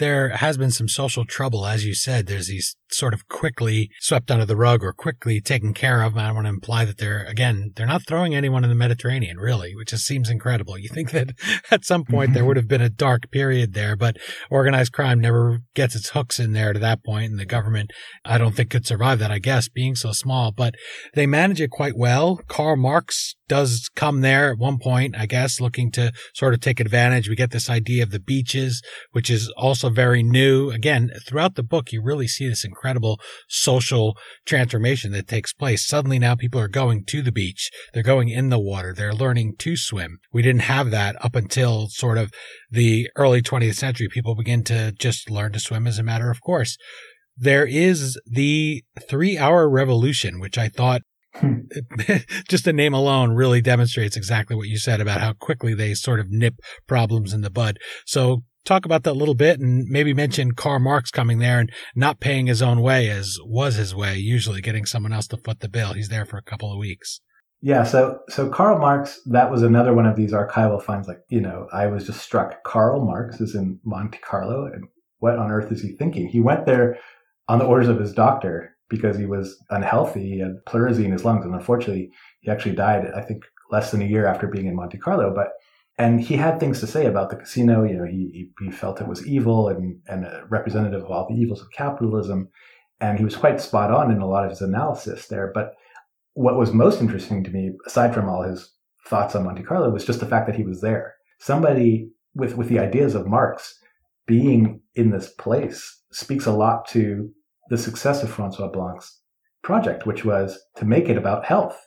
there 0.00 0.30
has 0.30 0.58
been 0.58 0.72
some 0.72 0.88
social 0.88 1.24
trouble, 1.24 1.66
as 1.66 1.84
you 1.84 1.94
said. 1.94 2.26
There's 2.26 2.48
these 2.48 2.76
sort 2.90 3.14
of 3.14 3.28
quickly 3.28 3.90
swept 4.00 4.30
under 4.30 4.44
the 4.44 4.56
rug 4.56 4.82
or 4.82 4.92
quickly 4.92 5.40
taken 5.40 5.72
care 5.72 6.02
of. 6.02 6.16
I 6.16 6.26
don't 6.26 6.34
want 6.34 6.46
to 6.46 6.50
imply 6.50 6.84
that 6.84 6.98
they're, 6.98 7.24
again, 7.24 7.70
they're 7.76 7.86
not 7.86 8.06
throwing 8.06 8.34
anyone 8.34 8.64
in 8.64 8.70
the 8.70 8.76
Mediterranean, 8.76 9.36
really, 9.36 9.76
which 9.76 9.90
just 9.90 10.06
seems 10.06 10.28
incredible. 10.28 10.76
You 10.76 10.88
think 10.88 11.12
that 11.12 11.30
at 11.70 11.84
some 11.84 12.04
point 12.04 12.32
there 12.32 12.40
mm-hmm. 12.40 12.48
would 12.48 12.56
have 12.56 12.68
been 12.68 12.80
a 12.80 12.88
dark 12.88 13.30
period 13.30 13.74
there, 13.74 13.94
but 13.94 14.16
organized 14.50 14.92
crime 14.92 15.20
never 15.20 15.60
gets 15.74 15.94
its 15.94 16.10
hooks 16.10 16.40
in 16.40 16.52
there 16.52 16.72
to 16.72 16.80
that 16.80 17.04
point, 17.04 17.30
and 17.30 17.38
the 17.38 17.46
government, 17.46 17.92
I 18.24 18.38
don't 18.38 18.56
think 18.56 18.70
could 18.70 18.86
survive 18.86 19.18
that, 19.20 19.30
I 19.30 19.38
guess, 19.38 19.68
being 19.68 19.94
so 19.94 20.12
small, 20.12 20.50
but 20.50 20.74
they 21.14 21.26
manage 21.26 21.60
it 21.60 21.70
quite 21.70 21.96
well. 21.96 22.40
Karl 22.48 22.76
Marx 22.76 23.36
does 23.50 23.90
come 23.96 24.20
there 24.20 24.52
at 24.52 24.58
one 24.58 24.78
point, 24.78 25.16
I 25.18 25.26
guess, 25.26 25.60
looking 25.60 25.90
to 25.92 26.12
sort 26.34 26.54
of 26.54 26.60
take 26.60 26.78
advantage. 26.78 27.28
We 27.28 27.34
get 27.34 27.50
this 27.50 27.68
idea 27.68 28.04
of 28.04 28.12
the 28.12 28.20
beaches, 28.20 28.80
which 29.10 29.28
is 29.28 29.52
also 29.56 29.89
very 29.90 30.22
new. 30.22 30.70
Again, 30.70 31.10
throughout 31.26 31.54
the 31.54 31.62
book, 31.62 31.92
you 31.92 32.02
really 32.02 32.26
see 32.26 32.48
this 32.48 32.64
incredible 32.64 33.20
social 33.48 34.16
transformation 34.46 35.12
that 35.12 35.28
takes 35.28 35.52
place. 35.52 35.86
Suddenly 35.86 36.18
now 36.18 36.34
people 36.34 36.60
are 36.60 36.68
going 36.68 37.04
to 37.06 37.22
the 37.22 37.32
beach. 37.32 37.70
They're 37.92 38.02
going 38.02 38.28
in 38.28 38.48
the 38.48 38.58
water. 38.58 38.94
They're 38.94 39.14
learning 39.14 39.54
to 39.58 39.76
swim. 39.76 40.18
We 40.32 40.42
didn't 40.42 40.62
have 40.62 40.90
that 40.90 41.16
up 41.24 41.34
until 41.34 41.88
sort 41.88 42.18
of 42.18 42.32
the 42.70 43.08
early 43.16 43.42
20th 43.42 43.76
century. 43.76 44.08
People 44.08 44.34
begin 44.34 44.64
to 44.64 44.92
just 44.92 45.30
learn 45.30 45.52
to 45.52 45.60
swim 45.60 45.86
as 45.86 45.98
a 45.98 46.02
matter 46.02 46.30
of 46.30 46.40
course 46.40 46.76
there 47.40 47.66
is 47.66 48.20
the 48.26 48.84
three 49.08 49.38
hour 49.38 49.68
revolution, 49.68 50.38
which 50.40 50.58
I 50.58 50.68
thought 50.68 51.00
just 52.48 52.64
the 52.64 52.72
name 52.72 52.92
alone 52.92 53.30
really 53.32 53.60
demonstrates 53.60 54.16
exactly 54.16 54.56
what 54.56 54.68
you 54.68 54.78
said 54.78 55.00
about 55.00 55.20
how 55.20 55.32
quickly 55.32 55.74
they 55.74 55.94
sort 55.94 56.20
of 56.20 56.26
nip 56.28 56.54
problems 56.86 57.32
in 57.32 57.40
the 57.40 57.50
bud. 57.50 57.78
So 58.04 58.42
talk 58.64 58.84
about 58.84 59.02
that 59.04 59.12
a 59.12 59.12
little 59.12 59.34
bit 59.34 59.60
and 59.60 59.86
maybe 59.88 60.14
mention 60.14 60.52
Karl 60.52 60.78
Marx 60.78 61.10
coming 61.10 61.38
there 61.38 61.58
and 61.58 61.70
not 61.94 62.20
paying 62.20 62.46
his 62.46 62.62
own 62.62 62.80
way 62.80 63.08
as 63.10 63.38
was 63.44 63.76
his 63.76 63.94
way, 63.94 64.16
usually 64.16 64.60
getting 64.60 64.86
someone 64.86 65.12
else 65.12 65.26
to 65.28 65.36
foot 65.36 65.60
the 65.60 65.68
bill. 65.68 65.94
He's 65.94 66.08
there 66.08 66.24
for 66.24 66.36
a 66.36 66.42
couple 66.42 66.72
of 66.72 66.78
weeks. 66.78 67.20
Yeah, 67.62 67.84
so 67.84 68.20
so 68.30 68.48
Karl 68.48 68.78
Marx, 68.78 69.20
that 69.26 69.50
was 69.50 69.62
another 69.62 69.92
one 69.92 70.06
of 70.06 70.16
these 70.16 70.32
archival 70.32 70.82
finds. 70.82 71.06
Like, 71.06 71.20
you 71.28 71.40
know, 71.40 71.66
I 71.72 71.88
was 71.88 72.06
just 72.06 72.20
struck. 72.20 72.62
Karl 72.64 73.04
Marx 73.04 73.40
is 73.40 73.54
in 73.54 73.78
Monte 73.84 74.18
Carlo, 74.18 74.64
and 74.64 74.84
what 75.18 75.36
on 75.36 75.50
earth 75.50 75.70
is 75.70 75.82
he 75.82 75.92
thinking? 75.92 76.26
He 76.26 76.40
went 76.40 76.64
there 76.64 76.98
on 77.48 77.58
the 77.58 77.66
orders 77.66 77.88
of 77.88 78.00
his 78.00 78.14
doctor 78.14 78.76
because 78.88 79.18
he 79.18 79.26
was 79.26 79.62
unhealthy. 79.68 80.22
He 80.22 80.38
had 80.40 80.64
pleurisy 80.66 81.04
in 81.04 81.12
his 81.12 81.24
lungs, 81.24 81.44
and 81.44 81.54
unfortunately, 81.54 82.10
he 82.40 82.50
actually 82.50 82.74
died. 82.76 83.06
I 83.14 83.20
think 83.20 83.42
less 83.70 83.90
than 83.90 84.00
a 84.00 84.06
year 84.06 84.26
after 84.26 84.46
being 84.46 84.66
in 84.66 84.74
Monte 84.74 84.96
Carlo. 84.96 85.30
But 85.34 85.48
and 86.00 86.18
he 86.18 86.36
had 86.36 86.58
things 86.58 86.80
to 86.80 86.86
say 86.86 87.04
about 87.04 87.28
the 87.28 87.36
casino. 87.36 87.84
You 87.84 87.98
know, 87.98 88.04
he 88.04 88.50
he 88.58 88.70
felt 88.70 89.02
it 89.02 89.06
was 89.06 89.26
evil 89.26 89.68
and 89.68 90.00
and 90.08 90.24
a 90.24 90.44
representative 90.48 91.04
of 91.04 91.10
all 91.10 91.28
the 91.28 91.34
evils 91.34 91.60
of 91.60 91.70
capitalism, 91.72 92.48
and 93.00 93.18
he 93.18 93.24
was 93.24 93.36
quite 93.36 93.60
spot 93.60 93.90
on 93.90 94.10
in 94.10 94.22
a 94.22 94.26
lot 94.26 94.44
of 94.44 94.50
his 94.50 94.62
analysis 94.62 95.26
there. 95.26 95.50
But 95.52 95.74
what 96.32 96.56
was 96.56 96.72
most 96.72 97.02
interesting 97.02 97.44
to 97.44 97.50
me, 97.50 97.72
aside 97.86 98.14
from 98.14 98.30
all 98.30 98.42
his 98.42 98.72
thoughts 99.06 99.34
on 99.34 99.44
Monte 99.44 99.62
Carlo, 99.62 99.90
was 99.90 100.06
just 100.06 100.20
the 100.20 100.26
fact 100.26 100.46
that 100.46 100.56
he 100.56 100.64
was 100.64 100.80
there. 100.80 101.16
Somebody 101.38 102.08
with 102.34 102.56
with 102.56 102.70
the 102.70 102.78
ideas 102.78 103.14
of 103.14 103.26
Marx 103.26 103.78
being 104.26 104.80
in 104.94 105.10
this 105.10 105.28
place 105.34 106.02
speaks 106.12 106.46
a 106.46 106.52
lot 106.52 106.88
to 106.88 107.30
the 107.68 107.76
success 107.76 108.22
of 108.22 108.30
Francois 108.30 108.68
Blanc's 108.68 109.20
project, 109.62 110.06
which 110.06 110.24
was 110.24 110.58
to 110.76 110.86
make 110.86 111.10
it 111.10 111.18
about 111.18 111.44
health. 111.44 111.78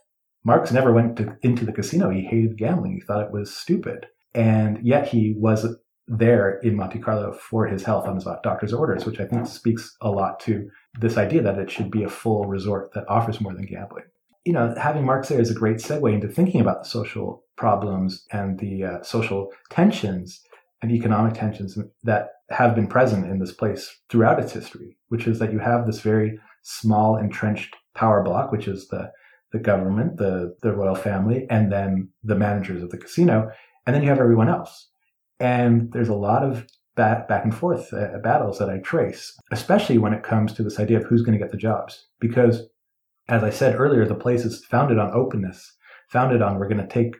Marx 0.45 0.71
never 0.71 0.91
went 0.91 1.17
to, 1.17 1.37
into 1.41 1.65
the 1.65 1.71
casino. 1.71 2.09
He 2.09 2.21
hated 2.21 2.57
gambling. 2.57 2.93
He 2.93 3.01
thought 3.01 3.23
it 3.23 3.31
was 3.31 3.55
stupid. 3.55 4.07
And 4.33 4.79
yet 4.85 5.07
he 5.07 5.35
was 5.37 5.65
there 6.07 6.59
in 6.59 6.75
Monte 6.75 6.99
Carlo 6.99 7.31
for 7.33 7.65
his 7.65 7.83
health 7.83 8.07
on 8.07 8.15
his 8.15 8.27
doctor's 8.43 8.73
orders, 8.73 9.05
which 9.05 9.19
I 9.19 9.25
think 9.25 9.47
speaks 9.47 9.95
a 10.01 10.09
lot 10.09 10.39
to 10.41 10.69
this 10.99 11.17
idea 11.17 11.41
that 11.41 11.59
it 11.59 11.71
should 11.71 11.89
be 11.89 12.03
a 12.03 12.09
full 12.09 12.45
resort 12.45 12.93
that 12.93 13.07
offers 13.07 13.39
more 13.39 13.53
than 13.53 13.65
gambling. 13.65 14.05
You 14.43 14.53
know, 14.53 14.75
having 14.77 15.05
Marx 15.05 15.29
there 15.29 15.39
is 15.39 15.49
a 15.49 15.55
great 15.55 15.77
segue 15.77 16.13
into 16.13 16.27
thinking 16.27 16.59
about 16.59 16.83
the 16.83 16.89
social 16.89 17.43
problems 17.55 18.25
and 18.31 18.59
the 18.59 18.83
uh, 18.83 19.01
social 19.03 19.49
tensions 19.69 20.41
and 20.81 20.91
economic 20.91 21.35
tensions 21.35 21.77
that 22.03 22.31
have 22.49 22.75
been 22.75 22.87
present 22.87 23.25
in 23.25 23.39
this 23.39 23.53
place 23.53 24.01
throughout 24.09 24.39
its 24.39 24.51
history, 24.51 24.97
which 25.07 25.27
is 25.27 25.39
that 25.39 25.53
you 25.53 25.59
have 25.59 25.85
this 25.85 26.01
very 26.01 26.37
small 26.63 27.15
entrenched 27.15 27.77
power 27.95 28.21
block, 28.21 28.51
which 28.51 28.67
is 28.67 28.89
the 28.89 29.09
the 29.53 29.59
government, 29.59 30.17
the 30.17 30.55
the 30.61 30.73
royal 30.73 30.95
family, 30.95 31.47
and 31.49 31.71
then 31.71 32.09
the 32.23 32.35
managers 32.35 32.83
of 32.83 32.89
the 32.89 32.97
casino, 32.97 33.49
and 33.85 33.95
then 33.95 34.03
you 34.03 34.09
have 34.09 34.19
everyone 34.19 34.49
else. 34.49 34.89
And 35.39 35.91
there's 35.93 36.09
a 36.09 36.15
lot 36.15 36.43
of 36.43 36.67
back 36.95 37.27
back 37.27 37.45
and 37.45 37.55
forth 37.55 37.93
uh, 37.93 38.17
battles 38.21 38.59
that 38.59 38.69
I 38.69 38.79
trace, 38.79 39.37
especially 39.51 39.97
when 39.97 40.13
it 40.13 40.23
comes 40.23 40.53
to 40.53 40.63
this 40.63 40.79
idea 40.79 40.97
of 40.97 41.05
who's 41.05 41.21
going 41.21 41.37
to 41.37 41.43
get 41.43 41.51
the 41.51 41.57
jobs, 41.57 42.07
because 42.19 42.67
as 43.29 43.43
I 43.43 43.49
said 43.49 43.79
earlier, 43.79 44.05
the 44.05 44.15
place 44.15 44.43
is 44.43 44.65
founded 44.65 44.99
on 44.99 45.13
openness, 45.13 45.77
founded 46.09 46.41
on 46.41 46.59
we're 46.59 46.67
going 46.67 46.85
to 46.85 46.93
take 46.93 47.15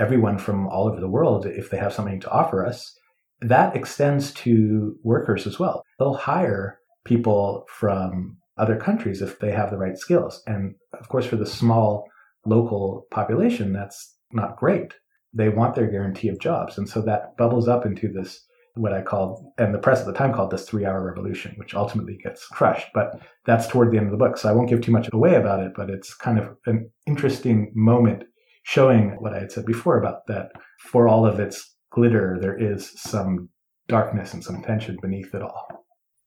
everyone 0.00 0.38
from 0.38 0.66
all 0.66 0.88
over 0.88 1.00
the 1.00 1.08
world 1.08 1.46
if 1.46 1.70
they 1.70 1.76
have 1.76 1.92
something 1.92 2.18
to 2.20 2.30
offer 2.30 2.66
us 2.66 2.98
that 3.40 3.76
extends 3.76 4.32
to 4.32 4.96
workers 5.02 5.46
as 5.46 5.58
well. 5.58 5.84
They'll 5.98 6.14
hire 6.14 6.78
people 7.04 7.66
from 7.68 8.38
other 8.56 8.76
countries 8.76 9.22
if 9.22 9.38
they 9.38 9.50
have 9.50 9.70
the 9.70 9.78
right 9.78 9.98
skills. 9.98 10.42
And 10.46 10.74
of 10.98 11.08
course, 11.08 11.26
for 11.26 11.36
the 11.36 11.46
small 11.46 12.06
local 12.46 13.06
population, 13.10 13.72
that's 13.72 14.16
not 14.32 14.56
great. 14.56 14.94
They 15.32 15.48
want 15.48 15.74
their 15.74 15.90
guarantee 15.90 16.28
of 16.28 16.38
jobs. 16.38 16.78
And 16.78 16.88
so 16.88 17.02
that 17.02 17.36
bubbles 17.36 17.66
up 17.66 17.84
into 17.84 18.08
this, 18.08 18.44
what 18.74 18.92
I 18.92 19.02
called, 19.02 19.44
and 19.58 19.74
the 19.74 19.78
press 19.78 20.00
at 20.00 20.06
the 20.06 20.12
time 20.12 20.32
called 20.32 20.50
this 20.50 20.68
three 20.68 20.84
hour 20.84 21.04
revolution, 21.04 21.54
which 21.56 21.74
ultimately 21.74 22.18
gets 22.22 22.46
crushed. 22.46 22.88
But 22.94 23.20
that's 23.44 23.66
toward 23.66 23.90
the 23.90 23.96
end 23.96 24.06
of 24.06 24.12
the 24.12 24.18
book. 24.18 24.36
So 24.36 24.48
I 24.48 24.52
won't 24.52 24.68
give 24.68 24.82
too 24.82 24.92
much 24.92 25.08
away 25.12 25.34
about 25.34 25.60
it, 25.60 25.72
but 25.76 25.90
it's 25.90 26.14
kind 26.14 26.38
of 26.38 26.56
an 26.66 26.90
interesting 27.06 27.72
moment 27.74 28.24
showing 28.62 29.16
what 29.18 29.34
I 29.34 29.40
had 29.40 29.52
said 29.52 29.66
before 29.66 29.98
about 29.98 30.26
that 30.28 30.50
for 30.78 31.08
all 31.08 31.26
of 31.26 31.40
its 31.40 31.74
glitter, 31.90 32.38
there 32.40 32.58
is 32.58 32.92
some 33.00 33.48
darkness 33.88 34.32
and 34.32 34.42
some 34.42 34.62
tension 34.62 34.96
beneath 35.02 35.34
it 35.34 35.42
all 35.42 35.84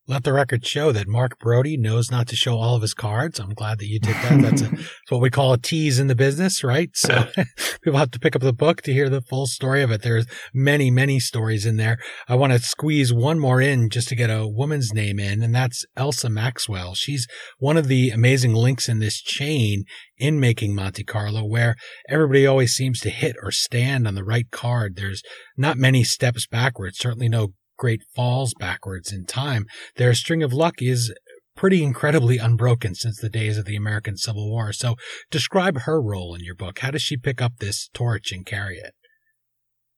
let 0.08 0.24
the 0.24 0.32
record 0.32 0.66
show 0.66 0.94
that 0.94 1.08
Mark 1.08 1.38
Braude 1.38 1.78
knows 1.78 2.10
not 2.10 2.28
to 2.30 2.36
show 2.36 2.58
all 2.58 2.76
of 2.76 2.82
his 2.82 2.94
cards. 2.94 3.40
I'm 3.40 3.54
glad 3.54 3.80
that 3.80 3.88
you 3.88 4.00
did 4.00 4.16
that. 4.16 4.42
That's, 4.42 4.62
a, 4.62 4.70
that's 4.70 4.92
what 5.10 5.20
we 5.20 5.30
call 5.30 5.52
a 5.52 5.58
tease 5.58 6.00
in 6.00 6.08
the 6.08 6.16
business, 6.16 6.64
right? 6.64 6.90
So 6.96 7.28
people 7.84 8.00
have 8.00 8.12
to 8.12 8.20
pick 8.20 8.36
up 8.36 8.42
the 8.42 8.54
book 8.54 8.82
to 8.84 8.94
hear 8.94 9.10
the 9.10 9.22
full 9.22 9.48
story 9.48 9.84
of 9.84 9.92
it. 9.92 10.04
There's 10.04 10.26
many, 10.54 10.90
many 10.90 11.20
stories 11.20 11.66
in 11.66 11.76
there. 11.76 11.98
I 12.28 12.36
want 12.36 12.54
to 12.54 12.60
squeeze 12.60 13.14
one 13.14 13.38
more 13.38 13.60
in 13.60 13.90
just 13.90 14.08
to 14.08 14.16
get 14.16 14.30
a 14.30 14.48
woman's 14.48 14.94
name 14.94 15.20
in, 15.20 15.44
and 15.44 15.54
that's 15.54 15.86
Elsa 15.98 16.30
Maxwell. 16.30 16.96
She's 16.96 17.28
one 17.60 17.76
of 17.76 17.90
the 17.90 18.10
amazing 18.10 18.54
links 18.54 18.88
in 18.88 19.00
this 19.00 19.22
chain 19.22 19.84
in 20.18 20.40
making 20.40 20.74
Monte 20.74 21.04
Carlo 21.04 21.46
where 21.46 21.76
everybody 22.10 22.48
always 22.48 22.74
seems 22.74 23.02
to 23.02 23.10
hit 23.10 23.36
or 23.44 23.52
stand 23.52 24.08
on 24.08 24.16
the 24.16 24.24
right 24.24 24.50
card. 24.52 24.96
There's 24.96 25.22
not 25.58 25.78
many 25.78 26.04
steps 26.06 26.48
backwards, 26.48 26.98
certainly 26.98 27.28
no 27.28 27.50
great 27.78 28.02
falls 28.16 28.54
backwards 28.60 29.12
in 29.12 29.26
time, 29.26 29.66
their 29.96 30.14
string 30.14 30.44
of 30.44 30.54
luck 30.54 30.82
is 30.82 31.14
pretty 31.56 31.84
incredibly 31.84 32.38
unbroken 32.38 32.94
since 32.94 33.20
the 33.20 33.30
days 33.30 33.58
of 33.58 33.66
the 33.66 33.76
American 33.76 34.16
Civil 34.16 34.50
War. 34.50 34.72
So 34.72 34.96
describe 35.32 35.80
her 35.80 36.02
role 36.02 36.36
in 36.36 36.42
your 36.42 36.56
book. 36.56 36.80
How 36.80 36.92
does 36.92 37.02
she 37.02 37.18
pick 37.18 37.42
up 37.42 37.54
this 37.58 37.90
torch 37.94 38.32
and 38.32 38.46
carry 38.46 38.78
it? 38.78 38.94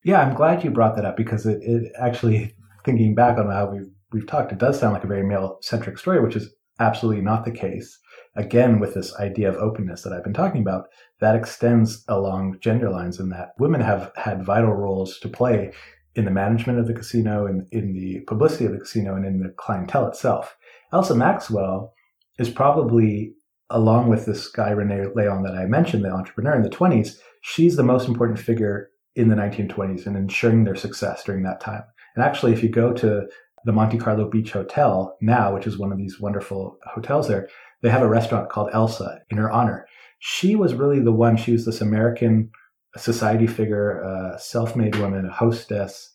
Yeah, 0.04 0.22
I'm 0.22 0.34
glad 0.34 0.64
you 0.64 0.72
brought 0.72 0.96
that 0.96 1.06
up 1.06 1.18
because 1.18 1.46
it, 1.46 1.60
it 1.62 1.92
actually, 2.00 2.56
thinking 2.86 3.14
back 3.14 3.38
on 3.38 3.52
how 3.52 3.70
we've, 3.72 3.90
we've 4.14 4.26
talked, 4.26 4.54
it 4.54 4.58
does 4.58 4.80
sound 4.80 4.94
like 4.94 5.04
a 5.04 5.08
very 5.08 5.24
male 5.24 5.58
centric 5.62 5.98
story, 5.98 6.22
which 6.22 6.38
is 6.38 6.56
absolutely 6.80 7.22
not 7.22 7.44
the 7.44 7.52
case. 7.52 8.00
Again, 8.36 8.80
with 8.80 8.94
this 8.94 9.14
idea 9.18 9.50
of 9.50 9.56
openness 9.56 10.04
that 10.04 10.14
I've 10.14 10.24
been 10.24 10.34
talking 10.34 10.62
about, 10.62 10.86
that 11.20 11.36
extends 11.36 12.06
along 12.08 12.60
gender 12.62 12.90
lines 12.90 13.20
in 13.20 13.30
that 13.30 13.50
women 13.60 13.82
have 13.82 14.14
had 14.16 14.46
vital 14.46 14.72
roles 14.72 15.20
to 15.20 15.28
play 15.28 15.74
in 16.16 16.26
the 16.26 16.32
management 16.32 16.80
of 16.80 16.88
the 16.88 16.94
casino, 16.94 17.46
in, 17.46 17.68
in 17.72 17.94
the 17.94 18.22
publicity 18.22 18.66
of 18.66 18.72
the 18.72 18.80
casino, 18.80 19.16
and 19.16 19.26
in 19.26 19.40
the 19.40 19.54
clientele 19.58 20.08
itself. 20.08 20.58
Elsa 20.92 21.16
Maxwell 21.16 21.94
is 22.40 22.50
probably, 22.50 23.34
along 23.70 24.10
with 24.10 24.26
this 24.26 24.48
guy 24.48 24.72
Rene 24.72 25.08
Leon 25.16 25.44
that 25.44 25.56
I 25.56 25.66
mentioned, 25.66 26.04
the 26.04 26.12
entrepreneur 26.12 26.56
in 26.56 26.64
the 26.64 26.70
20s, 26.70 27.18
she's 27.42 27.76
the 27.76 27.84
most 27.84 28.08
important 28.08 28.40
figure 28.40 28.90
in 29.16 29.30
the 29.30 29.36
1920s 29.36 30.08
in 30.08 30.16
ensuring 30.16 30.64
their 30.64 30.76
success 30.76 31.24
during 31.24 31.44
that 31.44 31.62
time. 31.62 31.84
And 32.16 32.24
actually, 32.24 32.54
if 32.54 32.64
you 32.64 32.70
go 32.70 32.94
to 32.94 33.28
the 33.66 33.72
Monte 33.72 33.98
Carlo 33.98 34.30
Beach 34.30 34.52
Hotel 34.52 35.16
now, 35.22 35.54
which 35.54 35.68
is 35.68 35.78
one 35.78 35.92
of 35.92 35.98
these 35.98 36.20
wonderful 36.20 36.78
hotels 36.86 37.28
there, 37.28 37.48
they 37.82 37.90
have 37.90 38.02
a 38.02 38.10
restaurant 38.10 38.50
called 38.50 38.70
Elsa 38.74 39.20
in 39.30 39.38
her 39.38 39.52
honor. 39.52 39.86
She 40.20 40.56
was 40.56 40.74
really 40.74 41.00
the 41.00 41.12
one, 41.12 41.38
she 41.38 41.52
was 41.52 41.66
this 41.66 41.82
American 41.82 42.52
a 42.96 43.00
society 43.00 43.48
figure, 43.48 44.02
a 44.02 44.40
self-made 44.40 44.96
woman, 44.96 45.26
a 45.26 45.32
hostess, 45.32 46.14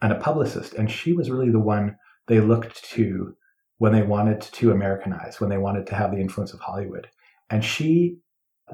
and 0.00 0.12
a 0.12 0.16
publicist. 0.20 0.74
And 0.74 0.90
she 0.90 1.12
was 1.12 1.30
really 1.30 1.50
the 1.50 1.60
one 1.60 1.96
they 2.28 2.40
looked 2.40 2.84
to 2.92 3.36
when 3.78 3.92
they 3.92 4.02
wanted 4.02 4.40
to 4.40 4.70
Americanize, 4.70 5.40
when 5.40 5.50
they 5.50 5.58
wanted 5.58 5.86
to 5.88 5.94
have 5.94 6.12
the 6.12 6.20
influence 6.20 6.52
of 6.52 6.60
Hollywood. 6.60 7.08
And 7.50 7.64
she 7.64 8.18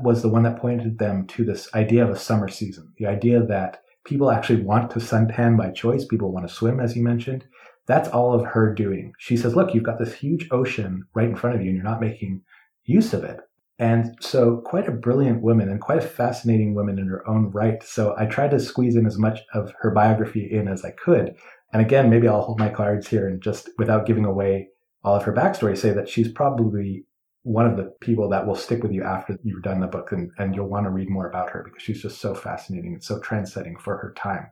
was 0.02 0.22
the 0.22 0.28
one 0.28 0.42
that 0.42 0.60
pointed 0.60 0.98
them 0.98 1.26
to 1.28 1.44
this 1.44 1.68
idea 1.74 2.04
of 2.04 2.10
a 2.10 2.18
summer 2.18 2.48
season, 2.48 2.92
the 2.98 3.06
idea 3.06 3.42
that 3.42 3.80
people 4.04 4.30
actually 4.30 4.62
want 4.62 4.90
to 4.90 4.98
suntan 4.98 5.56
by 5.56 5.70
choice. 5.70 6.04
People 6.04 6.32
want 6.32 6.46
to 6.46 6.54
swim, 6.54 6.80
as 6.80 6.96
you 6.96 7.02
mentioned. 7.02 7.46
That's 7.86 8.08
all 8.10 8.34
of 8.34 8.44
her 8.46 8.74
doing. 8.74 9.12
She 9.18 9.36
says, 9.36 9.56
look, 9.56 9.74
you've 9.74 9.84
got 9.84 9.98
this 9.98 10.14
huge 10.14 10.48
ocean 10.50 11.04
right 11.14 11.28
in 11.28 11.36
front 11.36 11.56
of 11.56 11.62
you 11.62 11.68
and 11.68 11.76
you're 11.76 11.84
not 11.84 12.00
making 12.00 12.42
use 12.84 13.12
of 13.14 13.24
it. 13.24 13.40
And 13.78 14.16
so, 14.20 14.60
quite 14.64 14.88
a 14.88 14.92
brilliant 14.92 15.40
woman 15.40 15.68
and 15.68 15.80
quite 15.80 15.98
a 15.98 16.06
fascinating 16.06 16.74
woman 16.74 16.98
in 16.98 17.06
her 17.06 17.28
own 17.28 17.50
right. 17.50 17.80
So, 17.82 18.14
I 18.18 18.26
tried 18.26 18.50
to 18.50 18.60
squeeze 18.60 18.96
in 18.96 19.06
as 19.06 19.18
much 19.18 19.40
of 19.54 19.72
her 19.80 19.92
biography 19.92 20.50
in 20.50 20.66
as 20.66 20.84
I 20.84 20.90
could. 20.90 21.36
And 21.72 21.82
again, 21.82 22.10
maybe 22.10 22.26
I'll 22.26 22.42
hold 22.42 22.58
my 22.58 22.70
cards 22.70 23.06
here 23.08 23.28
and 23.28 23.40
just 23.40 23.68
without 23.78 24.06
giving 24.06 24.24
away 24.24 24.68
all 25.04 25.14
of 25.14 25.22
her 25.24 25.32
backstory, 25.32 25.76
say 25.76 25.92
that 25.92 26.08
she's 26.08 26.30
probably 26.30 27.04
one 27.42 27.66
of 27.66 27.76
the 27.76 27.94
people 28.00 28.28
that 28.28 28.46
will 28.46 28.54
stick 28.54 28.82
with 28.82 28.92
you 28.92 29.04
after 29.04 29.38
you've 29.42 29.62
done 29.62 29.80
the 29.80 29.86
book 29.86 30.12
and, 30.12 30.30
and 30.38 30.54
you'll 30.54 30.68
want 30.68 30.84
to 30.84 30.90
read 30.90 31.08
more 31.08 31.28
about 31.28 31.50
her 31.50 31.62
because 31.64 31.82
she's 31.82 32.02
just 32.02 32.20
so 32.20 32.34
fascinating 32.34 32.94
and 32.94 33.02
so 33.02 33.20
trendsetting 33.20 33.80
for 33.80 33.96
her 33.96 34.12
time. 34.16 34.48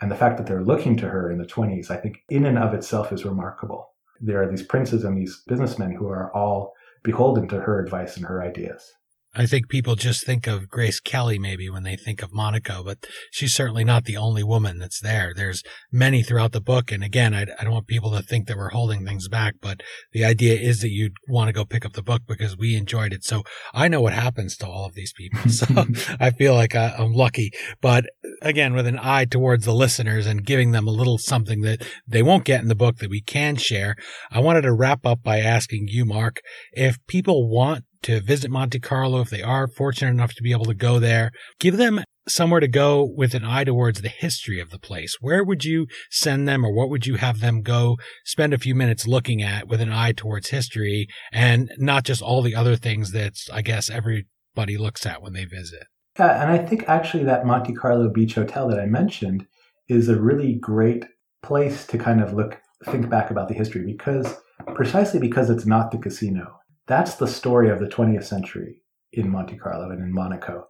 And 0.00 0.10
the 0.10 0.16
fact 0.16 0.36
that 0.36 0.46
they're 0.46 0.64
looking 0.64 0.96
to 0.98 1.08
her 1.08 1.30
in 1.30 1.38
the 1.38 1.46
20s, 1.46 1.90
I 1.90 1.96
think 1.96 2.22
in 2.28 2.44
and 2.44 2.58
of 2.58 2.74
itself 2.74 3.12
is 3.12 3.24
remarkable. 3.24 3.90
There 4.20 4.42
are 4.42 4.50
these 4.50 4.62
princes 4.62 5.04
and 5.04 5.16
these 5.16 5.42
businessmen 5.46 5.92
who 5.92 6.08
are 6.08 6.34
all 6.34 6.72
beholden 7.04 7.46
to 7.48 7.60
her 7.60 7.78
advice 7.78 8.16
and 8.16 8.26
her 8.26 8.42
ideas. 8.42 8.92
I 9.34 9.46
think 9.46 9.68
people 9.68 9.96
just 9.96 10.24
think 10.24 10.46
of 10.46 10.68
Grace 10.68 11.00
Kelly 11.00 11.38
maybe 11.38 11.68
when 11.68 11.82
they 11.82 11.96
think 11.96 12.22
of 12.22 12.32
Monaco, 12.32 12.84
but 12.84 12.98
she's 13.32 13.54
certainly 13.54 13.84
not 13.84 14.04
the 14.04 14.16
only 14.16 14.44
woman 14.44 14.78
that's 14.78 15.00
there. 15.00 15.32
There's 15.34 15.62
many 15.90 16.22
throughout 16.22 16.52
the 16.52 16.60
book. 16.60 16.92
And 16.92 17.02
again, 17.02 17.34
I, 17.34 17.42
I, 17.58 17.64
don't 17.64 17.72
want 17.72 17.86
people 17.88 18.12
to 18.12 18.22
think 18.22 18.46
that 18.46 18.56
we're 18.56 18.70
holding 18.70 19.04
things 19.04 19.28
back, 19.28 19.54
but 19.60 19.82
the 20.12 20.24
idea 20.24 20.54
is 20.54 20.80
that 20.80 20.90
you'd 20.90 21.16
want 21.28 21.48
to 21.48 21.52
go 21.52 21.64
pick 21.64 21.84
up 21.84 21.94
the 21.94 22.02
book 22.02 22.22
because 22.28 22.56
we 22.56 22.76
enjoyed 22.76 23.12
it. 23.12 23.24
So 23.24 23.42
I 23.72 23.88
know 23.88 24.00
what 24.00 24.12
happens 24.12 24.56
to 24.58 24.66
all 24.66 24.86
of 24.86 24.94
these 24.94 25.12
people. 25.12 25.40
So 25.54 25.66
I 26.20 26.30
feel 26.30 26.54
like 26.54 26.74
I, 26.74 26.94
I'm 26.98 27.12
lucky, 27.12 27.52
but 27.80 28.06
again, 28.42 28.74
with 28.74 28.86
an 28.86 28.98
eye 29.00 29.24
towards 29.24 29.64
the 29.64 29.74
listeners 29.74 30.26
and 30.26 30.44
giving 30.44 30.72
them 30.72 30.88
a 30.88 30.92
little 30.92 31.18
something 31.18 31.60
that 31.60 31.86
they 32.06 32.22
won't 32.22 32.44
get 32.44 32.60
in 32.60 32.68
the 32.68 32.74
book 32.74 32.96
that 32.96 33.10
we 33.10 33.20
can 33.20 33.56
share. 33.56 33.94
I 34.30 34.40
wanted 34.40 34.62
to 34.62 34.72
wrap 34.72 35.06
up 35.06 35.22
by 35.22 35.38
asking 35.38 35.88
you, 35.88 36.04
Mark, 36.04 36.40
if 36.72 36.98
people 37.06 37.48
want 37.48 37.84
to 38.04 38.20
visit 38.20 38.50
Monte 38.50 38.80
Carlo, 38.80 39.20
if 39.20 39.30
they 39.30 39.42
are 39.42 39.66
fortunate 39.66 40.10
enough 40.10 40.34
to 40.34 40.42
be 40.42 40.52
able 40.52 40.66
to 40.66 40.74
go 40.74 40.98
there, 40.98 41.30
give 41.58 41.76
them 41.76 42.02
somewhere 42.26 42.60
to 42.60 42.68
go 42.68 43.04
with 43.04 43.34
an 43.34 43.44
eye 43.44 43.64
towards 43.64 44.00
the 44.00 44.08
history 44.08 44.60
of 44.60 44.70
the 44.70 44.78
place. 44.78 45.16
Where 45.20 45.44
would 45.44 45.64
you 45.64 45.86
send 46.10 46.48
them 46.48 46.64
or 46.64 46.72
what 46.72 46.88
would 46.88 47.06
you 47.06 47.16
have 47.16 47.40
them 47.40 47.62
go 47.62 47.96
spend 48.24 48.54
a 48.54 48.58
few 48.58 48.74
minutes 48.74 49.06
looking 49.06 49.42
at 49.42 49.68
with 49.68 49.80
an 49.80 49.92
eye 49.92 50.12
towards 50.12 50.50
history 50.50 51.06
and 51.32 51.70
not 51.78 52.04
just 52.04 52.22
all 52.22 52.42
the 52.42 52.54
other 52.54 52.76
things 52.76 53.12
that 53.12 53.34
I 53.52 53.62
guess 53.62 53.90
everybody 53.90 54.78
looks 54.78 55.04
at 55.04 55.22
when 55.22 55.32
they 55.32 55.44
visit? 55.44 55.84
Yeah, 56.18 56.42
and 56.42 56.50
I 56.50 56.64
think 56.64 56.88
actually 56.88 57.24
that 57.24 57.44
Monte 57.44 57.74
Carlo 57.74 58.08
Beach 58.08 58.34
Hotel 58.34 58.68
that 58.68 58.78
I 58.78 58.86
mentioned 58.86 59.46
is 59.88 60.08
a 60.08 60.20
really 60.20 60.54
great 60.54 61.04
place 61.42 61.86
to 61.88 61.98
kind 61.98 62.22
of 62.22 62.32
look 62.32 62.60
think 62.86 63.08
back 63.08 63.30
about 63.30 63.48
the 63.48 63.54
history 63.54 63.84
because 63.84 64.34
precisely 64.74 65.18
because 65.18 65.50
it's 65.50 65.66
not 65.66 65.90
the 65.90 65.98
casino 65.98 66.54
that's 66.86 67.16
the 67.16 67.26
story 67.26 67.70
of 67.70 67.80
the 67.80 67.86
20th 67.86 68.24
century 68.24 68.82
in 69.12 69.30
Monte 69.30 69.56
Carlo 69.56 69.90
and 69.90 70.00
in 70.00 70.12
Monaco. 70.12 70.66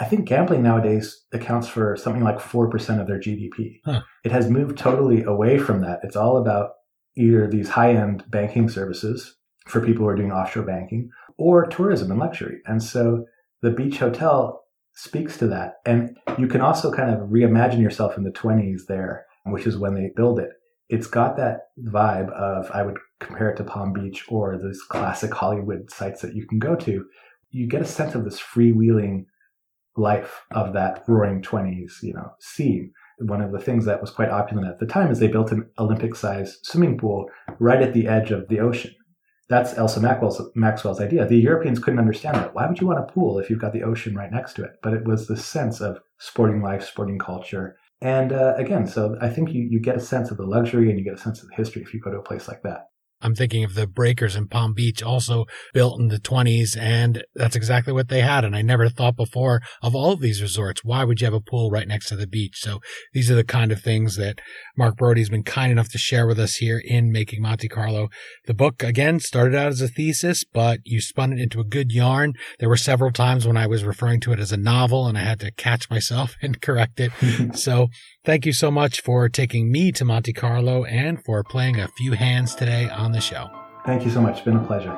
I 0.00 0.04
think 0.04 0.28
gambling 0.28 0.62
nowadays 0.62 1.24
accounts 1.32 1.68
for 1.68 1.96
something 1.96 2.22
like 2.22 2.38
4% 2.38 3.00
of 3.00 3.06
their 3.06 3.18
GDP. 3.18 3.80
Huh. 3.84 4.02
It 4.24 4.30
has 4.30 4.48
moved 4.48 4.78
totally 4.78 5.24
away 5.24 5.58
from 5.58 5.80
that. 5.82 6.00
It's 6.04 6.16
all 6.16 6.36
about 6.36 6.70
either 7.16 7.48
these 7.48 7.70
high 7.70 7.94
end 7.94 8.24
banking 8.28 8.68
services 8.68 9.36
for 9.66 9.84
people 9.84 10.04
who 10.04 10.08
are 10.08 10.16
doing 10.16 10.32
offshore 10.32 10.62
banking 10.62 11.10
or 11.36 11.66
tourism 11.66 12.10
and 12.10 12.20
luxury. 12.20 12.60
And 12.66 12.82
so 12.82 13.24
the 13.60 13.70
beach 13.70 13.98
hotel 13.98 14.62
speaks 14.94 15.36
to 15.38 15.48
that. 15.48 15.74
And 15.84 16.16
you 16.38 16.46
can 16.46 16.60
also 16.60 16.92
kind 16.92 17.12
of 17.12 17.28
reimagine 17.28 17.82
yourself 17.82 18.16
in 18.16 18.22
the 18.22 18.30
20s 18.30 18.82
there, 18.86 19.26
which 19.46 19.66
is 19.66 19.76
when 19.76 19.94
they 19.94 20.10
build 20.14 20.38
it 20.38 20.50
it's 20.88 21.06
got 21.06 21.36
that 21.36 21.68
vibe 21.84 22.30
of 22.30 22.70
I 22.72 22.82
would 22.82 22.98
compare 23.20 23.50
it 23.50 23.56
to 23.56 23.64
Palm 23.64 23.92
Beach 23.92 24.24
or 24.28 24.56
those 24.56 24.82
classic 24.82 25.32
Hollywood 25.32 25.90
sites 25.90 26.22
that 26.22 26.34
you 26.34 26.46
can 26.46 26.58
go 26.58 26.74
to. 26.76 27.04
You 27.50 27.66
get 27.66 27.82
a 27.82 27.86
sense 27.86 28.14
of 28.14 28.24
this 28.24 28.40
freewheeling 28.40 29.26
life 29.96 30.42
of 30.52 30.72
that 30.74 31.04
roaring 31.08 31.42
20s, 31.42 32.02
you 32.02 32.14
know, 32.14 32.32
scene. 32.40 32.92
One 33.18 33.40
of 33.40 33.52
the 33.52 33.58
things 33.58 33.84
that 33.84 34.00
was 34.00 34.10
quite 34.10 34.30
opulent 34.30 34.68
at 34.68 34.78
the 34.78 34.86
time 34.86 35.10
is 35.10 35.18
they 35.18 35.26
built 35.26 35.50
an 35.50 35.68
Olympic 35.78 36.14
sized 36.14 36.58
swimming 36.62 36.96
pool 36.96 37.28
right 37.58 37.82
at 37.82 37.92
the 37.92 38.06
edge 38.06 38.30
of 38.30 38.48
the 38.48 38.60
ocean. 38.60 38.94
That's 39.48 39.76
Elsa 39.76 40.00
Maxwell's, 40.00 40.40
Maxwell's 40.54 41.00
idea. 41.00 41.26
The 41.26 41.38
Europeans 41.38 41.78
couldn't 41.78 41.98
understand 41.98 42.36
that. 42.36 42.54
Why 42.54 42.66
would 42.66 42.80
you 42.80 42.86
want 42.86 43.00
a 43.00 43.12
pool 43.12 43.38
if 43.38 43.48
you've 43.48 43.60
got 43.60 43.72
the 43.72 43.82
ocean 43.82 44.14
right 44.14 44.30
next 44.30 44.54
to 44.54 44.64
it? 44.64 44.72
But 44.82 44.92
it 44.92 45.04
was 45.04 45.26
the 45.26 45.38
sense 45.38 45.80
of 45.80 45.98
sporting 46.18 46.62
life, 46.62 46.84
sporting 46.84 47.18
culture, 47.18 47.76
and 48.00 48.32
uh, 48.32 48.54
again, 48.56 48.86
so 48.86 49.16
I 49.20 49.28
think 49.28 49.50
you, 49.50 49.66
you 49.68 49.80
get 49.80 49.96
a 49.96 50.00
sense 50.00 50.30
of 50.30 50.36
the 50.36 50.46
luxury 50.46 50.88
and 50.88 50.98
you 50.98 51.04
get 51.04 51.14
a 51.14 51.18
sense 51.18 51.42
of 51.42 51.48
the 51.48 51.56
history 51.56 51.82
if 51.82 51.92
you 51.92 52.00
go 52.00 52.10
to 52.10 52.18
a 52.18 52.22
place 52.22 52.46
like 52.46 52.62
that. 52.62 52.88
I'm 53.20 53.34
thinking 53.34 53.64
of 53.64 53.74
the 53.74 53.86
breakers 53.86 54.36
in 54.36 54.48
Palm 54.48 54.74
Beach, 54.74 55.02
also 55.02 55.46
built 55.74 56.00
in 56.00 56.08
the 56.08 56.18
20s, 56.18 56.76
and 56.76 57.24
that's 57.34 57.56
exactly 57.56 57.92
what 57.92 58.08
they 58.08 58.20
had. 58.20 58.44
And 58.44 58.54
I 58.54 58.62
never 58.62 58.88
thought 58.88 59.16
before 59.16 59.60
of 59.82 59.94
all 59.94 60.12
of 60.12 60.20
these 60.20 60.40
resorts. 60.40 60.84
Why 60.84 61.04
would 61.04 61.20
you 61.20 61.24
have 61.24 61.34
a 61.34 61.40
pool 61.40 61.70
right 61.70 61.88
next 61.88 62.08
to 62.08 62.16
the 62.16 62.26
beach? 62.26 62.58
So 62.58 62.80
these 63.12 63.30
are 63.30 63.34
the 63.34 63.44
kind 63.44 63.72
of 63.72 63.80
things 63.80 64.16
that 64.16 64.40
Mark 64.76 64.96
Braude's 64.96 65.30
been 65.30 65.42
kind 65.42 65.72
enough 65.72 65.88
to 65.90 65.98
share 65.98 66.26
with 66.26 66.38
us 66.38 66.56
here 66.56 66.80
in 66.84 67.10
Making 67.10 67.42
Monte 67.42 67.68
Carlo. 67.68 68.08
The 68.46 68.54
book, 68.54 68.82
again, 68.82 69.18
started 69.20 69.54
out 69.56 69.72
as 69.72 69.80
a 69.80 69.88
thesis, 69.88 70.44
but 70.44 70.78
you 70.84 71.00
spun 71.00 71.32
it 71.32 71.40
into 71.40 71.60
a 71.60 71.64
good 71.64 71.90
yarn. 71.90 72.34
There 72.60 72.68
were 72.68 72.76
several 72.76 73.10
times 73.10 73.46
when 73.46 73.56
I 73.56 73.66
was 73.66 73.84
referring 73.84 74.20
to 74.20 74.32
it 74.32 74.38
as 74.38 74.52
a 74.52 74.56
novel, 74.56 75.06
and 75.06 75.18
I 75.18 75.22
had 75.22 75.40
to 75.40 75.50
catch 75.52 75.90
myself 75.90 76.36
and 76.42 76.60
correct 76.60 77.00
it. 77.00 77.12
so 77.56 77.88
thank 78.24 78.46
you 78.46 78.52
so 78.52 78.70
much 78.70 79.00
for 79.00 79.28
taking 79.28 79.72
me 79.72 79.90
to 79.92 80.04
Monte 80.04 80.32
Carlo 80.32 80.84
and 80.84 81.22
for 81.24 81.42
playing 81.42 81.80
a 81.80 81.88
few 81.88 82.12
hands 82.12 82.54
today 82.54 82.88
on 83.08 83.12
the 83.12 83.20
show. 83.22 83.50
Thank 83.86 84.04
you 84.04 84.10
so 84.10 84.20
much. 84.20 84.36
It's 84.36 84.44
been 84.44 84.56
a 84.56 84.66
pleasure. 84.66 84.92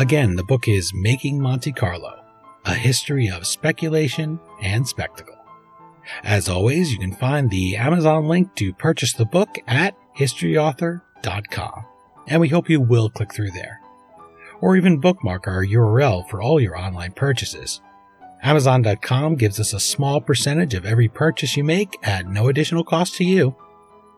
Again, 0.00 0.36
the 0.36 0.44
book 0.44 0.68
is 0.68 0.94
Making 0.94 1.40
Monte 1.42 1.72
Carlo 1.72 2.22
A 2.66 2.74
History 2.74 3.28
of 3.28 3.48
Speculation 3.48 4.38
and 4.62 4.86
Spectacle. 4.86 5.34
As 6.22 6.48
always, 6.48 6.92
you 6.92 7.00
can 7.00 7.12
find 7.12 7.50
the 7.50 7.76
Amazon 7.76 8.28
link 8.28 8.54
to 8.54 8.72
purchase 8.72 9.12
the 9.12 9.26
book 9.26 9.48
at 9.66 9.96
historyauthor.com, 10.16 11.84
and 12.28 12.40
we 12.40 12.48
hope 12.48 12.70
you 12.70 12.80
will 12.80 13.10
click 13.10 13.34
through 13.34 13.50
there. 13.50 13.80
Or 14.60 14.76
even 14.76 15.00
bookmark 15.00 15.48
our 15.48 15.64
URL 15.64 16.28
for 16.28 16.40
all 16.40 16.60
your 16.60 16.78
online 16.78 17.10
purchases. 17.10 17.80
Amazon.com 18.42 19.34
gives 19.34 19.58
us 19.58 19.72
a 19.72 19.80
small 19.80 20.20
percentage 20.20 20.74
of 20.74 20.86
every 20.86 21.08
purchase 21.08 21.56
you 21.56 21.64
make 21.64 21.98
at 22.02 22.26
no 22.26 22.48
additional 22.48 22.84
cost 22.84 23.16
to 23.16 23.24
you. 23.24 23.56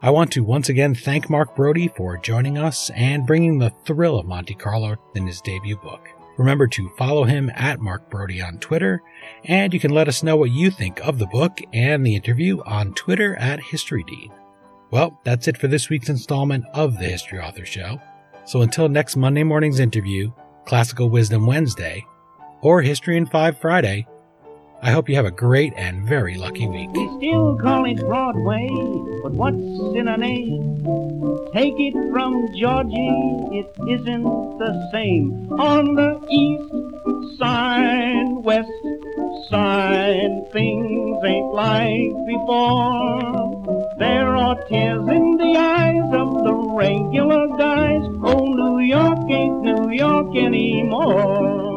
I 0.02 0.10
want 0.10 0.32
to 0.32 0.44
once 0.44 0.68
again 0.68 0.94
thank 0.94 1.28
Mark 1.28 1.54
Braude 1.56 1.94
for 1.96 2.16
joining 2.16 2.58
us 2.58 2.90
and 2.90 3.26
bringing 3.26 3.58
the 3.58 3.72
thrill 3.84 4.18
of 4.18 4.26
Monte 4.26 4.54
Carlo 4.54 4.96
in 5.14 5.26
his 5.26 5.40
debut 5.40 5.76
book. 5.76 6.08
Remember 6.38 6.66
to 6.68 6.88
follow 6.96 7.24
him 7.24 7.50
at 7.54 7.80
Mark 7.80 8.10
Braude 8.10 8.40
on 8.40 8.58
Twitter, 8.58 9.02
and 9.44 9.74
you 9.74 9.80
can 9.80 9.90
let 9.90 10.08
us 10.08 10.22
know 10.22 10.36
what 10.36 10.50
you 10.50 10.70
think 10.70 11.06
of 11.06 11.18
the 11.18 11.26
book 11.26 11.60
and 11.72 12.04
the 12.04 12.16
interview 12.16 12.62
on 12.64 12.94
Twitter 12.94 13.36
at 13.36 13.60
HistoryDean. 13.60 14.30
Well, 14.90 15.20
that's 15.24 15.48
it 15.48 15.58
for 15.58 15.68
this 15.68 15.90
week's 15.90 16.08
installment 16.08 16.64
of 16.72 16.98
the 16.98 17.04
History 17.04 17.38
Author 17.38 17.66
Show. 17.66 18.00
So 18.46 18.62
until 18.62 18.88
next 18.88 19.16
Monday 19.16 19.44
morning's 19.44 19.80
interview, 19.80 20.32
Classical 20.64 21.10
Wisdom 21.10 21.46
Wednesday, 21.46 22.06
or 22.62 22.82
History 22.82 23.16
in 23.16 23.26
5 23.26 23.58
Friday, 23.58 24.06
I 24.82 24.92
hope 24.92 25.10
you 25.10 25.16
have 25.16 25.26
a 25.26 25.30
great 25.30 25.74
and 25.76 26.08
very 26.08 26.36
lucky 26.38 26.66
week. 26.66 26.90
We 26.92 27.06
still 27.18 27.58
call 27.58 27.84
it 27.84 28.00
Broadway, 28.00 28.66
but 29.22 29.32
what's 29.32 29.56
in 29.94 30.08
a 30.08 30.16
name? 30.16 30.78
Take 31.52 31.74
it 31.76 31.92
from 32.10 32.48
Georgie, 32.56 33.58
it 33.58 33.70
isn't 33.86 34.24
the 34.58 34.88
same. 34.90 35.52
On 35.60 35.94
the 35.96 36.18
east 36.30 37.38
side, 37.38 38.24
west 38.42 38.70
side, 39.50 40.50
things 40.50 41.18
ain't 41.26 41.52
like 41.52 42.14
before. 42.26 43.94
There 43.98 44.34
are 44.34 44.56
tears 44.64 45.06
in 45.08 45.36
the 45.36 45.56
eyes 45.58 46.10
of 46.14 46.44
the 46.44 46.54
regular 46.54 47.48
guys. 47.58 48.02
Oh, 48.22 48.46
New 48.46 48.78
York 48.78 49.30
ain't 49.30 49.60
New 49.60 49.90
York 49.90 50.34
anymore. 50.34 51.69